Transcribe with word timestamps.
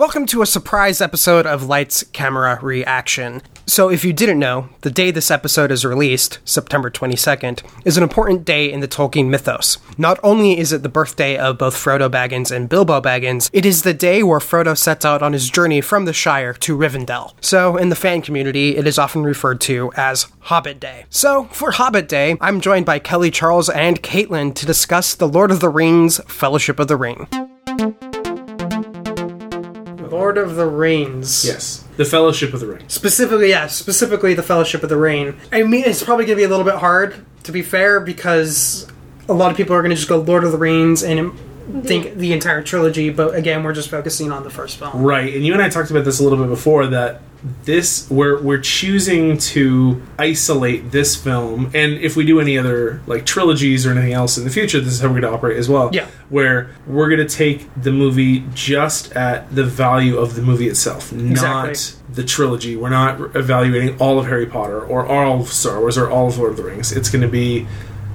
Welcome 0.00 0.24
to 0.28 0.40
a 0.40 0.46
surprise 0.46 1.02
episode 1.02 1.44
of 1.44 1.68
Lights 1.68 2.04
Camera 2.04 2.58
Reaction. 2.62 3.42
So, 3.66 3.90
if 3.90 4.02
you 4.02 4.14
didn't 4.14 4.38
know, 4.38 4.70
the 4.80 4.90
day 4.90 5.10
this 5.10 5.30
episode 5.30 5.70
is 5.70 5.84
released, 5.84 6.38
September 6.42 6.90
22nd, 6.90 7.62
is 7.84 7.98
an 7.98 8.02
important 8.02 8.46
day 8.46 8.72
in 8.72 8.80
the 8.80 8.88
Tolkien 8.88 9.28
mythos. 9.28 9.76
Not 9.98 10.18
only 10.22 10.58
is 10.58 10.72
it 10.72 10.82
the 10.82 10.88
birthday 10.88 11.36
of 11.36 11.58
both 11.58 11.74
Frodo 11.74 12.10
Baggins 12.10 12.50
and 12.50 12.66
Bilbo 12.66 13.02
Baggins, 13.02 13.50
it 13.52 13.66
is 13.66 13.82
the 13.82 13.92
day 13.92 14.22
where 14.22 14.38
Frodo 14.38 14.74
sets 14.74 15.04
out 15.04 15.22
on 15.22 15.34
his 15.34 15.50
journey 15.50 15.82
from 15.82 16.06
the 16.06 16.14
Shire 16.14 16.54
to 16.54 16.78
Rivendell. 16.78 17.34
So, 17.42 17.76
in 17.76 17.90
the 17.90 17.94
fan 17.94 18.22
community, 18.22 18.78
it 18.78 18.86
is 18.86 18.98
often 18.98 19.22
referred 19.22 19.60
to 19.60 19.92
as 19.98 20.28
Hobbit 20.38 20.80
Day. 20.80 21.04
So, 21.10 21.44
for 21.52 21.72
Hobbit 21.72 22.08
Day, 22.08 22.38
I'm 22.40 22.62
joined 22.62 22.86
by 22.86 23.00
Kelly 23.00 23.30
Charles 23.30 23.68
and 23.68 24.02
Caitlin 24.02 24.54
to 24.54 24.64
discuss 24.64 25.14
The 25.14 25.28
Lord 25.28 25.50
of 25.50 25.60
the 25.60 25.68
Rings 25.68 26.20
Fellowship 26.26 26.80
of 26.80 26.88
the 26.88 26.96
Ring. 26.96 27.49
Lord 30.10 30.38
of 30.38 30.56
the 30.56 30.66
Rings. 30.66 31.44
Yes, 31.44 31.84
the 31.96 32.04
Fellowship 32.04 32.52
of 32.52 32.60
the 32.60 32.66
Ring. 32.66 32.84
Specifically, 32.88 33.50
yeah, 33.50 33.66
specifically 33.66 34.34
the 34.34 34.42
Fellowship 34.42 34.82
of 34.82 34.88
the 34.88 34.96
Ring. 34.96 35.38
I 35.52 35.62
mean, 35.62 35.84
it's 35.86 36.02
probably 36.02 36.24
going 36.26 36.36
to 36.36 36.40
be 36.40 36.44
a 36.44 36.48
little 36.48 36.64
bit 36.64 36.76
hard, 36.76 37.24
to 37.44 37.52
be 37.52 37.62
fair, 37.62 38.00
because 38.00 38.86
a 39.28 39.34
lot 39.34 39.50
of 39.50 39.56
people 39.56 39.74
are 39.74 39.80
going 39.80 39.90
to 39.90 39.96
just 39.96 40.08
go 40.08 40.18
Lord 40.18 40.44
of 40.44 40.52
the 40.52 40.58
Rings 40.58 41.02
and 41.02 41.32
think 41.84 42.14
the 42.14 42.32
entire 42.32 42.62
trilogy, 42.62 43.10
but 43.10 43.34
again, 43.34 43.62
we're 43.62 43.72
just 43.72 43.90
focusing 43.90 44.32
on 44.32 44.42
the 44.42 44.50
first 44.50 44.76
film. 44.76 45.02
Right, 45.02 45.34
and 45.34 45.44
you 45.44 45.52
and 45.52 45.62
I 45.62 45.68
talked 45.68 45.90
about 45.90 46.04
this 46.04 46.20
a 46.20 46.24
little 46.24 46.38
bit 46.38 46.48
before 46.48 46.86
that 46.88 47.22
this 47.64 48.08
we're 48.10 48.40
we're 48.42 48.60
choosing 48.60 49.38
to 49.38 50.02
isolate 50.18 50.90
this 50.90 51.16
film, 51.16 51.70
and 51.74 51.94
if 51.94 52.16
we 52.16 52.24
do 52.26 52.40
any 52.40 52.58
other 52.58 53.00
like 53.06 53.24
trilogies 53.24 53.86
or 53.86 53.92
anything 53.92 54.12
else 54.12 54.36
in 54.36 54.44
the 54.44 54.50
future, 54.50 54.80
this 54.80 54.92
is 54.94 55.00
how 55.00 55.06
we're 55.08 55.20
going 55.20 55.32
to 55.32 55.32
operate 55.32 55.56
as 55.56 55.68
well. 55.68 55.90
Yeah. 55.92 56.06
where 56.28 56.70
we're 56.86 57.08
going 57.08 57.26
to 57.26 57.34
take 57.34 57.68
the 57.80 57.92
movie 57.92 58.44
just 58.54 59.12
at 59.12 59.54
the 59.54 59.64
value 59.64 60.18
of 60.18 60.34
the 60.34 60.42
movie 60.42 60.68
itself, 60.68 61.12
not 61.12 61.96
the 62.12 62.24
trilogy. 62.24 62.76
We're 62.76 62.90
not 62.90 63.34
evaluating 63.34 63.98
all 63.98 64.18
of 64.18 64.26
Harry 64.26 64.46
Potter 64.46 64.80
or 64.80 65.06
all 65.06 65.40
of 65.40 65.48
Star 65.48 65.80
Wars 65.80 65.96
or 65.96 66.10
all 66.10 66.28
of 66.28 66.38
Lord 66.38 66.50
of 66.52 66.56
the 66.56 66.64
Rings. 66.64 66.92
It's 66.92 67.08
going 67.08 67.22
to 67.22 67.28
be 67.28 67.66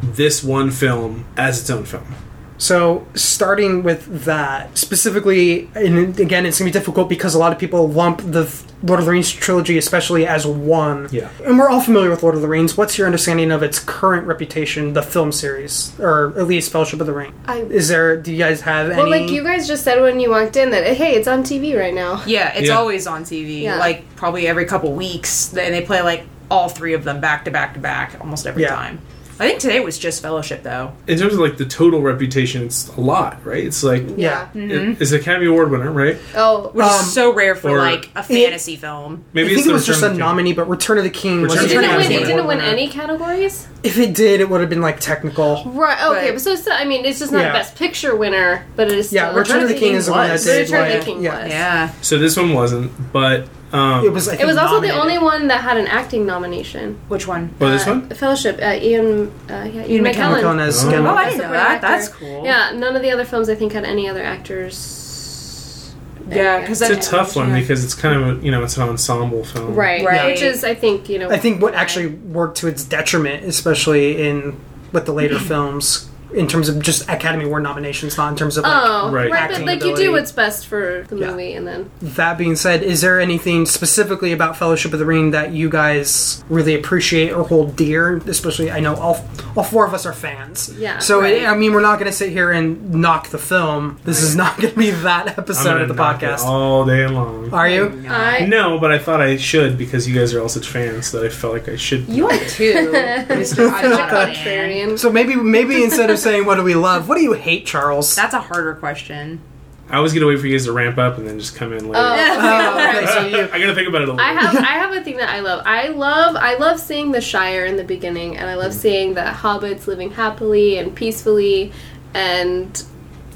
this 0.01 0.43
one 0.43 0.69
film 0.71 1.25
as 1.35 1.61
its 1.61 1.69
own 1.69 1.85
film. 1.85 2.13
So, 2.57 3.05
starting 3.15 3.83
with 3.83 4.23
that, 4.25 4.77
specifically, 4.77 5.69
and 5.75 6.17
again, 6.19 6.45
it's 6.45 6.57
going 6.59 6.71
to 6.71 6.73
be 6.73 6.79
difficult 6.79 7.09
because 7.09 7.35
a 7.35 7.39
lot 7.39 7.51
of 7.51 7.59
people 7.59 7.87
lump 7.89 8.19
the 8.21 8.49
Lord 8.81 8.99
of 8.99 9.05
the 9.05 9.11
Rings 9.11 9.29
trilogy, 9.31 9.77
especially, 9.77 10.25
as 10.25 10.47
one. 10.47 11.09
Yeah. 11.11 11.29
And 11.43 11.59
we're 11.59 11.69
all 11.69 11.81
familiar 11.81 12.09
with 12.09 12.23
Lord 12.23 12.35
of 12.35 12.41
the 12.41 12.47
Rings. 12.47 12.77
What's 12.77 12.97
your 12.97 13.07
understanding 13.07 13.51
of 13.51 13.61
its 13.61 13.79
current 13.79 14.25
reputation, 14.25 14.93
the 14.93 15.01
film 15.01 15.33
series, 15.33 15.91
or 15.99 16.33
at 16.37 16.47
least 16.47 16.71
Fellowship 16.71 17.01
of 17.01 17.07
the 17.07 17.13
Ring? 17.13 17.33
I- 17.45 17.61
Is 17.63 17.89
there, 17.89 18.15
do 18.15 18.31
you 18.31 18.37
guys 18.37 18.61
have 18.61 18.89
any? 18.89 19.01
Well, 19.01 19.09
like 19.09 19.29
you 19.29 19.43
guys 19.43 19.67
just 19.67 19.83
said 19.83 20.01
when 20.01 20.19
you 20.21 20.29
walked 20.29 20.55
in 20.55 20.69
that 20.71 20.85
uh, 20.89 20.93
hey, 20.95 21.15
it's 21.15 21.27
on 21.27 21.43
TV 21.43 21.77
right 21.77 21.93
now. 21.93 22.23
Yeah, 22.25 22.53
it's 22.53 22.69
Yeah. 22.69 22.77
always 22.77 23.05
on 23.05 23.23
TV. 23.23 23.63
Yeah. 23.63 23.77
Like 23.79 24.15
probably 24.15 24.47
every 24.47 24.65
couple 24.65 24.93
weeks, 24.93 25.49
and 25.55 25.73
they 25.73 25.81
play 25.81 26.01
like 26.01 26.23
all 26.49 26.69
three 26.69 26.93
of 26.93 27.03
them 27.03 27.19
back 27.19 27.43
to 27.45 27.51
back 27.51 27.73
to 27.73 27.79
back 27.79 28.15
almost 28.21 28.45
every 28.47 28.61
Yeah. 28.63 28.69
time. 28.75 29.01
I 29.39 29.47
think 29.47 29.59
today 29.59 29.79
was 29.81 29.97
just 29.99 30.21
Fellowship 30.21 30.63
though. 30.63 30.93
In 31.07 31.19
terms 31.19 31.33
of 31.33 31.39
like 31.39 31.57
the 31.57 31.65
total 31.65 32.01
reputation, 32.01 32.63
it's 32.63 32.87
a 32.95 33.01
lot, 33.01 33.45
right? 33.45 33.63
It's 33.65 33.83
like 33.83 34.03
Yeah. 34.15 34.47
it- 34.55 35.01
it's 35.01 35.11
an 35.11 35.19
Academy 35.19 35.47
Award 35.47 35.71
winner, 35.71 35.91
right? 35.91 36.17
Oh, 36.35 36.69
Which 36.73 36.85
Um, 36.85 36.91
is 37.01 37.11
so 37.13 37.33
rare 37.33 37.53
for 37.55 37.71
or- 37.71 37.77
like 37.79 38.09
a 38.15 38.23
fantasy 38.23 38.75
film. 38.77 39.23
Maybe 39.33 39.47
I 39.47 39.49
think 39.49 39.57
it's 39.59 39.65
it 39.67 39.69
the 39.69 39.73
was 39.73 39.85
just 39.85 39.99
a 40.01 40.05
Return 40.05 40.11
of 40.11 40.17
the 40.17 40.21
King. 40.21 40.27
nominee, 40.29 40.53
but 40.53 40.69
Return 40.69 40.97
of 40.99 41.03
the 41.03 41.09
King 41.09 41.41
was 41.41 41.51
Return 41.51 41.59
an 41.59 41.65
of 41.65 41.69
didn't 41.69 41.81
King 41.81 41.89
it 41.89 41.95
Academy 41.95 42.15
win? 42.15 42.23
It 42.23 42.27
didn't 42.33 42.47
win 42.47 42.61
any 42.61 42.87
categories. 42.87 43.67
If 43.83 43.97
it 43.99 44.13
did, 44.13 44.39
it 44.39 44.49
would 44.49 44.61
have 44.61 44.69
been 44.69 44.81
like 44.81 44.99
technical. 45.01 45.63
Right. 45.65 45.97
Okay, 46.01 46.27
But- 46.27 46.33
but 46.35 46.41
so 46.41 46.51
it's 46.51 46.61
still, 46.61 46.73
I 46.75 46.85
mean, 46.85 47.05
it's 47.05 47.19
just 47.19 47.31
not 47.31 47.41
Yeah. 47.41 47.51
Best 47.53 47.75
Picture 47.75 48.15
winner, 48.15 48.63
but 48.77 48.87
it 48.91 48.97
is. 48.97 49.07
Still, 49.07 49.17
Yeah, 49.17 49.35
Return 49.37 49.61
of 49.63 49.67
the 49.67 49.75
King 49.75 49.95
is 49.95 50.05
the 50.05 50.13
one 50.13 50.27
that 50.29 50.41
did. 50.41 50.69
Return 50.69 50.91
of 50.91 50.99
the 50.99 51.05
King 51.05 51.21
yeah. 51.23 51.41
was. 51.43 51.49
Yeah. 51.51 51.89
So 52.01 52.17
this 52.17 52.37
one 52.37 52.53
wasn't, 52.53 53.11
but 53.11 53.47
um, 53.73 54.05
It 54.05 54.11
was. 54.13 54.27
I 54.29 54.35
It 54.35 54.45
was 54.45 54.57
also 54.57 54.79
the 54.79 54.91
only 54.91 55.17
one 55.17 55.47
that 55.47 55.61
had 55.61 55.77
an 55.77 55.87
acting 55.87 56.25
nomination. 56.25 56.97
Which 57.07 57.27
one? 57.27 57.53
Oh, 57.59 57.69
this 57.69 57.85
Uh, 57.87 57.91
one? 57.91 58.09
Fellowship. 58.09 58.59
Uh, 58.61 58.73
Ian. 58.81 59.31
Uh, 59.49 59.53
yeah, 59.53 59.81
Ian, 59.81 59.91
Ian 59.91 60.03
McKellen. 60.05 60.41
McKellen 60.41 60.59
as 60.61 60.83
Oh. 60.83 60.87
Oh, 60.87 60.91
I 60.91 60.93
didn't 60.93 61.03
know 61.03 61.11
supporting 61.31 61.51
that. 61.51 61.81
That's 61.81 62.07
cool. 62.09 62.43
Yeah, 62.45 62.71
none 62.75 62.95
of 62.95 63.01
the 63.01 63.11
other 63.11 63.25
films 63.25 63.49
I 63.49 63.55
think 63.55 63.73
had 63.73 63.83
any 63.85 64.07
other 64.09 64.23
actors. 64.23 65.93
Yeah, 66.29 66.59
because 66.61 66.81
it's 66.81 67.07
a 67.07 67.11
tough 67.11 67.35
one 67.35 67.53
because 67.53 67.83
it's 67.83 67.93
kind 67.93 68.19
of 68.19 68.39
a, 68.41 68.43
you 68.43 68.49
know 68.49 68.63
it's 68.63 68.77
an 68.77 68.83
ensemble 68.89 69.43
film, 69.45 69.75
Right, 69.75 70.03
Right. 70.03 70.25
which 70.31 70.41
is 70.41 70.63
I 70.63 70.73
think 70.73 71.07
you 71.07 71.19
know. 71.19 71.29
I 71.29 71.37
think 71.37 71.61
what 71.61 71.75
actually 71.75 72.07
worked 72.07 72.57
to 72.59 72.67
its 72.67 72.83
detriment, 72.83 73.43
especially 73.45 74.27
in 74.27 74.55
with 74.91 75.05
the 75.05 75.11
later 75.13 75.37
films, 75.51 76.09
in 76.33 76.47
terms 76.47 76.69
of 76.69 76.81
just 76.81 77.07
Academy 77.09 77.45
Award 77.45 77.63
nominations, 77.63 78.17
not 78.17 78.29
in 78.31 78.35
terms 78.37 78.57
of 78.57 78.63
like. 78.63 78.73
Oh, 78.75 79.11
Right. 79.11 79.29
right, 79.29 79.29
but 79.31 79.39
acting 79.39 79.65
like 79.65 79.83
you 79.83 79.95
do 79.95 80.11
what's 80.11 80.31
best 80.31 80.67
for 80.67 81.05
the 81.09 81.15
Yeah. 81.17 81.31
movie, 81.31 81.53
and 81.53 81.67
then 81.67 81.89
That 82.01 82.37
being 82.37 82.55
said, 82.55 82.83
is 82.83 83.01
there 83.01 83.19
anything 83.19 83.65
specifically 83.65 84.31
about 84.33 84.57
Fellowship 84.57 84.93
of 84.93 84.99
the 84.99 85.05
Ring 85.05 85.31
that 85.31 85.51
you 85.53 85.69
guys 85.69 86.43
really 86.49 86.75
appreciate 86.75 87.31
or 87.31 87.43
hold 87.43 87.75
dear? 87.75 88.21
Especially, 88.27 88.71
I 88.71 88.79
know 88.79 88.95
all 88.95 89.25
all 89.57 89.63
four 89.63 89.85
of 89.85 89.93
us 89.93 90.05
are 90.05 90.11
fans. 90.13 90.71
Yeah, 90.77 90.97
So 90.99 91.21
right. 91.21 91.45
I 91.45 91.55
mean, 91.55 91.71
we're 91.73 91.81
not 91.81 91.97
going 91.97 92.11
to 92.11 92.17
sit 92.17 92.29
here 92.31 92.51
and 92.51 92.93
knock 92.95 93.29
the 93.29 93.37
film. 93.37 93.97
This 94.03 94.21
is 94.21 94.35
not 94.35 94.57
going 94.59 94.73
to 94.73 94.77
be 94.79 94.91
that 94.91 95.37
episode 95.37 95.81
of 95.81 95.87
the 95.87 95.93
knock 95.93 96.21
it 96.21 96.25
podcast. 96.29 96.43
all 96.45 96.83
day 96.85 97.07
long. 97.07 97.53
Are 97.53 97.69
you? 97.69 98.03
I 98.09 98.45
No, 98.45 98.77
but 98.79 98.91
I 98.91 98.99
thought 98.99 99.21
I 99.21 99.37
should 99.37 99.77
because 99.77 100.07
you 100.09 100.13
guys 100.19 100.33
are 100.33 100.41
all 100.41 100.49
such 100.49 100.67
fans 100.67 101.11
that 101.13 101.23
I 101.23 101.29
felt 101.29 101.53
like 101.53 101.69
I 101.69 101.77
should. 101.77 102.09
You 102.09 102.27
are 102.27 102.37
too. 102.37 102.73
Mr. 103.29 103.71
I'm 103.71 103.89
not 103.91 104.09
a 104.13 104.33
fan. 104.33 104.35
contrarian. 104.35 104.99
So 104.99 105.09
maybe 105.11 105.35
maybe 105.35 105.83
instead 105.83 106.09
of 106.09 106.14
saying 106.17 106.45
what 106.45 106.55
do 106.55 106.63
we 106.63 106.75
love, 106.75 107.07
what 107.09 107.15
do 107.17 107.23
you 107.23 107.33
hate, 107.33 107.65
Charles? 107.65 108.15
That's 108.15 108.33
a 108.33 108.39
harder 108.41 108.75
question. 108.75 109.41
I 109.87 109.99
was 109.99 110.13
gonna 110.13 110.25
wait 110.25 110.39
for 110.39 110.47
you 110.47 110.53
guys 110.57 110.65
to 110.65 110.71
ramp 110.73 110.97
up 110.97 111.19
and 111.19 111.27
then 111.27 111.37
just 111.37 111.55
come 111.55 111.71
in 111.71 111.87
later. 111.89 112.03
Oh. 112.03 112.87
Okay, 112.89 113.05
so 113.05 113.19
you. 113.27 113.37
I 113.53 113.59
gotta 113.59 113.75
think 113.75 113.87
about 113.87 114.01
it 114.01 114.09
a 114.09 114.13
little. 114.13 114.19
I 114.19 114.33
have 114.33 114.55
I 114.55 114.61
have 114.79 114.93
a 114.93 115.03
thing 115.03 115.17
that 115.17 115.29
I 115.29 115.41
love. 115.41 115.61
I 115.65 115.89
love 115.89 116.35
I 116.35 116.55
love 116.55 116.79
seeing 116.79 117.11
the 117.11 117.21
Shire 117.21 117.65
in 117.65 117.75
the 117.77 117.83
beginning, 117.83 118.35
and 118.35 118.49
I 118.49 118.55
Mm. 118.55 118.57
love 118.63 118.73
seeing 118.73 119.13
the 119.13 119.21
hobbits 119.21 119.85
living 119.85 120.09
happily 120.11 120.77
and 120.79 120.95
peacefully, 120.95 121.71
and 122.15 122.83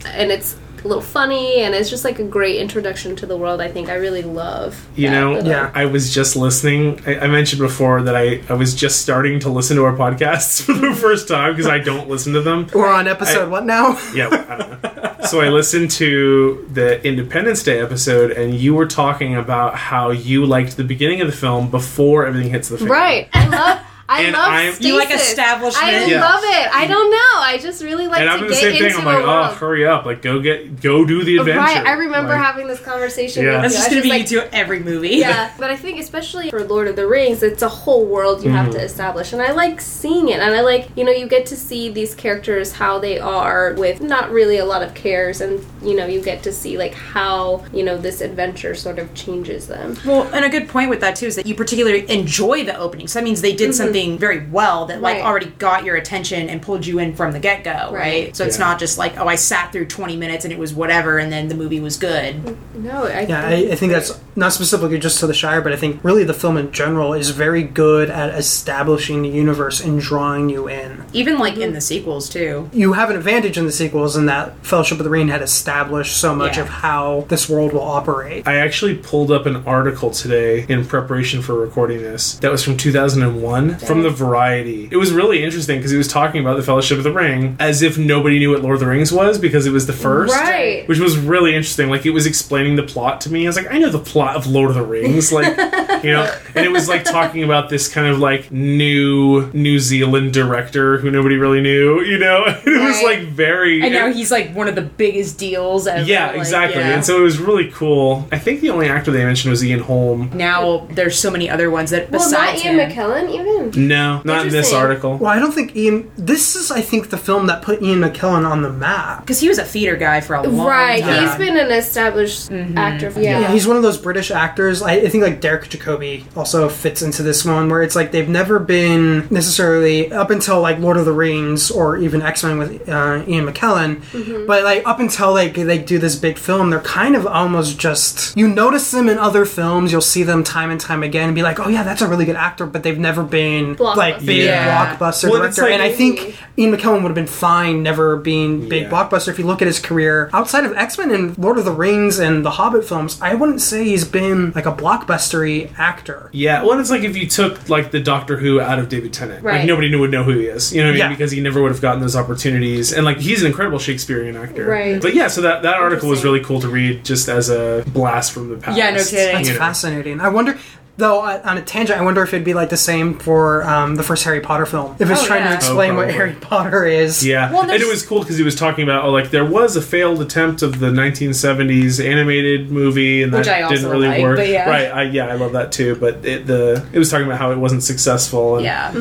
and 0.08 0.32
it's 0.32 0.56
a 0.84 0.88
little 0.88 1.02
funny, 1.04 1.62
and 1.62 1.74
it's 1.76 1.90
just 1.90 2.04
like 2.06 2.20
a 2.20 2.24
great 2.24 2.58
introduction 2.58 3.16
to 3.18 3.26
the 3.26 3.36
world. 3.38 3.62
I 3.62 3.68
think 3.70 3.90
I 3.90 3.96
really 3.96 4.22
love. 4.22 4.88
You 4.96 5.10
know, 5.10 5.34
little- 5.34 5.50
Yeah. 5.50 5.72
I 5.74 5.86
was 5.86 6.14
just 6.14 6.36
listening. 6.36 7.02
I, 7.06 7.20
I 7.20 7.28
mentioned 7.28 7.62
before 7.62 8.02
that 8.04 8.16
I, 8.16 8.42
I 8.50 8.54
was 8.54 8.74
just 8.76 9.02
starting 9.02 9.40
to 9.42 9.50
listen 9.50 9.78
to 9.78 9.84
our 9.86 9.96
podcasts 9.96 10.62
for 10.66 10.74
the 10.74 10.94
first 10.96 11.28
time 11.28 11.54
because 11.54 11.68
I 11.68 11.80
don't 11.80 12.10
listen 12.10 12.34
to 12.34 12.42
them. 12.42 12.68
We're 12.74 12.88
on 12.92 13.08
episode 13.08 13.44
I- 13.46 13.48
what 13.48 13.66
now? 13.66 14.00
Yeah, 14.14 14.28
I 14.50 14.58
don't 14.58 14.84
know. 14.84 15.26
So 15.28 15.42
I 15.42 15.50
listened 15.50 15.92
to 15.92 16.68
the 16.74 17.06
Independence 17.06 17.62
Day 17.62 17.80
episode, 17.82 18.32
and 18.32 18.54
you 18.56 18.74
were 18.74 18.88
talking 18.88 19.36
about 19.36 19.76
how 19.76 20.10
you 20.12 20.46
liked 20.46 20.76
the 20.78 20.84
beginning 20.84 21.22
of 21.22 21.28
the 21.28 21.34
film 21.36 21.70
before 21.70 22.26
everything 22.26 22.50
hits 22.52 22.70
the 22.70 22.78
fan. 22.78 22.88
Right. 22.88 23.30
I 23.34 23.48
love. 23.48 23.86
I 24.10 24.24
And 24.24 24.34
love 24.34 24.50
I'm- 24.50 24.74
stasis. 24.74 24.86
You 24.88 24.98
like 24.98 25.12
establishment? 25.14 25.86
I 25.88 26.06
Yeah. 26.06 26.22
love 26.22 26.42
it. 26.44 26.68
I 26.74 26.88
don't 26.88 27.12
know. 27.12 27.40
I 27.42 27.60
just 27.62 27.84
really 27.84 28.08
like 28.08 28.20
And 28.22 28.30
I'm 28.30 28.42
in 28.44 28.48
the 28.50 28.56
same 28.56 28.74
thing. 28.78 28.94
I'm 28.98 29.06
like, 29.06 29.20
oh, 29.20 29.28
world. 29.28 29.54
hurry 29.58 29.86
up! 29.86 30.06
Like, 30.06 30.22
go 30.24 30.40
get, 30.40 30.82
go 30.82 31.06
do 31.06 31.24
the 31.24 31.38
adventure. 31.38 31.60
Right, 31.60 31.86
I 31.86 31.92
remember 31.94 32.32
Like, 32.34 32.42
having 32.44 32.68
this 32.68 32.80
conversation 32.80 33.46
Yeah. 33.46 33.62
with 33.62 33.62
That's 33.62 33.74
you. 33.76 33.78
just 33.80 33.90
gonna 33.90 34.00
was 34.02 34.04
be 34.04 34.10
like, 34.10 34.32
you 34.32 34.42
to 34.42 34.56
every 34.56 34.80
movie. 34.80 35.10
yeah, 35.10 35.52
but 35.60 35.70
I 35.70 35.76
think 35.76 36.00
especially 36.00 36.50
for 36.50 36.64
Lord 36.64 36.88
of 36.88 36.96
the 36.96 37.06
Rings, 37.08 37.44
it's 37.44 37.62
a 37.62 37.70
whole 37.70 38.06
world 38.06 38.44
you 38.44 38.50
Mm-hmm. 38.50 38.58
have 38.58 38.72
to 38.72 38.82
establish, 38.82 39.32
and 39.32 39.42
I 39.44 39.52
like 39.52 39.80
seeing 39.80 40.30
it, 40.30 40.40
and 40.40 40.56
I 40.56 40.62
like 40.62 40.88
you 40.96 41.04
know 41.04 41.12
you 41.12 41.28
get 41.28 41.46
to 41.48 41.56
see 41.56 41.90
these 41.90 42.16
characters 42.16 42.72
how 42.74 42.98
they 42.98 43.20
are 43.20 43.76
with 43.78 44.02
not 44.02 44.32
really 44.32 44.58
a 44.58 44.66
lot 44.66 44.82
of 44.82 44.96
cares, 44.96 45.40
and 45.40 45.64
you 45.84 45.96
know 45.96 46.08
you 46.08 46.20
get 46.20 46.42
to 46.44 46.52
see 46.52 46.78
like 46.80 46.96
how 46.96 47.64
you 47.72 47.84
know 47.84 47.96
this 47.98 48.22
adventure 48.22 48.74
sort 48.74 48.98
of 48.98 49.14
changes 49.14 49.68
them. 49.68 49.96
Well, 50.04 50.28
and 50.34 50.44
a 50.44 50.50
good 50.50 50.68
point 50.68 50.90
with 50.90 51.00
that 51.02 51.16
too 51.16 51.28
is 51.28 51.36
that 51.36 51.46
you 51.46 51.54
particularly 51.54 52.10
enjoy 52.10 52.64
the 52.64 52.76
opening. 52.76 53.08
So 53.08 53.20
that 53.20 53.24
means 53.26 53.42
they 53.42 53.54
did 53.54 53.76
something 53.76 53.99
very 54.08 54.48
well 54.48 54.86
that 54.86 55.02
like. 55.02 55.18
Right. 55.18 55.26
already 55.26 55.48
got 55.48 55.84
your 55.84 55.96
attention 55.96 56.50
and 56.50 56.62
pulled 56.62 56.86
you 56.86 57.00
in 57.00 57.16
from 57.16 57.32
the 57.32 57.40
get 57.40 57.64
go, 57.64 57.72
right. 57.72 57.94
Right. 57.94 58.36
So 58.36 58.46
it's 58.46 58.60
not 58.60 58.80
just 58.80 58.98
like 58.98 59.18
oh 59.18 59.28
I 59.28 59.36
sat 59.36 59.72
through 59.72 59.88
twenty 59.88 60.16
minutes 60.16 60.46
and 60.46 60.54
it 60.54 60.60
was 60.60 60.74
whatever 60.74 61.18
and 61.18 61.32
then 61.32 61.48
the 61.48 61.56
movie 61.56 61.80
was 61.80 61.98
good. 61.98 62.58
No, 62.76 63.06
I 63.06 63.22
Yeah, 63.22 63.48
I, 63.48 63.72
I 63.72 63.76
think 63.76 63.92
that's 63.92 64.12
not 64.40 64.54
specifically 64.54 64.98
just 65.00 65.20
to 65.20 65.28
the 65.28 65.34
Shire, 65.34 65.62
but 65.62 65.72
I 65.72 65.76
think 65.76 66.04
really 66.04 66.24
the 66.24 66.34
film 66.34 66.58
in 66.58 66.72
general 66.72 67.14
is 67.14 67.30
very 67.30 67.62
good 67.64 68.10
at 68.10 68.30
establishing 68.38 69.22
the 69.22 69.30
universe 69.30 69.80
and 69.80 70.00
drawing 70.02 70.50
you 70.50 70.68
in. 70.68 71.04
Even 71.14 71.38
like 71.38 71.50
Mm-hmm. 71.50 71.62
in 71.64 71.74
the 71.74 71.82
sequels 71.82 72.30
too. 72.30 72.70
You 72.72 72.94
have 72.94 73.10
an 73.10 73.16
advantage 73.18 73.58
in 73.58 73.66
the 73.66 73.72
sequels 73.72 74.16
in 74.16 74.28
that 74.28 74.66
Fellowship 74.66 75.00
of 75.00 75.04
the 75.04 75.10
Ring 75.10 75.28
had 75.28 75.42
established 75.42 76.16
so 76.18 76.34
much 76.36 76.56
Yeah. 76.58 76.64
of 76.64 76.70
how 76.70 77.26
this 77.28 77.50
world 77.50 77.74
will 77.74 77.82
operate. 77.82 78.48
I 78.48 78.58
actually 78.58 78.96
pulled 78.96 79.32
up 79.32 79.46
an 79.46 79.58
article 79.66 80.12
today 80.12 80.66
in 80.70 80.86
preparation 80.86 81.42
for 81.42 81.56
recording 81.56 82.02
this 82.02 82.36
that 82.36 82.52
was 82.52 82.64
from 82.64 82.78
2001 82.78 83.78
from 83.80 84.04
the 84.04 84.10
Variety. 84.10 84.88
It 84.92 84.98
was 84.98 85.12
really 85.12 85.44
interesting 85.44 85.80
because 85.80 85.92
he 85.92 85.98
was 85.98 86.08
talking 86.08 86.40
about 86.42 86.56
the 86.58 86.64
Fellowship 86.64 86.98
of 86.98 87.04
the 87.04 87.12
Ring 87.12 87.58
as 87.60 87.82
if 87.82 87.98
nobody 87.98 88.40
knew 88.40 88.52
what 88.52 88.62
Lord 88.62 88.76
of 88.76 88.80
the 88.80 88.88
Rings 88.88 89.12
was 89.12 89.38
because 89.38 89.66
it 89.66 89.72
was 89.72 89.88
the 89.88 89.94
first, 89.94 90.34
Right. 90.34 90.88
Which 90.88 91.00
was 91.00 91.18
really 91.18 91.56
interesting. 91.56 91.90
Like 91.90 92.06
it 92.06 92.12
was 92.12 92.26
explaining 92.26 92.76
the 92.76 92.84
plot 92.84 93.22
to 93.22 93.32
me. 93.32 93.46
I 93.46 93.50
was 93.50 93.56
like, 93.58 93.72
I 93.72 93.78
know 93.80 93.90
the 93.90 94.00
plot 94.00 94.29
of 94.36 94.48
Lord 94.48 94.70
of 94.70 94.76
the 94.76 94.84
Rings, 94.86 95.32
like 95.32 95.48
you 96.04 96.12
know, 96.12 96.32
and 96.56 96.66
it 96.66 96.72
was 96.72 96.88
like 96.88 97.04
talking 97.04 97.44
about 97.44 97.70
this 97.70 97.88
kind 97.88 98.08
of 98.08 98.20
like 98.20 98.52
new 98.52 99.50
New 99.54 99.80
Zealand 99.80 100.34
director 100.34 100.98
who 100.98 101.12
nobody 101.12 101.38
really 101.38 101.62
knew. 101.62 102.02
You 102.02 102.18
know, 102.18 102.44
it 102.66 102.84
was 102.84 103.02
like 103.04 103.20
very. 103.28 103.82
And 103.82 103.94
now 103.94 104.12
he's 104.12 104.32
like 104.32 104.54
one 104.54 104.68
of 104.68 104.76
the 104.76 104.82
biggest 104.82 105.38
deals 105.38 105.88
ever. 105.88 106.04
yeah, 106.06 106.28
like, 106.28 106.38
exactly. 106.38 106.80
yeah. 106.82 106.94
And 106.96 107.06
so 107.06 107.20
it 107.20 107.24
was 107.24 107.40
really 107.40 107.70
cool. 107.72 108.28
I 108.32 108.40
think 108.40 108.62
the 108.62 108.70
only 108.70 108.88
actor 108.90 109.12
they 109.12 109.24
mentioned 109.24 109.52
was 109.52 109.64
Ian 109.64 109.80
Holm. 109.82 110.32
now 110.34 110.88
there's 110.92 111.18
so 111.20 111.30
many 111.32 111.50
other 111.50 111.70
ones 111.72 111.92
that 111.92 112.10
Well, 112.12 112.20
not 112.32 112.54
besides 112.56 112.66
Ian 112.66 112.80
him. 112.80 112.90
McKellen 112.90 113.30
even. 113.30 113.88
No, 113.88 114.22
not 114.26 114.46
in 114.46 114.52
this 114.52 114.74
article. 114.74 115.18
Well, 115.18 115.32
I 115.32 115.40
don't 115.40 115.52
think 115.54 115.76
Ian. 115.76 116.12
This 116.18 116.56
is, 116.56 116.72
I 116.72 116.82
think, 116.82 117.10
the 117.10 117.18
film 117.18 117.48
that 117.48 117.62
put 117.62 117.82
Ian 117.82 118.00
McKellen 118.00 118.50
on 118.50 118.62
the 118.62 118.72
map. 118.72 119.22
because 119.22 119.40
he 119.40 119.48
was 119.48 119.58
a 119.58 119.64
theater 119.64 119.96
guy 119.96 120.22
for 120.22 120.36
a 120.36 120.44
long 120.44 120.68
Right, 120.68 121.02
time. 121.02 121.10
Yeah. 121.10 121.22
he's 121.30 121.38
been 121.38 121.58
an 121.58 121.72
established 121.72 122.50
mm-hmm. 122.50 122.78
actor. 122.78 123.12
Yeah. 123.16 123.40
Yeah, 123.40 123.52
he's 123.52 123.68
one 123.68 123.78
of 123.78 123.84
those 123.84 123.98
British 123.98 124.19
actors. 124.32 124.82
I, 124.82 124.94
I 124.94 125.08
think 125.10 125.24
like 125.24 125.40
Derek 125.42 125.70
Jacobi 125.70 126.24
also 126.36 126.68
fits 126.70 127.02
into 127.02 127.24
this 127.24 127.46
one, 127.46 127.70
where 127.70 127.82
it's 127.82 127.96
like 127.96 128.12
they've 128.12 128.28
never 128.28 128.60
been 128.60 129.28
necessarily 129.30 130.12
up 130.12 130.30
until 130.30 130.62
like 130.62 130.80
Lord 130.80 130.98
of 130.98 131.06
the 131.06 131.12
Rings 131.14 131.72
or 131.72 131.98
even 131.98 132.22
X 132.22 132.44
Men 132.44 132.58
with 132.58 132.88
uh, 132.90 133.24
Ian 133.28 133.46
McKellen, 133.48 134.46
but 134.48 134.64
like 134.64 134.84
up 134.86 135.00
until 135.00 135.34
like 135.34 135.54
they 135.56 135.78
do 135.78 135.98
this 135.98 136.16
big 136.16 136.38
film, 136.38 136.70
they're 136.70 136.80
kind 136.82 137.16
of 137.16 137.26
almost 137.26 137.80
just 137.80 138.36
you 138.38 138.48
notice 138.48 138.92
them 138.92 139.10
in 139.10 139.18
other 139.18 139.46
films. 139.46 139.92
You'll 139.92 140.02
see 140.02 140.24
them 140.24 140.44
time 140.44 140.70
and 140.72 140.80
time 140.80 141.04
again, 141.04 141.26
and 141.30 141.36
be 141.36 141.42
like, 141.44 141.60
oh 141.60 141.70
yeah, 141.70 141.84
that's 141.84 142.02
a 142.02 142.08
really 142.08 142.26
good 142.26 142.36
actor, 142.36 142.66
but 142.66 142.84
they've 142.84 143.00
never 143.00 143.24
been 143.24 143.76
like 143.76 144.24
big 144.26 144.44
Yeah. 144.46 144.96
blockbuster 144.98 145.30
Well, 145.30 145.40
director. 145.42 145.62
like- 145.64 145.72
and 145.74 145.82
I 145.84 145.92
think 145.92 146.38
Ian 146.58 146.76
McKellen 146.76 146.96
would 147.02 147.10
have 147.10 147.16
been 147.16 147.28
fine 147.28 147.84
never 147.84 148.18
being 148.18 148.68
big 148.70 148.84
Yeah. 148.84 148.90
blockbuster. 148.90 149.30
If 149.30 149.40
you 149.40 149.46
look 149.46 149.62
at 149.62 149.68
his 149.68 149.80
career 149.80 150.30
outside 150.34 150.66
of 150.66 150.74
X 150.76 150.98
Men 150.98 151.12
and 151.12 151.38
Lord 151.38 151.58
of 151.58 151.66
the 151.66 151.72
Rings 151.72 152.20
and 152.20 152.46
the 152.46 152.52
Hobbit 152.52 152.86
films, 152.86 153.18
I 153.22 153.36
wouldn't 153.36 153.62
say 153.62 153.84
he's 153.84 153.99
been 154.06 154.52
like 154.52 154.66
a 154.66 154.72
blockbustery 154.72 155.78
actor. 155.78 156.30
Yeah, 156.34 156.64
well, 156.64 156.80
it's 156.80 156.90
like 156.90 157.04
if 157.04 157.16
you 157.16 157.28
took 157.28 157.70
like 157.70 157.92
the 157.92 158.00
Doctor 158.00 158.38
Who 158.38 158.60
out 158.60 158.80
of 158.80 158.90
David 158.90 159.14
Tennant, 159.14 159.44
like 159.44 159.66
nobody 159.66 159.90
knew 159.90 160.00
would 160.00 160.12
know 160.12 160.24
who 160.24 160.38
he 160.38 160.46
is. 160.46 160.74
You 160.74 160.82
know 160.82 160.88
what 160.88 160.90
I 160.90 160.92
mean? 160.92 161.00
Yeah. 161.00 161.10
Because 161.10 161.32
he 161.32 161.42
never 161.42 161.62
would 161.62 161.72
have 161.72 161.82
gotten 161.82 162.02
those 162.02 162.16
opportunities, 162.16 162.94
and 162.94 163.06
like 163.06 163.18
he's 163.18 163.42
an 163.42 163.48
incredible 163.48 163.80
Shakespearean 163.80 164.36
actor. 164.36 164.66
Right. 164.66 165.02
But 165.02 165.14
yeah, 165.14 165.28
so 165.28 165.42
that 165.42 165.64
that 165.64 165.76
article 165.76 166.10
was 166.10 166.24
really 166.24 166.42
cool 166.42 166.60
to 166.62 166.68
read, 166.68 167.06
just 167.06 167.30
as 167.30 167.50
a 167.50 167.84
blast 167.88 168.32
from 168.32 168.50
the 168.50 168.58
past. 168.58 168.78
Yeah, 168.78 168.92
no 168.92 169.04
kidding. 169.04 169.36
That's 169.36 169.48
you 169.48 169.54
know. 169.54 169.60
fascinating. 169.60 170.22
I 170.22 170.30
wonder. 170.30 170.58
Though 171.00 171.22
uh, 171.22 171.42
on 171.46 171.58
a 171.58 171.62
tangent, 171.62 171.98
I 172.00 172.04
wonder 172.04 172.22
if 172.24 172.34
it'd 172.34 172.44
be 172.46 172.54
like 172.54 172.70
the 172.70 172.78
same 172.78 173.18
for 173.18 173.64
um, 173.64 173.96
the 173.96 174.04
first 174.04 174.24
Harry 174.26 174.42
Potter 174.42 174.66
film. 174.66 174.96
If 175.00 175.10
it's 175.10 175.22
Oh, 175.24 175.26
trying 175.26 175.42
yeah. 175.44 175.48
to 175.48 175.54
Oh, 175.54 175.56
explain 175.56 175.96
what 175.96 176.04
probably. 176.10 176.14
Harry 176.14 176.34
Potter 176.40 176.86
is. 176.86 177.26
Yeah, 177.26 177.52
Well, 177.52 177.62
and 177.62 177.70
there's- 177.70 177.82
it 177.84 177.88
was 177.90 178.06
cool 178.06 178.20
because 178.20 178.38
he 178.38 178.44
was 178.44 178.56
talking 178.56 178.84
about 178.84 179.06
oh, 179.06 179.10
like 179.12 179.32
there 179.32 179.46
was 179.46 179.76
a 179.76 179.82
failed 179.82 180.22
attempt 180.22 180.62
of 180.62 180.80
the 180.80 180.88
1970s 180.92 182.06
animated 182.06 182.70
movie, 182.72 183.24
and 183.24 183.32
Which 183.32 183.46
that 183.46 183.60
I 183.60 183.62
also 183.64 183.76
didn't 183.76 183.92
really 183.92 184.08
like, 184.10 184.22
work. 184.22 184.38
but 184.38 184.48
yeah. 184.50 184.70
Right? 184.70 184.92
I, 184.92 185.04
yeah, 185.04 185.28
I 185.28 185.36
love 185.36 185.54
that 185.54 185.72
too. 185.72 185.96
But 185.96 186.26
it, 186.26 186.46
the 186.48 186.86
it 186.94 187.00
was 187.00 187.10
talking 187.10 187.26
about 187.26 187.40
how 187.40 187.52
it 187.52 187.58
wasn't 187.58 187.84
successful. 187.84 188.58
And 188.58 188.66
Yeah. 188.66 188.92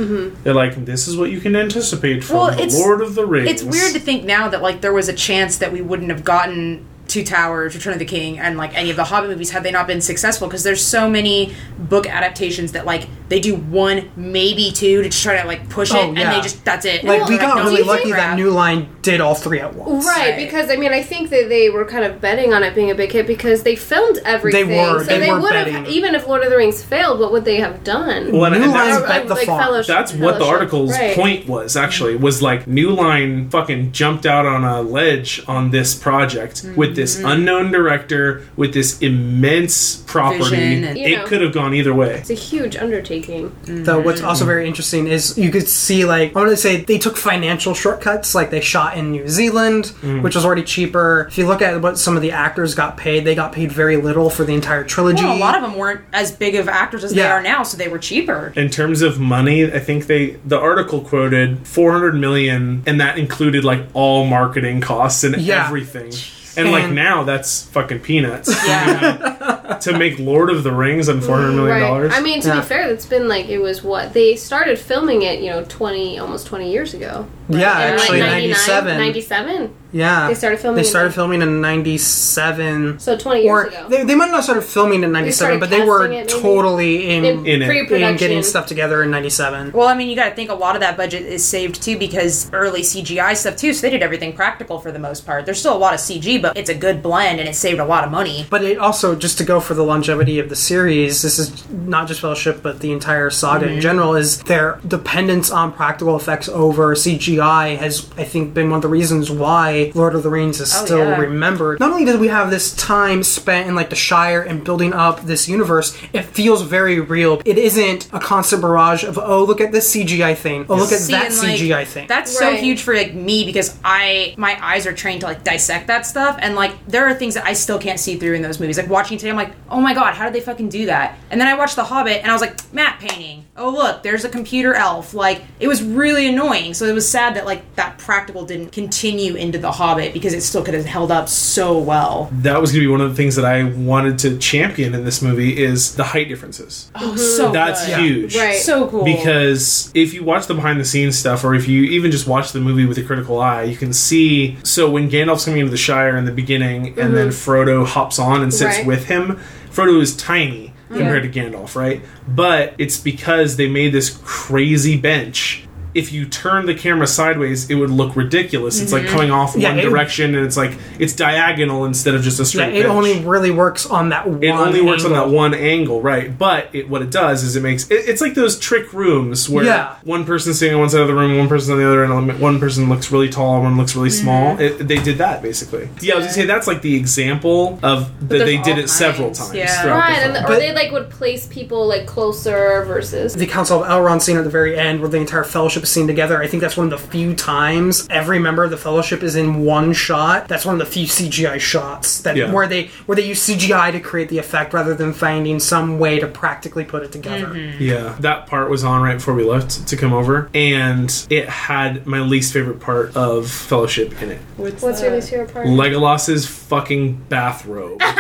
they're 0.45 0.55
like, 0.55 0.85
this 0.85 1.09
is 1.09 1.17
what 1.17 1.31
you 1.31 1.41
can 1.41 1.57
anticipate 1.57 2.23
from 2.25 2.37
Well, 2.37 2.47
the 2.47 2.53
it's- 2.63 2.79
Lord 2.79 3.01
of 3.01 3.15
the 3.15 3.27
Rings. 3.27 3.51
It's 3.51 3.63
weird 3.63 3.93
to 3.95 4.01
think 4.01 4.25
now 4.25 4.49
that 4.49 4.63
like 4.63 4.81
there 4.83 4.93
was 4.93 5.09
a 5.09 5.13
chance 5.13 5.59
that 5.59 5.73
we 5.73 5.81
wouldn't 5.83 6.11
have 6.11 6.25
gotten 6.25 6.85
Two 7.09 7.25
Towers, 7.25 7.75
Return 7.75 7.95
of 7.95 7.99
the 7.99 8.05
King, 8.05 8.39
and 8.39 8.57
like 8.57 8.77
any 8.77 8.91
of 8.91 8.97
the 8.97 9.05
Hobbit 9.05 9.31
movies 9.31 9.51
had 9.51 9.63
they 9.63 9.73
not 9.73 9.87
been 9.87 10.01
successful. 10.01 10.47
Because 10.47 10.63
there's 10.63 10.85
so 10.85 11.09
many 11.09 11.55
book 11.79 12.07
adaptations 12.07 12.73
that 12.73 12.87
like 12.87 13.09
they 13.29 13.41
do 13.41 13.57
one, 13.57 14.11
maybe 14.17 14.71
two, 14.71 15.03
to 15.03 15.09
try 15.09 15.41
to 15.41 15.47
like 15.47 15.69
push 15.69 15.93
oh, 15.93 15.97
it, 15.99 16.05
Oh, 16.05 16.09
and 16.09 16.19
they 16.33 16.41
just 16.41 16.65
that's 16.65 16.85
it. 16.85 17.05
Like 17.05 17.21
Well, 17.21 17.29
we 17.29 17.37
like, 17.37 17.43
got 17.43 17.57
no, 17.57 17.65
really 17.65 17.83
lucky 17.83 18.13
that 18.13 18.37
New 18.37 18.51
Line 18.51 18.89
did 19.03 19.21
all 19.21 19.35
three 19.35 19.61
at 19.61 19.75
once. 19.75 20.05
Right, 20.07 20.31
Right. 20.31 20.37
because 20.37 20.71
I 20.71 20.77
mean, 20.77 20.93
I 20.93 21.03
think 21.03 21.31
that 21.31 21.49
they 21.49 21.71
were 21.71 21.85
kind 21.85 22.05
of 22.05 22.21
betting 22.21 22.53
on 22.53 22.63
it 22.63 22.75
being 22.75 22.91
a 22.91 22.95
big 22.95 23.13
hit 23.13 23.27
because 23.27 23.63
they 23.63 23.77
filmed 23.77 24.19
everything. 24.25 24.69
They 24.69 24.77
were, 24.77 25.01
so 25.01 25.05
they 25.05 25.19
they, 25.21 25.33
would 25.33 25.53
have, 25.53 25.89
even 25.89 26.15
if 26.15 26.27
Lord 26.27 26.43
of 26.43 26.51
the 26.51 26.57
Rings 26.57 26.83
failed, 26.83 27.21
what 27.21 27.33
would 27.33 27.45
they 27.45 27.57
have 27.57 27.83
done? 27.85 28.33
Well, 28.33 28.51
New 28.51 28.59
Line 28.61 28.73
that's- 28.73 29.03
bet 29.03 29.29
the 29.29 29.35
like 29.35 29.47
farm. 29.47 29.63
Fellowship- 29.63 29.87
That's 29.89 30.13
what 30.13 30.39
the 30.39 30.45
article's 30.45 30.93
Right. 30.93 31.15
point 31.15 31.47
was 31.49 31.77
actually 31.77 32.17
was 32.17 32.43
like 32.43 32.67
New 32.67 32.91
Line 32.91 33.49
fucking 33.51 33.93
jumped 33.93 34.27
out 34.27 34.47
on 34.47 34.65
a 34.65 34.83
ledge 34.83 35.43
on 35.47 35.71
this 35.71 35.95
project 35.95 36.65
mm. 36.65 36.77
with 36.77 36.95
this 36.99 37.17
Mm-hmm. 37.17 37.27
unknown 37.29 37.71
director 37.73 38.43
with 38.57 38.75
this 38.75 38.99
immense 39.01 39.97
property. 40.07 40.39
Vision 40.51 40.85
and- 40.85 40.99
You 40.99 41.05
it 41.07 41.19
know. 41.19 41.25
could 41.27 41.41
have 41.41 41.53
gone 41.55 41.73
either 41.75 41.95
way. 41.95 42.15
It's 42.15 42.29
a 42.31 42.35
huge 42.35 42.77
undertaking. 42.77 43.55
Though 43.65 44.01
what's 44.01 44.21
also 44.23 44.45
very 44.45 44.67
interesting 44.67 45.07
is 45.07 45.39
you 45.39 45.51
could 45.51 45.67
see 45.69 46.05
like 46.05 46.35
I 46.37 46.39
want 46.41 46.51
to 46.51 46.57
say 46.57 46.83
they 46.83 46.99
took 46.99 47.17
financial 47.17 47.73
shortcuts. 47.75 48.35
Like 48.35 48.51
they 48.51 48.61
shot 48.61 48.97
in 48.99 49.11
New 49.13 49.29
Zealand, 49.29 49.93
Mm. 50.03 50.23
which 50.23 50.35
was 50.35 50.45
already 50.45 50.63
cheaper. 50.65 51.27
If 51.31 51.39
you 51.39 51.47
look 51.47 51.63
at 51.63 51.81
what 51.81 51.99
some 51.99 52.17
of 52.17 52.23
the 52.23 52.33
actors 52.33 52.75
got 52.75 52.97
paid, 52.97 53.25
they 53.25 53.35
got 53.35 53.53
paid 53.53 53.71
very 53.73 53.97
little 53.97 54.29
for 54.29 54.45
the 54.45 54.53
entire 54.55 54.85
trilogy. 54.85 55.23
Well, 55.25 55.37
a 55.37 55.39
lot 55.39 55.55
of 55.57 55.63
them 55.63 55.77
weren't 55.77 56.01
as 56.13 56.33
big 56.33 56.55
of 56.57 56.69
actors 56.69 57.05
as 57.05 57.13
they 57.15 57.21
Yeah. 57.23 57.33
are 57.35 57.43
now, 57.43 57.63
so 57.63 57.77
they 57.79 57.89
were 57.89 57.99
cheaper. 57.99 58.53
In 58.57 58.69
terms 58.71 59.03
of 59.03 59.19
money, 59.21 59.65
I 59.73 59.79
think 59.79 60.07
they 60.07 60.37
the 60.45 60.59
article 60.59 61.01
quoted 61.01 61.59
400 61.65 62.15
million 62.15 62.83
and 62.87 63.01
that 63.01 63.19
included 63.19 63.65
like 63.65 63.83
all 63.95 64.27
marketing 64.27 64.81
costs 64.81 65.23
and 65.25 65.37
Yeah. 65.37 65.67
everything. 65.67 66.13
And 66.59 66.73
like 66.73 66.91
now 66.91 67.25
that's 67.25 67.63
fucking 67.65 68.01
peanuts. 68.01 68.49
Yeah. 68.67 69.79
to 69.83 69.97
make 69.97 70.19
Lord 70.19 70.51
of 70.51 70.65
the 70.65 70.73
Rings 70.73 71.09
on 71.09 71.21
400 71.21 71.53
million 71.53 71.81
dollars. 71.81 72.13
I 72.15 72.21
mean, 72.21 72.41
to 72.41 72.49
Yeah. 72.49 72.61
be 72.61 72.67
fair, 72.67 72.89
that's 72.89 73.07
been 73.07 73.29
like 73.29 73.49
it 73.49 73.59
was 73.59 73.83
what 73.83 74.13
they 74.13 74.35
started 74.37 74.79
filming 74.79 75.23
it. 75.23 75.41
You 75.41 75.51
know, 75.51 75.65
twenty 75.69 76.19
almost 76.19 76.47
twenty 76.47 76.71
years 76.73 76.95
ago. 76.95 77.27
yeah, 77.49 77.89
In, 77.89 77.95
actually 77.95 78.21
like, 78.21 78.31
97. 78.31 78.99
97? 78.99 79.75
Yeah. 79.93 80.29
They 80.29 80.35
started 80.35 80.59
filming 80.61 80.77
They 80.77 80.81
in 80.83 80.91
started 80.91 81.09
nine- 81.09 81.15
filming 81.15 81.43
in 81.43 81.61
97. 81.61 82.99
So 82.99 83.17
twenty 83.17 83.43
years 83.43 83.51
Or 83.53 83.63
ago. 83.69 83.87
they, 83.89 84.05
they 84.05 84.15
might 84.15 84.27
not 84.27 84.37
have 84.37 84.45
started 84.45 84.63
filming 84.63 85.03
in 85.03 85.13
97, 85.13 85.35
started 85.37 85.61
but 85.61 85.71
they 85.71 85.85
were 85.85 86.11
it, 86.11 86.29
totally 86.29 87.09
in, 87.11 87.25
in, 87.25 87.47
in 87.47 87.63
it. 87.63 87.67
pre-production. 87.67 88.09
in 88.11 88.17
getting 88.17 88.43
stuff 88.43 88.67
together 88.67 89.03
in 89.03 89.11
97. 89.11 89.73
Well, 89.73 89.89
I 89.89 89.95
mean, 89.95 90.09
you 90.09 90.17
got 90.17 90.29
to 90.31 90.35
think 90.35 90.51
a 90.51 90.55
lot 90.55 90.75
of 90.77 90.81
that 90.81 90.97
budget 90.97 91.23
is 91.23 91.45
saved 91.45 91.83
too 91.83 91.99
because 91.99 92.51
early 92.53 92.83
CGI 92.83 93.37
stuff 93.37 93.57
too. 93.57 93.73
So 93.73 93.83
they 93.83 93.91
did 93.91 94.03
everything 94.03 94.33
practical 94.33 94.79
for 94.81 94.93
the 94.93 94.99
most 94.99 95.25
part. 95.27 95.47
There's 95.47 95.59
still 95.61 95.77
a 95.77 95.79
lot 95.79 95.95
of 95.95 96.01
CG, 96.01 96.41
but 96.43 96.57
it's 96.57 96.71
a 96.71 96.75
good 96.75 97.03
blend 97.03 97.41
and 97.41 97.49
it 97.49 97.55
saved 97.55 97.81
a 97.81 97.85
lot 97.85 98.05
of 98.05 98.11
money. 98.11 98.47
But 98.51 98.65
it 98.65 98.79
also, 98.79 99.15
just 99.15 99.39
to 99.39 99.45
go 99.45 99.61
for 99.61 99.75
the 99.75 99.85
longevity 99.85 100.39
of 100.39 100.49
the 100.49 100.57
series, 100.57 101.23
this 101.23 101.39
is 101.39 101.69
not 101.71 102.09
just 102.09 102.21
Fellowship, 102.21 102.63
but 102.63 102.81
the 102.81 102.93
entire 102.93 103.31
saga 103.31 103.67
Mm-hmm. 103.67 103.75
in 103.77 103.81
general, 103.81 104.15
is 104.17 104.43
their 104.43 104.81
dependence 104.87 105.51
on 105.51 105.73
practical 105.73 106.17
effects 106.17 106.49
over 106.49 106.95
CGI 106.95 107.77
has, 107.79 108.09
I 108.17 108.25
think, 108.25 108.55
been 108.55 108.71
one 108.71 108.77
of 108.79 108.83
the 108.83 108.89
reasons 108.89 109.31
why 109.31 109.78
Lord 109.95 110.15
of 110.15 110.23
the 110.23 110.29
Rings 110.31 110.61
is 110.61 110.75
Oh, 110.75 110.85
still 110.85 110.99
yeah. 111.11 111.17
remembered. 111.19 111.81
Not 111.81 111.91
only 111.93 112.05
do 112.05 112.19
we 112.19 112.29
have 112.29 112.51
this 112.51 112.75
time 112.75 113.23
spent 113.23 113.69
in 113.69 113.75
like 113.75 113.91
the 113.91 113.97
Shire 113.97 114.43
and 114.43 114.63
building 114.65 114.93
up 114.93 115.23
this 115.23 115.49
universe, 115.49 115.97
it 116.13 116.23
feels 116.23 116.63
very 116.63 117.01
real. 117.01 117.41
It 117.45 117.59
isn't 117.59 118.09
a 118.13 118.21
constant 118.21 118.63
barrage 118.63 119.05
of, 119.05 119.19
oh, 119.19 119.45
look 119.45 119.61
at 119.61 119.73
this 119.73 119.95
CGI 119.95 120.37
thing. 120.37 120.67
Oh, 120.69 120.77
look 120.77 120.93
at 120.93 120.99
See, 121.01 121.13
that 121.13 121.27
and, 121.27 121.39
like, 121.39 121.59
CGI 121.59 121.87
thing. 121.87 122.07
That's 122.09 122.37
so 122.37 122.55
huge 122.55 122.83
for 122.83 122.95
like 122.95 123.15
me 123.15 123.45
because 123.45 123.79
I 123.85 124.35
my 124.37 124.59
eyes 124.65 124.87
are 124.87 124.93
trained 124.93 125.21
to 125.23 125.27
like 125.27 125.45
dissect 125.45 125.87
that 125.89 126.07
stuff 126.07 126.37
and 126.41 126.55
like 126.55 126.73
there 126.87 127.07
are 127.09 127.15
things 127.15 127.35
that 127.35 127.45
I 127.45 127.53
still 127.55 127.79
can't 127.79 127.99
see 128.01 128.17
through 128.17 128.35
in 128.35 128.43
those 128.43 128.61
movies. 128.61 128.79
Like 128.79 128.89
watching 128.89 129.19
today, 129.19 129.31
I'm 129.31 129.37
like, 129.37 129.53
oh 129.71 129.81
my 129.81 129.95
god, 129.95 130.15
how 130.15 130.25
did 130.25 130.35
they 130.35 130.41
fucking 130.41 130.69
do 130.69 130.87
that? 130.87 131.19
And 131.31 131.41
then 131.41 131.49
I 131.49 131.55
watched 131.55 131.77
The 131.77 131.85
Hobbit 131.85 132.19
and 132.23 132.31
I 132.31 132.33
was 132.33 132.41
like, 132.43 132.73
matte 132.73 132.99
painting. 133.01 133.45
Oh 133.57 133.71
look, 133.71 134.03
there's 134.03 134.25
a 134.25 134.29
computer 134.29 134.75
elf. 134.75 135.15
Like 135.15 135.43
it 135.61 135.69
was 135.69 135.83
really 135.83 136.29
annoying. 136.29 136.75
So 136.75 136.87
it 136.87 136.93
was 136.93 137.09
sad 137.09 137.35
that 137.37 137.45
like 137.47 137.75
that 137.77 137.99
practical 137.99 138.45
didn't 138.45 138.71
continue 138.73 139.35
into 139.35 139.59
The 139.59 139.68
Hobbit 139.73 140.13
because 140.13 140.35
it 140.35 140.43
still 140.43 140.63
could 140.63 140.75
have 140.75 140.85
held 140.87 141.11
up 141.11 141.29
so 141.29 141.79
well. 141.79 142.29
that 142.33 142.61
was 142.61 142.73
going 142.73 142.83
to 142.83 142.89
be 142.89 142.91
one 142.91 143.01
of 143.01 143.11
the 143.11 143.17
things 143.17 143.37
that 143.37 143.45
I 143.45 143.65
wanted 143.65 144.19
to 144.21 144.39
champion 144.39 144.95
in 144.95 145.05
this 145.05 145.23
movie 145.23 145.63
is 145.63 145.95
the 145.97 146.05
height 146.05 146.29
differences. 146.29 146.91
Oh, 146.95 147.17
so 147.17 147.49
mhm. 147.49 147.53
That's 147.53 147.87
good. 147.87 147.99
huge. 148.01 148.37
Right. 148.37 148.57
So 148.57 148.89
cool. 148.89 149.05
Because 149.05 149.91
if 149.95 150.15
you 150.15 150.25
watch 150.25 150.47
the 150.47 150.55
behind 150.55 150.81
the 150.81 150.85
scenes 150.85 151.19
stuff, 151.19 151.45
or 151.45 151.55
if 151.55 151.69
you 151.69 151.83
even 151.83 152.11
just 152.11 152.27
watch 152.27 152.53
the 152.53 152.61
movie 152.61 152.85
with 152.87 152.99
a 152.99 153.03
critical 153.03 153.41
eye, 153.41 153.63
you 153.65 153.77
can 153.77 153.93
see. 153.93 154.57
So 154.65 154.91
when 154.91 155.11
Gandalf's 155.11 155.45
coming 155.45 155.61
into 155.61 155.71
the 155.71 155.77
Shire 155.77 156.17
in 156.17 156.25
the 156.25 156.33
beginning, 156.33 156.87
and 156.89 156.97
mm-hmm. 156.97 157.15
then 157.15 157.29
Frodo 157.29 157.87
hops 157.87 158.19
on 158.19 158.43
and 158.43 158.53
sits 158.53 158.79
Right. 158.79 158.87
with 158.87 159.07
him, 159.07 159.39
Frodo 159.71 160.01
is 160.01 160.17
tiny 160.17 160.69
mm-hmm. 160.69 160.97
compared 160.97 161.23
to 161.23 161.29
Gandalf, 161.29 161.75
right? 161.75 162.03
But 162.27 162.75
it's 162.79 162.99
because 162.99 163.57
they 163.57 163.69
made 163.69 163.93
this 163.93 164.19
crazy 164.25 164.97
bench 164.97 165.65
if 165.99 166.13
you 166.13 166.27
turn 166.27 166.67
the 166.67 166.75
camera 166.75 167.07
sideways, 167.07 167.69
it 167.71 167.75
would 167.75 167.91
look 167.91 168.15
ridiculous. 168.17 168.81
It's 168.81 168.93
like 168.93 169.07
coming 169.07 169.31
off 169.31 169.55
Yeah, 169.57 169.71
one 169.71 169.79
it- 169.81 169.83
direction, 169.83 170.35
and 170.35 170.47
it's 170.47 170.57
like 170.57 170.73
it's 170.99 171.13
diagonal 171.15 171.85
instead 171.85 172.15
of 172.15 172.23
just 172.23 172.39
a 172.39 172.43
Yeah, 172.43 172.47
straight. 172.47 172.75
it 172.75 172.83
pitch. 172.83 172.87
only 172.87 173.21
really 173.21 173.51
works 173.51 173.85
on 173.87 174.11
that 174.11 174.29
one. 174.29 174.43
It 174.43 174.51
only 174.51 174.81
works 174.81 175.05
on 175.05 175.13
angle. 175.13 175.29
that 175.29 175.35
one 175.35 175.55
angle, 175.55 176.01
right? 176.01 176.37
But 176.39 176.69
it, 176.73 176.89
what 176.89 177.03
it 177.03 177.11
does 177.11 177.43
is 177.43 177.57
it 177.57 177.63
makes 177.63 177.91
it, 177.91 178.09
it's 178.09 178.21
like 178.21 178.35
those 178.35 178.59
trick 178.59 178.93
rooms 178.93 179.49
where 179.49 179.65
Yeah. 179.65 179.95
one 180.05 180.25
person's 180.25 180.59
sitting 180.59 180.75
on 180.75 180.81
one 180.81 180.89
side 180.91 181.01
of 181.01 181.09
the 181.09 181.15
room, 181.15 181.37
one 181.37 181.49
person 181.49 181.73
on 181.73 181.79
the 181.79 181.87
other, 181.87 182.05
and 182.05 182.41
one 182.41 182.61
person 182.61 182.89
looks 182.89 183.11
really 183.11 183.29
tall, 183.29 183.63
one 183.63 183.77
looks 183.77 183.95
really 183.97 184.11
small. 184.11 184.55
Mm-hmm. 184.57 184.83
It, 184.83 184.89
they 184.89 184.99
did 185.03 185.19
that 185.19 185.43
basically. 185.43 185.89
Yeah, 186.01 186.15
I 186.15 186.17
was 186.19 186.27
gonna 186.27 186.35
say 186.35 186.47
that's 186.47 186.67
like 186.67 186.83
the 186.83 186.95
example 186.95 187.79
of 187.83 188.29
that 188.29 188.39
they 188.39 188.57
did 188.59 188.75
all 188.75 188.85
it 188.85 188.89
several 188.89 189.31
times. 189.33 189.55
yeah. 189.55 189.83
throughout 189.83 189.95
the 189.97 190.01
Right, 190.01 190.23
film. 190.23 190.37
and 190.37 190.45
or 190.45 190.49
But- 190.49 190.59
they 190.61 190.73
like 190.73 190.93
would 190.93 191.11
place 191.11 191.47
people 191.47 191.87
like 191.87 192.07
closer 192.07 192.85
versus. 192.87 193.35
the 193.35 193.47
Council 193.47 193.83
of 193.83 193.89
Elrond 193.89 194.23
scene 194.23 194.37
at 194.37 194.45
the 194.45 194.51
very 194.51 194.77
end, 194.79 195.01
where 195.01 195.09
the 195.09 195.17
entire 195.17 195.45
Fellowship 195.45 195.83
is 195.83 195.88
seen 195.89 196.07
together. 196.07 196.43
I 196.43 196.47
think 196.47 196.61
that's 196.61 196.77
one 196.77 196.93
of 196.93 197.01
the 197.01 197.09
few 197.09 197.35
times 197.35 198.07
every 198.11 198.39
member 198.39 198.65
of 198.65 198.71
the 198.71 198.77
Fellowship 198.77 199.23
is 199.23 199.37
in 199.37 199.65
one 199.65 199.93
shot. 199.93 200.49
That's 200.49 200.65
one 200.65 200.75
of 200.75 200.79
the 200.79 200.87
few 200.93 201.07
CGI 201.07 201.59
shots 201.59 202.21
that 202.23 202.37
Yeah. 202.37 202.53
where 202.53 202.67
they 202.67 202.91
where 203.07 203.17
they 203.17 203.25
use 203.27 203.41
CGI 203.43 203.91
to 203.93 204.01
create 204.01 204.29
the 204.29 204.39
effect 204.39 204.73
rather 204.75 204.95
than 204.95 205.13
finding 205.13 205.59
some 205.61 205.99
way 205.99 206.19
to 206.19 206.27
practically 206.27 206.85
put 206.85 207.03
it 207.03 207.13
together. 207.13 207.47
Mm-hmm. 207.47 207.83
Yeah, 207.83 208.17
that 208.21 208.47
part 208.47 208.71
was 208.71 208.85
on 208.85 209.03
right 209.03 209.15
before 209.17 209.35
we 209.35 209.45
left 209.45 209.87
to 209.89 209.97
come 209.97 210.13
over, 210.13 210.49
and 210.55 211.13
it 211.31 211.49
had 211.49 212.07
my 212.07 212.21
least 212.21 212.53
favorite 212.53 212.81
part 212.81 213.17
of 213.17 213.51
Fellowship 213.51 214.21
in 214.23 214.31
it. 214.33 214.41
What's 214.57 215.01
your 215.03 215.11
least 215.13 215.31
favorite 215.31 215.53
part? 215.53 215.67
Legolas's 215.69 216.47
fucking 216.47 217.15
bathrobe. 217.29 218.01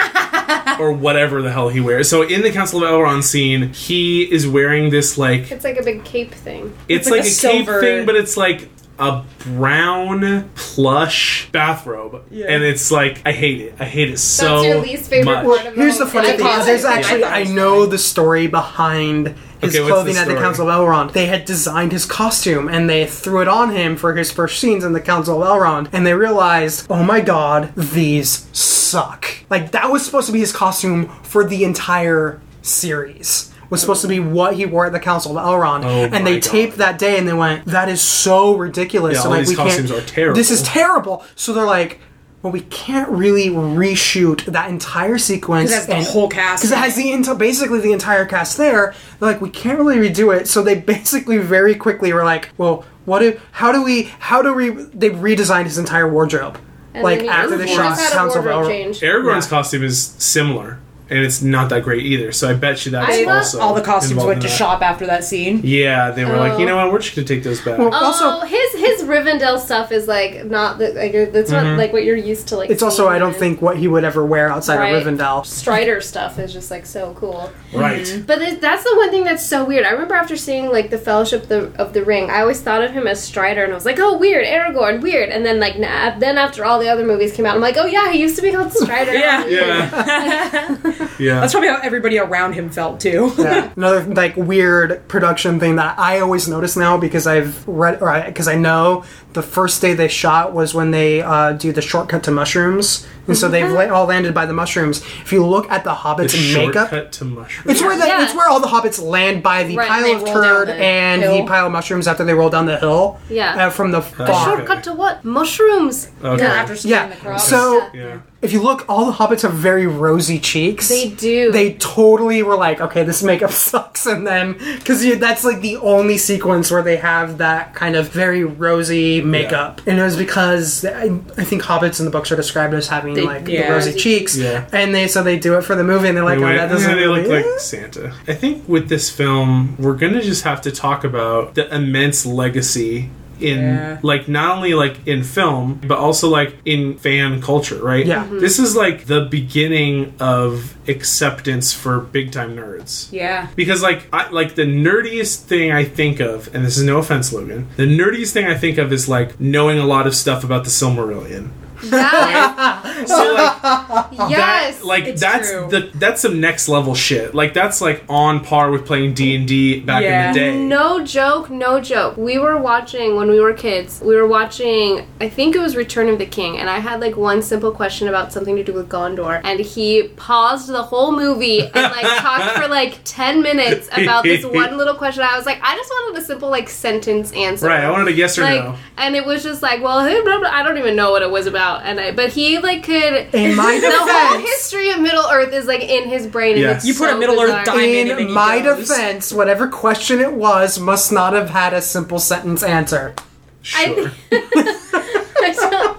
or 0.80 0.92
whatever 0.92 1.42
the 1.42 1.50
hell 1.52 1.68
he 1.68 1.80
wears. 1.80 2.08
So 2.08 2.22
in 2.22 2.42
the 2.42 2.50
Council 2.50 2.82
of 2.84 2.90
Elrond 2.90 3.22
scene, 3.22 3.72
he 3.72 4.22
is 4.30 4.46
wearing 4.46 4.90
this 4.90 5.18
like 5.18 5.50
It's 5.50 5.64
like 5.64 5.78
a 5.78 5.82
big 5.82 6.04
cape 6.04 6.32
thing. 6.32 6.76
it's, 6.88 7.08
like 7.10 7.20
like, 7.22 7.30
a 7.30 7.48
a, 7.48 7.50
cape 7.52 7.66
thing, 7.80 8.06
but 8.06 8.16
it's 8.16 8.36
like 8.36 8.68
a 8.98 9.24
brown 9.38 10.50
plush 10.56 11.48
bathrobe, 11.52 12.24
and 12.32 12.62
it's 12.64 12.90
like 12.90 13.22
I 13.24 13.32
hate 13.32 13.60
it. 13.60 13.74
I 13.78 13.84
hate 13.84 14.10
it 14.10 14.18
so 14.18 14.56
That's 14.62 14.66
your 14.66 14.80
least 14.82 15.08
favorite 15.10 15.24
much. 15.32 15.44
part 15.44 15.66
of 15.66 15.74
the 15.76 15.80
Here's 15.80 15.98
the 15.98 16.06
funny 16.06 16.28
thing. 16.28 16.38
thing: 16.38 16.60
is 16.60 16.66
there's 16.66 16.84
actually 16.84 17.22
I 17.24 17.40
I 17.40 17.44
know 17.44 17.86
the 17.86 17.98
story 17.98 18.48
behind 18.48 19.36
his 19.60 19.76
Okay, 19.76 19.86
clothing 19.86 20.14
the 20.14 20.20
at 20.20 20.28
the? 20.28 20.34
Council 20.34 20.68
of 20.68 20.74
Elrond. 20.74 21.12
They 21.12 21.26
had 21.26 21.44
designed 21.44 21.92
his 21.92 22.06
costume 22.06 22.68
and 22.68 22.88
they 22.90 23.06
threw 23.06 23.40
it 23.40 23.48
on 23.48 23.70
him 23.70 23.96
for 23.96 24.14
his 24.14 24.30
first 24.32 24.58
scenes 24.60 24.84
in 24.84 24.92
the 24.92 25.00
Council 25.00 25.42
of 25.42 25.48
Elrond, 25.48 25.88
and 25.92 26.06
they 26.06 26.14
realized, 26.14 26.86
oh 26.90 27.02
my 27.04 27.20
god, 27.20 27.72
these 27.76 28.48
suck. 28.52 29.37
Like 29.50 29.70
that 29.72 29.90
was 29.90 30.04
supposed 30.04 30.26
to 30.26 30.32
be 30.32 30.40
his 30.40 30.52
costume 30.52 31.08
for 31.22 31.44
the 31.44 31.64
entire 31.64 32.40
series. 32.62 33.52
Was 33.70 33.82
supposed 33.82 34.00
to 34.00 34.08
be 34.08 34.18
what 34.18 34.54
he 34.54 34.64
wore 34.64 34.86
at 34.86 34.92
the 34.92 35.00
Council 35.00 35.36
of 35.38 35.44
Elrond, 35.44 35.84
Oh 35.84 36.04
and 36.04 36.12
my 36.12 36.22
they 36.22 36.40
God. 36.40 36.42
taped 36.50 36.76
that 36.78 36.98
day, 36.98 37.18
and 37.18 37.28
they 37.28 37.34
went, 37.34 37.66
"That 37.66 37.90
is 37.90 38.00
so 38.00 38.54
ridiculous." 38.56 39.16
Yeah, 39.16 39.20
and 39.20 39.26
all 39.26 39.32
like 39.32 39.40
these 39.40 39.48
we 39.50 39.56
costumes 39.56 39.90
can't. 39.90 40.02
are 40.02 40.06
terrible. 40.06 40.36
This 40.36 40.50
is 40.50 40.62
terrible. 40.62 41.22
So 41.36 41.52
they're 41.52 41.66
like, 41.66 42.00
well, 42.40 42.50
we 42.52 42.60
can't 42.62 43.10
really 43.10 43.48
reshoot 43.50 44.44
that 44.46 44.70
entire 44.70 45.18
sequence. 45.18 45.70
'Cause 45.70 45.86
it 45.88 45.92
has 45.92 46.06
the 46.06 46.12
whole 46.12 46.28
cast 46.28 46.62
Because 46.62 46.72
it 46.72 46.78
has 46.78 46.94
the 46.94 47.10
enti- 47.10 47.36
basically 47.36 47.80
the 47.80 47.92
entire 47.92 48.24
cast 48.24 48.56
there. 48.56 48.94
They're 49.20 49.32
like, 49.32 49.40
we 49.42 49.50
can't 49.50 49.76
really 49.78 49.96
redo 49.96 50.34
it. 50.34 50.48
So 50.48 50.62
they 50.62 50.76
basically 50.94 51.36
very 51.38 51.74
quickly 51.74 52.10
were 52.14 52.24
like, 52.24 52.48
well, 52.56 52.84
what 53.04 53.18
do? 53.18 53.38
How 53.52 53.70
do 53.72 53.82
we? 53.82 54.04
How 54.18 54.40
do 54.40 54.54
we? 54.54 54.70
They 54.70 55.10
redesigned 55.10 55.64
his 55.64 55.76
entire 55.76 56.08
wardrobe. 56.08 56.58
And 56.98 57.04
like 57.04 57.22
after 57.22 57.56
the 57.56 57.66
he 57.66 57.74
shot, 57.74 57.90
just 57.96 58.02
had 58.02 58.12
a 58.12 58.16
Council 58.16 58.48
of 58.48 58.66
change. 58.68 59.00
Aragorn's 59.00 59.46
Yeah. 59.46 59.50
costume 59.50 59.84
is 59.84 60.14
similar, 60.18 60.78
and 61.10 61.18
it's 61.20 61.40
not 61.42 61.70
that 61.70 61.82
great 61.84 62.04
either. 62.04 62.32
So 62.32 62.50
I 62.50 62.54
bet 62.54 62.84
you 62.84 62.92
that's 62.92 63.10
I 63.10 63.24
also 63.24 63.60
All 63.60 63.74
the 63.74 63.80
costumes 63.82 64.22
went 64.24 64.42
to 64.42 64.48
that. 64.48 64.54
shop 64.54 64.82
after 64.82 65.06
that 65.06 65.24
scene. 65.24 65.60
Yeah, 65.64 66.10
they 66.10 66.24
were 66.24 66.36
like, 66.36 66.52
Oh. 66.52 66.58
you 66.58 66.66
know 66.66 66.76
what, 66.76 66.92
we're 66.92 66.98
just 66.98 67.16
gonna 67.16 67.26
take 67.26 67.42
those 67.42 67.60
back. 67.60 67.78
Well, 67.78 67.90
Oh, 67.92 68.06
also, 68.06 68.40
his 68.46 68.72
his 68.74 69.02
Rivendell 69.08 69.58
stuff 69.58 69.90
is 69.92 70.06
like 70.06 70.44
not 70.44 70.78
the, 70.78 70.92
like 70.92 71.32
that's 71.32 71.50
not 71.50 71.64
mm-hmm. 71.64 71.78
like 71.78 71.92
what 71.92 72.04
you're 72.04 72.16
used 72.16 72.48
to. 72.48 72.56
Like 72.56 72.70
it's 72.70 72.82
also 72.82 73.04
seeing 73.04 73.14
I 73.14 73.18
don't 73.18 73.32
in- 73.34 73.38
think 73.40 73.62
what 73.62 73.76
he 73.78 73.88
would 73.88 74.04
ever 74.04 74.24
wear 74.24 74.50
outside 74.50 74.78
Right. 74.78 74.94
of 74.94 75.02
Rivendell. 75.02 75.46
Strider 75.46 76.00
stuff 76.00 76.38
is 76.38 76.52
just 76.52 76.70
like 76.70 76.84
so 76.86 77.14
cool. 77.14 77.50
right. 77.72 78.02
Mm-hmm. 78.02 78.22
But 78.26 78.38
th- 78.40 78.60
that's 78.60 78.84
the 78.84 78.94
one 78.96 79.10
thing 79.10 79.24
that's 79.24 79.44
so 79.46 79.64
weird. 79.64 79.86
I 79.86 79.90
remember 79.90 80.14
after 80.14 80.36
seeing 80.36 80.70
like 80.70 80.90
the 80.90 80.98
Fellowship 80.98 81.48
the, 81.48 81.72
of 81.80 81.92
the 81.94 82.04
Ring, 82.04 82.28
I 82.30 82.40
always 82.40 82.60
thought 82.60 82.82
of 82.84 82.90
him 82.92 83.06
as 83.06 83.22
Strider, 83.22 83.62
and 83.64 83.72
I 83.72 83.74
was 83.74 83.84
like, 83.86 83.98
oh, 83.98 84.16
weird, 84.18 84.44
Aragorn, 84.46 85.00
weird. 85.00 85.30
And 85.30 85.44
then 85.46 85.58
like 85.58 85.78
nah, 85.78 86.18
then 86.18 86.36
after 86.38 86.64
all 86.64 86.78
the 86.78 86.88
other 86.88 87.04
movies 87.06 87.32
came 87.34 87.46
out, 87.46 87.54
I'm 87.54 87.60
like, 87.62 87.76
oh 87.78 87.86
yeah, 87.86 88.12
he 88.12 88.20
used 88.20 88.36
to 88.36 88.42
be 88.42 88.52
called 88.52 88.72
Strider. 88.72 89.12
Yeah. 89.18 89.46
Yeah. 89.48 90.76
yeah. 91.18 91.40
That's 91.40 91.52
probably 91.52 91.68
how 91.68 91.80
everybody 91.82 92.18
around 92.18 92.54
him 92.54 92.70
felt 92.70 93.00
too. 93.00 93.32
Yeah. 93.38 93.72
Another 93.76 94.02
like 94.14 94.36
weird 94.36 95.06
production 95.08 95.60
thing 95.60 95.76
that 95.76 95.98
I 95.98 96.20
always 96.20 96.48
notice 96.48 96.76
now 96.76 96.98
because 96.98 97.26
I've 97.26 97.66
read 97.66 98.02
or 98.02 98.22
because 98.26 98.48
I 98.48 98.56
know 98.56 99.04
the 99.32 99.42
first 99.42 99.80
day 99.80 99.94
they 99.94 100.08
shot 100.08 100.52
was 100.52 100.74
when 100.74 100.90
they 100.90 101.22
uh, 101.22 101.52
do 101.52 101.72
the 101.72 101.82
shortcut 101.82 102.22
to 102.24 102.30
mushrooms, 102.30 103.06
and 103.28 103.36
so 103.36 103.48
they've 103.48 103.70
la- 103.70 103.86
all 103.94 104.06
landed 104.06 104.34
by 104.34 104.46
the 104.46 104.52
mushrooms. 104.52 105.00
If 105.22 105.32
you 105.32 105.44
look 105.46 105.70
at 105.70 105.84
the 105.84 105.94
hobbits' 105.94 106.32
the 106.32 106.66
makeup, 106.66 107.12
to 107.12 107.24
mushroom. 107.24 107.70
it's 107.70 107.80
where 107.82 107.96
the, 107.96 108.06
Yeah. 108.06 108.24
it's 108.24 108.34
where 108.34 108.48
all 108.48 108.58
the 108.60 108.66
hobbits 108.66 109.00
land 109.00 109.42
by 109.42 109.62
the 109.62 109.76
Right, 109.76 109.88
pile 109.88 110.14
of 110.16 110.22
roll 110.22 110.32
turd 110.34 110.68
the 110.68 110.74
and 110.74 111.22
the 111.22 111.44
pile 111.46 111.66
of 111.66 111.72
mushrooms 111.72 112.08
after 112.08 112.24
they 112.24 112.34
roll 112.34 112.50
down 112.50 112.66
the 112.66 112.78
hill. 112.78 113.18
Yeah. 113.28 113.66
uh, 113.66 113.70
from 113.70 113.92
the 113.92 113.98
A 113.98 114.02
farm. 114.02 114.56
shortcut 114.58 114.82
to 114.84 114.92
what? 114.94 115.24
Mushrooms. 115.24 116.08
Okay. 116.24 116.42
Yeah, 116.42 116.48
after 116.52 116.88
Yeah. 116.88 117.06
the 117.08 117.16
crops. 117.16 117.44
So 117.44 117.82
Yeah. 117.94 118.16
if 118.42 118.52
you 118.52 118.62
look, 118.62 118.84
all 118.88 119.06
the 119.06 119.12
hobbits 119.12 119.42
have 119.42 119.52
very 119.52 119.86
rosy 119.86 120.38
cheeks. 120.38 120.88
They 120.88 121.08
do. 121.10 121.52
They 121.52 121.74
totally 121.74 122.42
were 122.42 122.56
like, 122.56 122.80
okay, 122.80 123.02
this 123.02 123.22
makeup 123.22 123.50
sucks, 123.68 124.06
and 124.06 124.26
then 124.26 124.54
because 124.78 125.04
that's 125.18 125.44
like 125.44 125.60
the 125.60 125.76
only 125.76 126.16
sequence 126.18 126.70
where 126.70 126.82
they 126.82 126.96
have 126.96 127.38
that 127.38 127.74
kind 127.74 127.96
of 127.96 128.08
very 128.08 128.44
rosy 128.44 129.20
makeup, 129.20 129.80
and 129.86 129.98
it 129.98 130.02
was 130.02 130.16
because 130.16 130.84
I, 130.84 131.18
I 131.36 131.44
think 131.44 131.62
hobbits 131.62 131.98
in 131.98 132.04
the 132.04 132.10
books 132.10 132.30
are 132.32 132.36
described 132.36 132.74
as 132.74 132.88
having 132.88 133.14
They- 133.20 133.26
like 133.26 133.44
the 133.44 133.52
yeah. 133.52 133.72
rosy 133.72 133.90
Rosy 133.90 133.98
cheeks, 133.98 134.36
Yeah. 134.36 134.64
and 134.72 134.94
they 134.94 135.06
so 135.08 135.22
they 135.22 135.38
do 135.38 135.56
it 135.58 135.62
for 135.62 135.74
the 135.76 135.84
movie, 135.84 136.08
and 136.08 136.16
they're 136.16 136.24
like, 136.24 136.38
They 136.38 136.44
oh, 136.44 136.48
that 136.56 136.68
doesn't 136.68 136.90
"Eh, 136.90 136.94
they 136.94 137.00
really 137.06 137.22
look 137.22 137.46
like 137.46 137.60
Santa. 137.60 138.12
I 138.26 138.34
think 138.34 138.68
with 138.68 138.88
this 138.88 139.08
film, 139.10 139.76
we're 139.78 139.94
gonna 139.94 140.22
just 140.22 140.44
have 140.44 140.60
to 140.62 140.70
talk 140.72 141.04
about 141.04 141.54
the 141.54 141.72
immense 141.74 142.24
legacy 142.26 143.10
in 143.40 143.58
Yeah. 143.60 143.98
like 144.02 144.26
not 144.26 144.56
only 144.56 144.74
like 144.74 144.96
in 145.06 145.22
film 145.22 145.78
but 145.86 145.96
also 145.96 146.28
like 146.28 146.56
in 146.64 146.94
fan 146.98 147.40
culture 147.40 147.76
right 147.80 148.04
Yeah. 148.04 148.24
Mhm. 148.24 148.40
this 148.40 148.58
is 148.58 148.74
like 148.74 149.06
the 149.06 149.20
beginning 149.30 150.12
of 150.18 150.74
acceptance 150.88 151.72
for 151.72 152.00
big 152.00 152.32
time 152.32 152.56
nerds 152.56 153.06
yeah. 153.12 153.46
because 153.54 153.80
like 153.80 154.08
I, 154.12 154.28
like 154.30 154.56
the 154.56 154.64
nerdiest 154.64 155.42
thing 155.44 155.70
I 155.70 155.84
think 155.84 156.18
of, 156.18 156.52
and 156.52 156.64
this 156.64 156.76
is 156.76 156.82
no 156.82 156.98
offense, 156.98 157.32
Logan. 157.32 157.68
The 157.76 157.86
nerdiest 157.86 158.32
thing 158.32 158.46
I 158.46 158.56
think 158.56 158.76
of 158.76 158.92
is 158.92 159.08
like 159.08 159.38
knowing 159.40 159.78
a 159.78 159.86
lot 159.86 160.08
of 160.08 160.16
stuff 160.16 160.42
about 160.42 160.64
the 160.64 160.70
Silmarillion. 160.70 161.50
Yes. 161.82 163.08
So 163.08 163.34
like 163.34 164.12
yes. 164.30 164.78
that, 164.78 164.84
like 164.84 165.16
that's 165.16 165.50
true. 165.50 165.68
the 165.70 165.90
that's 165.94 166.22
some 166.22 166.40
next 166.40 166.68
level 166.68 166.94
shit. 166.94 167.34
Like 167.34 167.54
that's 167.54 167.80
like 167.80 168.04
on 168.08 168.44
par 168.44 168.70
with 168.70 168.86
playing 168.86 169.14
D 169.14 169.36
and 169.36 169.46
D 169.46 169.80
back 169.80 170.02
Yeah. 170.02 170.28
in 170.28 170.32
the 170.34 170.38
day. 170.40 170.58
No 170.58 171.04
joke, 171.04 171.50
no 171.50 171.80
joke. 171.80 172.16
We 172.16 172.38
were 172.38 172.56
watching 172.58 173.16
when 173.16 173.28
we 173.28 173.40
were 173.40 173.52
kids. 173.52 174.00
We 174.04 174.16
were 174.16 174.26
watching. 174.26 175.06
I 175.20 175.28
think 175.28 175.54
it 175.54 175.60
was 175.60 175.76
Return 175.76 176.08
of 176.08 176.18
the 176.18 176.26
King, 176.26 176.58
and 176.58 176.68
I 176.68 176.78
had 176.78 177.00
like 177.00 177.16
one 177.16 177.42
simple 177.42 177.72
question 177.72 178.08
about 178.08 178.32
something 178.32 178.56
to 178.56 178.64
do 178.64 178.72
with 178.72 178.88
Gondor, 178.88 179.40
and 179.44 179.60
he 179.60 180.08
paused 180.16 180.68
the 180.68 180.82
whole 180.82 181.12
movie 181.12 181.60
and 181.62 181.72
like 181.74 182.02
talked 182.22 182.56
for 182.58 182.68
like 182.68 182.98
ten 183.04 183.42
minutes 183.42 183.88
about 183.92 184.24
this 184.24 184.44
one 184.62 184.76
little 184.76 184.94
question. 184.94 185.22
I 185.22 185.36
was 185.36 185.46
like, 185.46 185.60
I 185.62 185.76
just 185.76 185.90
wanted 185.90 186.22
a 186.22 186.24
simple 186.24 186.50
like 186.50 186.68
sentence 186.68 187.32
answer. 187.32 187.66
Right, 187.66 187.84
I 187.84 187.90
wanted 187.90 188.08
a 188.08 188.12
yes 188.12 188.38
or 188.38 188.42
like, 188.42 188.64
no. 188.64 188.76
and 188.96 189.14
it 189.16 189.24
was 189.24 189.42
just 189.42 189.62
like, 189.62 189.82
well, 189.82 190.04
hey, 190.04 190.20
blah, 190.22 190.38
blah, 190.38 190.48
I 190.50 190.62
don't 190.62 190.78
even 190.78 190.96
know 190.96 191.10
what 191.10 191.22
it 191.22 191.30
was 191.30 191.46
about, 191.46 191.67
and 191.76 192.00
I, 192.00 192.12
but 192.12 192.30
he 192.30 192.58
like 192.58 192.82
could. 192.84 193.32
In 193.34 193.54
my 193.56 193.74
defense, 193.74 193.82
the 193.94 193.98
whole 194.12 194.38
defense- 194.38 194.50
history 194.50 194.90
of 194.90 195.00
Middle 195.00 195.24
Earth 195.30 195.52
is 195.52 195.66
like 195.66 195.82
in 195.82 196.08
his 196.08 196.26
brain. 196.26 196.52
And 196.52 196.60
Yes. 196.62 196.76
it's 196.78 196.86
You 196.86 196.94
put 196.94 197.08
a 197.08 197.12
so 197.12 197.18
Middle 197.18 197.40
Earth 197.40 197.64
diamond 197.64 197.84
in 197.86 198.10
and 198.10 198.20
In 198.20 198.32
my 198.32 198.60
goes. 198.60 198.88
defense, 198.88 199.32
whatever 199.32 199.68
question 199.68 200.20
it 200.20 200.32
was 200.32 200.78
must 200.78 201.12
not 201.12 201.32
have 201.32 201.50
had 201.50 201.72
a 201.74 201.80
simple 201.82 202.18
sentence 202.18 202.62
answer. 202.62 203.14
Sure. 203.62 204.10
I 204.32 205.52
don't- 205.54 205.94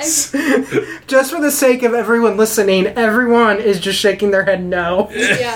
Just 1.06 1.30
for 1.32 1.40
the 1.40 1.50
sake 1.50 1.82
of 1.82 1.92
everyone 1.94 2.36
listening, 2.36 2.86
everyone 2.86 3.58
is 3.60 3.78
just 3.80 3.98
shaking 3.98 4.30
their 4.30 4.44
head 4.44 4.64
no. 4.64 5.10
yeah. 5.12 5.54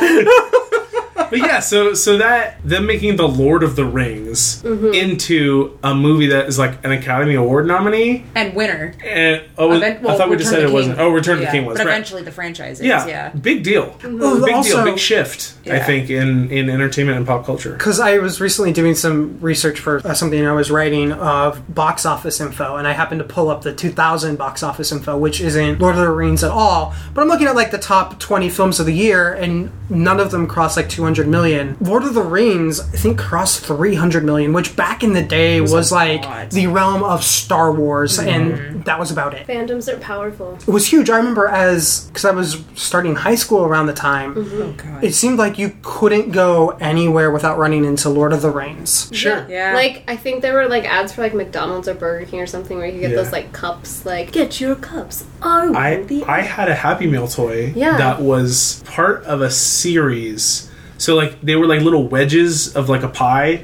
But 1.40 1.46
yeah, 1.48 1.60
so 1.60 1.94
so 1.94 2.18
that 2.18 2.56
them 2.64 2.86
making 2.86 3.16
the 3.16 3.28
Lord 3.28 3.62
of 3.62 3.76
the 3.76 3.84
Rings 3.84 4.62
Mm-hmm. 4.62 4.94
into 4.94 5.78
a 5.82 5.94
movie 5.94 6.26
that 6.28 6.46
is 6.46 6.58
like 6.58 6.84
an 6.84 6.92
Academy 6.92 7.34
Award 7.34 7.66
nominee. 7.66 8.24
And 8.34 8.54
winner. 8.54 8.94
And 9.04 9.42
oh, 9.58 9.72
Event- 9.72 10.00
I 10.00 10.02
well, 10.06 10.16
thought 10.18 10.28
we 10.30 10.36
just 10.36 10.50
said 10.50 10.62
it 10.62 10.68
the 10.68 10.72
wasn't. 10.72 10.96
King. 10.96 11.06
Oh, 11.06 11.10
Return 11.10 11.36
of 11.36 11.42
Yeah, 11.42 11.50
the 11.50 11.56
King 11.58 11.66
was 11.66 11.78
But 11.78 11.86
right. 11.86 11.92
eventually 11.92 12.22
the 12.22 12.30
franchise 12.32 12.80
is. 12.80 12.86
Yeah, 12.86 13.06
Yeah. 13.06 13.28
big 13.30 13.62
deal. 13.62 13.96
Well, 14.04 14.44
big 14.44 14.54
also- 14.54 14.76
deal, 14.76 14.84
big 14.84 14.98
shift. 14.98 15.54
I 15.70 15.78
think 15.78 16.10
in 16.10 16.50
in 16.50 16.68
entertainment 16.70 17.16
and 17.18 17.26
pop 17.26 17.44
culture. 17.46 17.72
Because 17.72 17.98
I 18.00 18.18
was 18.18 18.40
recently 18.40 18.72
doing 18.72 18.94
some 18.94 19.38
research 19.40 19.80
for 19.80 20.00
uh, 20.06 20.14
something 20.14 20.44
I 20.46 20.52
was 20.52 20.70
writing 20.70 21.12
of 21.12 21.74
box 21.74 22.04
office 22.06 22.40
info, 22.40 22.76
and 22.76 22.86
I 22.86 22.92
happened 22.92 23.20
to 23.20 23.24
pull 23.26 23.48
up 23.50 23.62
the 23.62 23.72
2000 23.72 24.36
box 24.36 24.62
office 24.62 24.92
info, 24.92 25.16
which 25.16 25.40
isn't 25.40 25.80
Lord 25.80 25.94
of 25.96 26.00
the 26.02 26.10
Rings 26.10 26.44
at 26.44 26.50
all. 26.50 26.94
But 27.14 27.22
I'm 27.22 27.28
looking 27.28 27.46
at 27.46 27.54
like 27.54 27.70
the 27.70 27.78
top 27.78 28.18
20 28.20 28.48
films 28.50 28.78
of 28.80 28.86
the 28.86 28.92
year, 28.94 29.32
and 29.32 29.70
none 29.88 30.20
of 30.20 30.30
them 30.30 30.46
cross 30.46 30.76
like 30.76 30.88
200 30.88 31.23
200 31.24 31.30
million. 31.30 31.76
Lord 31.80 32.04
of 32.04 32.14
the 32.14 32.22
Rings, 32.22 32.80
I 32.80 32.96
think, 32.96 33.18
crossed 33.18 33.64
300 33.64 34.24
million, 34.24 34.52
which 34.52 34.76
back 34.76 35.02
in 35.02 35.12
the 35.12 35.22
day 35.22 35.60
was, 35.60 35.90
a 35.90 35.94
like 35.94 36.22
lot. 36.24 36.50
the 36.50 36.66
realm 36.66 37.02
of 37.02 37.24
Star 37.24 37.72
Wars, 37.72 38.18
mm-hmm. 38.18 38.28
and 38.28 38.84
that 38.84 38.98
was 38.98 39.10
about 39.10 39.34
it. 39.34 39.46
Fandoms 39.46 39.92
are 39.92 39.98
powerful. 39.98 40.58
It 40.66 40.68
was 40.68 40.86
huge. 40.86 41.10
I 41.10 41.16
remember 41.16 41.46
as 41.48 42.06
because 42.08 42.24
I 42.24 42.30
was 42.30 42.62
starting 42.74 43.14
high 43.16 43.34
school 43.34 43.64
around 43.64 43.86
the 43.86 43.92
time. 43.92 44.34
Mm-hmm. 44.34 44.94
Oh. 44.96 45.00
It 45.00 45.14
seemed 45.14 45.38
like 45.38 45.58
you 45.58 45.76
couldn't 45.82 46.30
go 46.30 46.70
anywhere 46.80 47.30
without 47.30 47.58
running 47.58 47.84
into 47.84 48.08
Lord 48.08 48.32
of 48.32 48.42
the 48.42 48.50
Rings. 48.50 49.10
Sure. 49.12 49.46
Yeah. 49.48 49.74
Like 49.74 50.04
I 50.08 50.16
think 50.16 50.42
there 50.42 50.54
were 50.54 50.68
like 50.68 50.84
ads 50.84 51.12
for 51.12 51.22
like 51.22 51.34
McDonald's 51.34 51.88
or 51.88 51.94
Burger 51.94 52.26
King 52.26 52.40
or 52.40 52.46
something 52.46 52.76
where 52.76 52.86
you 52.86 52.92
could 52.92 53.00
get 53.00 53.10
Yeah. 53.10 53.16
those 53.16 53.32
like 53.32 53.52
cups, 53.52 54.04
like 54.04 54.32
get 54.32 54.60
your 54.60 54.76
cups. 54.76 55.24
Are 55.42 55.74
I 55.74 56.04
I 56.26 56.40
had 56.42 56.68
a 56.68 56.74
Happy 56.74 57.06
Meal 57.06 57.28
toy 57.28 57.72
Yeah. 57.74 57.96
that 57.98 58.20
was 58.20 58.82
part 58.86 59.24
of 59.24 59.40
a 59.40 59.50
series. 59.50 60.70
So 61.04 61.14
like 61.14 61.38
they 61.42 61.54
were 61.54 61.66
like 61.66 61.82
little 61.82 62.08
wedges 62.08 62.74
of 62.74 62.88
like 62.88 63.02
a 63.02 63.10
pie, 63.10 63.62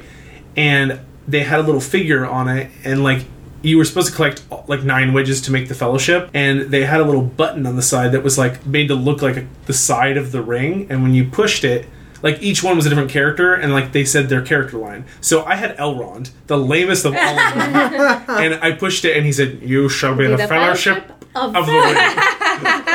and 0.55 0.99
they 1.27 1.39
had 1.39 1.59
a 1.59 1.63
little 1.63 1.81
figure 1.81 2.23
on 2.23 2.47
it, 2.47 2.69
and 2.83 3.03
like 3.03 3.25
you 3.63 3.79
were 3.79 3.85
supposed 3.85 4.09
to 4.09 4.15
collect 4.15 4.43
like 4.67 4.83
nine 4.83 5.11
wedges 5.11 5.41
to 5.41 5.51
make 5.51 5.67
the 5.67 5.73
fellowship, 5.73 6.29
and 6.35 6.69
they 6.69 6.85
had 6.85 7.01
a 7.01 7.03
little 7.03 7.23
button 7.23 7.65
on 7.65 7.75
the 7.75 7.81
side 7.81 8.11
that 8.11 8.21
was 8.21 8.37
like 8.37 8.63
made 8.67 8.89
to 8.89 8.93
look 8.93 9.23
like 9.23 9.37
a, 9.37 9.47
the 9.65 9.73
side 9.73 10.17
of 10.17 10.31
the 10.31 10.39
ring, 10.43 10.85
and 10.91 11.01
when 11.01 11.15
you 11.15 11.25
pushed 11.25 11.63
it. 11.63 11.87
Like 12.23 12.39
each 12.43 12.61
one 12.61 12.75
was 12.75 12.85
a 12.85 12.89
different 12.89 13.09
character, 13.09 13.55
and 13.55 13.73
like 13.73 13.93
they 13.93 14.05
said 14.05 14.29
their 14.29 14.43
character 14.43 14.77
line. 14.77 15.05
So 15.21 15.43
I 15.43 15.55
had 15.55 15.75
Elrond, 15.77 16.29
the 16.45 16.55
lamest 16.55 17.03
of 17.03 17.15
all 17.15 17.39
of 17.39 17.55
them, 17.55 17.75
and 18.37 18.53
I 18.61 18.73
pushed 18.73 19.05
it, 19.05 19.17
and 19.17 19.25
he 19.25 19.31
said, 19.31 19.63
"You 19.63 19.89
shall 19.89 20.13
be, 20.13 20.25
Be 20.25 20.29
the, 20.29 20.37
the 20.37 20.47
fellowship, 20.47 21.07
fellowship 21.33 21.55
of 21.55 21.55
of 21.55 21.65
the 21.65 21.71
ring." 21.71 22.83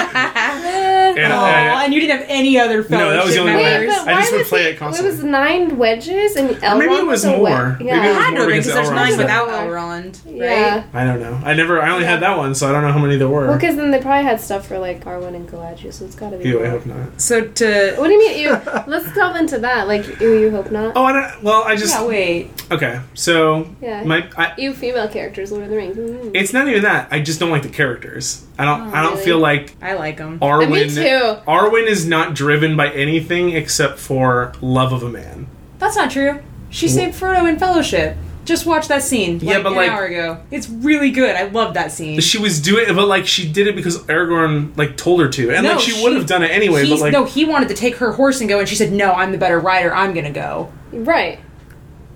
and, 1.16 1.32
Oh, 1.32 1.37
and 1.85 1.94
you 1.94 2.00
didn't 2.00 2.18
have 2.18 2.26
any 2.28 2.58
other 2.58 2.82
fellowship 2.82 3.08
No, 3.08 3.11
that 3.16 3.25
was 3.25 3.35
the 3.35 3.40
only 3.40 3.52
one 3.54 3.64
I- 3.64 3.70
members. 3.70 3.96
but 3.96 4.08
I 4.08 4.12
why 4.12 4.20
just 4.20 4.32
would 4.32 4.38
was 4.38 4.49
play 4.49 4.62
he- 4.62 4.68
it 4.68 4.78
constantly. 4.78 5.08
It 5.08 5.16
was 5.16 5.25
nine 5.25 5.76
wedges 5.78 6.37
and 6.37 6.50
Elrond 6.50 6.78
maybe 6.78 6.94
it 6.94 7.06
was 7.06 7.25
a 7.25 7.30
more. 7.30 7.40
wed- 7.42 7.78
Maybe 7.78 7.85
Yeah. 7.87 8.04
it 8.04 8.08
was 8.08 8.16
had 8.18 8.30
to 8.30 8.37
more 8.37 8.46
be 8.46 8.52
because 8.52 8.66
because 8.66 8.75
there's 8.75 8.88
Elrond 8.88 8.94
nine 8.94 9.08
was 9.08 9.16
without 9.18 9.49
there. 9.49 9.66
Elrond. 9.66 10.18
Yeah. 10.26 10.75
Right? 10.75 10.85
I 10.94 11.04
don't 11.04 11.20
know. 11.20 11.38
I 11.44 11.54
never. 11.54 11.80
I 11.82 11.90
only 11.90 12.04
had 12.04 12.20
that 12.20 12.37
one, 12.37 12.54
so 12.54 12.68
I 12.68 12.73
don't 12.73 12.82
know 12.82 12.92
how 12.92 12.99
many 12.99 13.16
there 13.16 13.28
were. 13.28 13.46
Well, 13.46 13.56
because 13.56 13.76
then 13.76 13.90
they 13.90 13.99
probably 14.00 14.25
had 14.25 14.40
stuff 14.40 14.66
for 14.68 14.78
like 14.78 15.04
Arwen 15.04 15.35
and 15.35 15.49
Galadriel, 15.49 15.92
so 15.92 16.04
it's 16.04 16.14
got 16.14 16.30
to 16.30 16.37
be. 16.38 16.49
Ew, 16.49 16.58
I 16.58 16.62
more. 16.62 16.70
hope 16.70 16.87
not. 16.87 17.20
So 17.20 17.42
to 17.42 17.94
What 17.96 18.06
do 18.08 18.12
you 18.12 18.18
mean? 18.18 18.38
You 18.38 18.61
let's 18.87 19.12
delve 19.14 19.37
into 19.37 19.58
that. 19.61 19.88
Like, 19.88 20.20
ew, 20.20 20.32
you 20.38 20.50
hope 20.50 20.70
not. 20.70 20.92
Oh, 20.96 21.04
I 21.04 21.12
don't. 21.12 21.42
Well, 21.42 21.62
I 21.64 21.76
just. 21.76 21.94
yeah, 21.94 22.04
wait. 22.06 22.50
Okay, 22.70 23.00
so 23.14 23.66
Yeah. 23.80 24.02
my. 24.04 24.26
I, 24.37 24.52
You 24.58 24.73
female 24.75 25.08
characters, 25.08 25.50
Lord 25.52 25.64
of 25.64 25.70
the 25.70 25.76
Rings. 25.76 25.96
Mm. 25.96 26.30
it's 26.35 26.52
not 26.52 26.68
even 26.68 26.82
that. 26.82 27.08
I 27.11 27.20
just 27.20 27.38
don't 27.40 27.50
like 27.50 27.62
the 27.62 27.68
characters. 27.68 28.42
I 28.58 28.64
don't. 28.64 28.80
Oh, 28.88 28.94
I 28.94 29.02
don't 29.02 29.12
really? 29.12 29.25
feel 29.25 29.38
like 29.38 29.76
I 29.82 29.94
like 29.94 30.16
them. 30.16 30.38
Arwen. 30.40 30.66
Uh, 30.66 30.70
me 30.70 30.88
too. 30.88 31.40
Arwen 31.46 31.86
is 31.86 32.06
not 32.06 32.34
driven 32.34 32.76
by 32.76 32.90
anything 32.92 33.50
except 33.50 33.98
for 33.98 34.52
love 34.60 34.92
of 34.92 35.02
a 35.02 35.08
man. 35.10 35.46
That's 35.78 35.96
not 35.96 36.10
true. 36.10 36.40
She 36.70 36.88
saved 36.88 37.14
Frodo 37.18 37.48
in 37.48 37.58
Fellowship. 37.58 38.16
Just 38.44 38.64
watch 38.64 38.86
that 38.88 39.02
scene. 39.02 39.40
Yeah, 39.40 39.54
like, 39.54 39.62
but, 39.64 39.70
an 39.70 39.76
like- 39.76 39.90
hour 39.90 40.04
ago. 40.04 40.40
It's 40.52 40.68
really 40.68 41.10
good. 41.10 41.34
I 41.34 41.44
love 41.48 41.75
that 41.75 41.90
scene. 41.90 42.20
She 42.20 42.38
was 42.38 42.60
doing, 42.60 42.86
but 42.94 43.08
like 43.08 43.26
she 43.26 43.50
did 43.50 43.66
it 43.66 43.75
because 43.75 43.98
Aragorn 44.04 44.76
like 44.76 44.96
told 44.96 45.20
her 45.20 45.28
to, 45.28 45.50
and 45.50 45.64
No, 45.64 45.72
like 45.72 45.80
she, 45.80 46.00
would 46.02 46.14
have 46.14 46.26
done 46.26 46.42
it 46.44 46.50
anyway. 46.52 46.88
But 46.88 47.00
like, 47.00 47.12
no, 47.12 47.25
he 47.25 47.44
wanted 47.44 47.68
to 47.70 47.75
take 47.75 47.96
her 47.96 48.12
horse 48.12 48.40
and 48.40 48.48
go, 48.48 48.60
and 48.60 48.68
she 48.68 48.76
said, 48.76 48.92
"No, 48.92 49.12
I'm 49.12 49.32
the 49.32 49.38
better 49.38 49.58
rider. 49.58 49.92
I'm 49.92 50.14
gonna 50.14 50.30
go." 50.30 50.72
Right. 50.92 51.40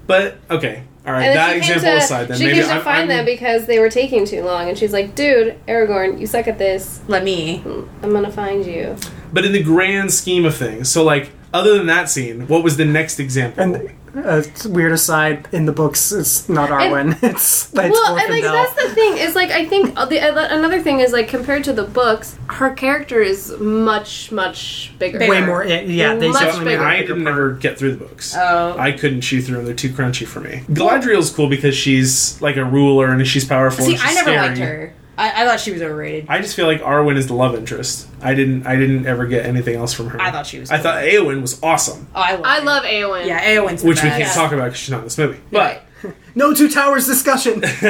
but 0.07 0.39
okay, 0.49 0.85
all 1.07 1.13
right. 1.13 1.25
And 1.27 1.37
That 1.37 1.53
then 1.55 1.63
she 1.63 1.69
came 1.69 1.77
example 1.77 1.99
to, 2.01 2.05
aside, 2.05 2.29
then 2.29 2.39
she 2.39 2.45
maybe 2.45 2.59
came 2.59 2.69
to 2.69 2.75
I'm, 2.75 2.83
find 2.83 2.99
I'm- 2.99 3.09
them 3.09 3.25
because 3.25 3.67
they 3.67 3.79
were 3.79 3.89
taking 3.91 4.25
too 4.27 4.43
long, 4.45 4.69
and 4.69 4.77
she's 4.77 4.93
like, 4.93 5.15
"Dude, 5.15 5.57
Aragorn, 5.67 6.21
you 6.21 6.27
suck 6.27 6.47
at 6.49 6.59
this. 6.59 7.01
Let 7.09 7.25
me. 7.25 7.63
I'm 8.03 8.13
gonna 8.13 8.31
find 8.31 8.65
you." 8.67 8.97
But 9.33 9.45
in 9.45 9.53
the 9.53 9.63
grand 9.63 10.13
scheme 10.13 10.45
of 10.45 10.55
things, 10.57 10.89
so 10.91 11.03
like 11.05 11.31
other 11.53 11.77
than 11.79 11.87
that 11.87 12.09
scene, 12.11 12.47
what 12.49 12.63
was 12.63 12.77
the 12.77 12.85
next 12.85 13.19
example? 13.19 13.63
And 13.63 13.91
uh, 14.17 14.43
weird 14.67 14.93
aside, 14.93 15.49
in 15.53 15.67
the 15.67 15.73
books, 15.73 16.13
it's 16.13 16.49
not 16.49 16.71
Arwen. 16.71 17.13
it's 17.23 17.73
it's 17.73 17.75
well, 17.75 18.17
and 18.19 18.29
like 18.31 18.43
Glorfindel. 18.45 18.53
that's 18.53 18.83
the 18.83 18.95
thing 18.95 19.19
is 19.19 19.35
like 19.35 19.51
I 19.51 19.65
think 19.67 19.97
uh, 19.97 20.05
the, 20.07 20.21
uh, 20.21 20.49
another 20.51 20.81
thing 20.83 21.01
is 21.01 21.13
like 21.13 21.29
compared 21.29 21.65
to 21.65 21.73
the 21.73 21.85
books, 21.85 22.37
her 22.49 22.71
character 22.75 23.21
is 23.23 23.51
much 23.59 24.33
much 24.33 24.93
bigger. 24.99 25.19
Bigger. 25.19 25.31
way 25.31 25.45
more. 25.45 25.65
Yeah, 25.65 26.15
they 26.17 26.29
Much 26.29 26.41
definitely 26.43 26.73
bigger. 26.73 26.85
made 26.85 26.95
a 26.95 26.99
I 26.99 27.01
didn't 27.01 27.27
ever 27.29 27.53
get 27.53 27.79
through 27.79 27.93
the 27.97 28.05
books. 28.05 28.35
Oh. 28.37 28.77
I 28.79 28.93
couldn't 28.93 29.21
chew 29.23 29.41
through 29.43 29.57
them; 29.57 29.65
they're 29.67 29.75
too 29.75 29.91
crunchy 29.91 30.27
for 30.27 30.41
me. 30.41 30.63
Galadriel's 30.71 31.31
cool 31.31 31.49
because 31.49 31.75
she's 31.75 32.41
like 32.43 32.57
a 32.57 32.65
ruler 32.65 33.07
and 33.09 33.27
she's 33.27 33.45
powerful. 33.45 33.85
See, 33.85 33.93
and 33.93 34.01
she's 34.01 34.11
I 34.11 34.15
never 34.15 34.31
scary. 34.31 34.49
liked 34.49 34.59
her. 34.59 34.95
I, 35.21 35.43
I 35.43 35.47
thought 35.47 35.61
she 35.61 35.73
was 35.73 35.83
overrated. 35.83 36.27
I 36.29 36.41
just 36.41 36.57
feel 36.57 36.67
like 36.67 36.81
Arwen 36.81 37.17
is 37.17 37.27
the 37.27 37.35
love 37.35 37.55
interest. 37.55 38.09
I 38.23 38.33
didn't. 38.35 38.67
I 38.67 38.77
didn't 38.77 39.07
ever 39.07 39.27
get 39.27 39.45
anything 39.45 39.77
else 39.77 39.93
from 39.93 40.09
her. 40.09 40.21
I 40.21 40.31
thought 40.31 40.47
she 40.47 40.59
was 40.59 40.71
I 40.71 40.79
thought 40.79 41.03
Eowyn 41.05 41.41
was 41.43 41.63
awesome, 41.63 42.09
Oh, 42.15 42.21
I 42.21 42.33
love. 42.33 42.43
I 42.45 42.59
her. 42.61 42.65
love 42.65 42.83
Eowyn. 42.85 43.27
Yeah, 43.27 43.45
Eowyn's 43.57 43.83
the 43.83 43.89
which 43.89 44.03
we 44.03 44.09
best. 44.09 44.21
can't 44.23 44.35
talk 44.35 44.53
about 44.53 44.65
because 44.67 44.79
she's 44.79 44.91
not 44.91 44.99
in 44.99 45.05
this 45.05 45.19
movie. 45.19 45.39
But 45.51 45.85
No 46.35 46.55
two 46.55 46.69
towers 46.71 47.07
discussion. 47.07 47.61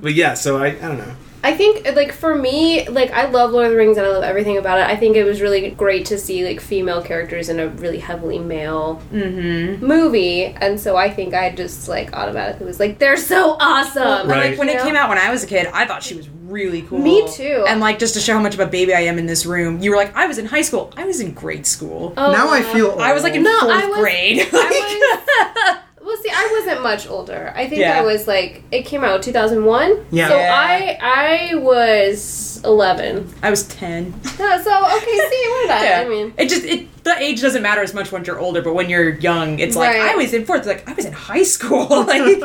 but 0.00 0.14
yeah, 0.14 0.34
so 0.34 0.58
I 0.58 0.66
I 0.68 0.72
don't 0.72 0.98
know. 0.98 1.14
I 1.42 1.56
think 1.56 1.86
like 1.96 2.12
for 2.12 2.34
me, 2.34 2.86
like 2.88 3.10
I 3.12 3.30
love 3.30 3.52
Lord 3.52 3.64
of 3.66 3.72
the 3.72 3.78
Rings 3.78 3.96
and 3.96 4.06
I 4.06 4.10
love 4.10 4.22
everything 4.22 4.58
about 4.58 4.78
it. 4.78 4.86
I 4.86 4.96
think 4.96 5.16
it 5.16 5.24
was 5.24 5.40
really 5.40 5.70
great 5.70 6.04
to 6.06 6.18
see 6.18 6.44
like 6.46 6.60
female 6.60 7.02
characters 7.02 7.48
in 7.48 7.58
a 7.60 7.68
really 7.68 7.98
heavily 7.98 8.38
male 8.38 9.00
Mm-hmm. 9.12 9.84
movie, 9.84 10.44
and 10.44 10.78
so 10.78 10.96
I 10.96 11.08
think 11.10 11.32
I 11.34 11.50
just 11.54 11.88
like 11.88 12.12
automatically 12.12 12.66
was 12.66 12.78
like, 12.78 12.98
they're 12.98 13.16
so 13.16 13.56
awesome. 13.58 14.02
And, 14.02 14.28
like 14.28 14.58
when 14.58 14.68
You 14.68 14.74
it 14.74 14.76
know? 14.78 14.84
came 14.84 14.96
out 14.96 15.08
when 15.08 15.18
I 15.18 15.30
was 15.30 15.42
a 15.42 15.46
kid, 15.46 15.66
I 15.72 15.86
thought 15.86 16.02
she 16.02 16.14
was 16.14 16.28
really 16.28 16.82
cool. 16.82 16.98
Me 16.98 17.26
too. 17.32 17.64
And 17.66 17.80
like 17.80 17.98
just 17.98 18.14
to 18.14 18.20
show 18.20 18.34
how 18.34 18.40
much 18.42 18.54
of 18.54 18.60
a 18.60 18.66
baby 18.66 18.92
I 18.92 19.00
am 19.00 19.18
in 19.18 19.26
this 19.26 19.46
room, 19.46 19.80
you 19.80 19.90
were 19.90 19.96
like, 19.96 20.14
I 20.16 20.26
was 20.26 20.36
in 20.38 20.46
high 20.46 20.62
school. 20.62 20.92
I 20.96 21.04
was 21.04 21.20
in 21.20 21.32
grade 21.32 21.66
school. 21.66 22.12
Oh, 22.16 22.32
now 22.32 22.48
I 22.50 22.60
wow. 22.60 22.72
feel. 22.72 22.98
I 23.00 23.12
was 23.12 23.22
like 23.22 23.34
in 23.34 23.42
No, 23.44 23.60
fourth 23.60 23.72
I 23.72 23.86
was- 23.86 23.98
grade. 23.98 24.48
I 24.52 25.66
was. 25.76 25.76
Well, 26.22 26.34
see, 26.34 26.42
I 26.42 26.58
wasn't 26.60 26.82
much 26.82 27.08
older. 27.08 27.52
I 27.56 27.68
think 27.68 27.80
Yeah. 27.80 27.98
I 27.98 28.02
was 28.02 28.26
like 28.26 28.62
it 28.70 28.82
came 28.82 29.04
out 29.04 29.22
two 29.22 29.32
thousand 29.32 29.64
one. 29.64 30.04
Yeah. 30.10 30.28
So 30.28 30.36
Yeah. 30.36 30.54
I 30.54 30.98
I 31.52 31.54
was 31.56 32.60
eleven. 32.64 33.32
I 33.42 33.50
was 33.50 33.62
ten. 33.64 34.14
Yeah, 34.38 34.62
so 34.62 34.96
okay, 34.96 35.18
see, 35.30 35.44
what 35.48 35.62
did 35.62 35.70
I? 35.70 36.04
I 36.04 36.08
mean, 36.08 36.34
it 36.36 36.48
just 36.48 36.64
it 36.64 36.88
the 37.04 37.16
age 37.18 37.40
doesn't 37.40 37.62
matter 37.62 37.80
as 37.82 37.94
much 37.94 38.12
when 38.12 38.24
you're 38.24 38.38
older, 38.38 38.60
but 38.60 38.74
when 38.74 38.90
you're 38.90 39.14
young, 39.14 39.58
it's 39.58 39.74
like 39.76 39.96
Right. 39.96 40.12
I 40.12 40.16
was 40.16 40.34
in 40.34 40.44
fourth. 40.44 40.66
Like 40.66 40.86
I 40.88 40.92
was 40.92 41.06
in 41.06 41.12
high 41.12 41.42
school. 41.42 41.86
like 42.06 42.42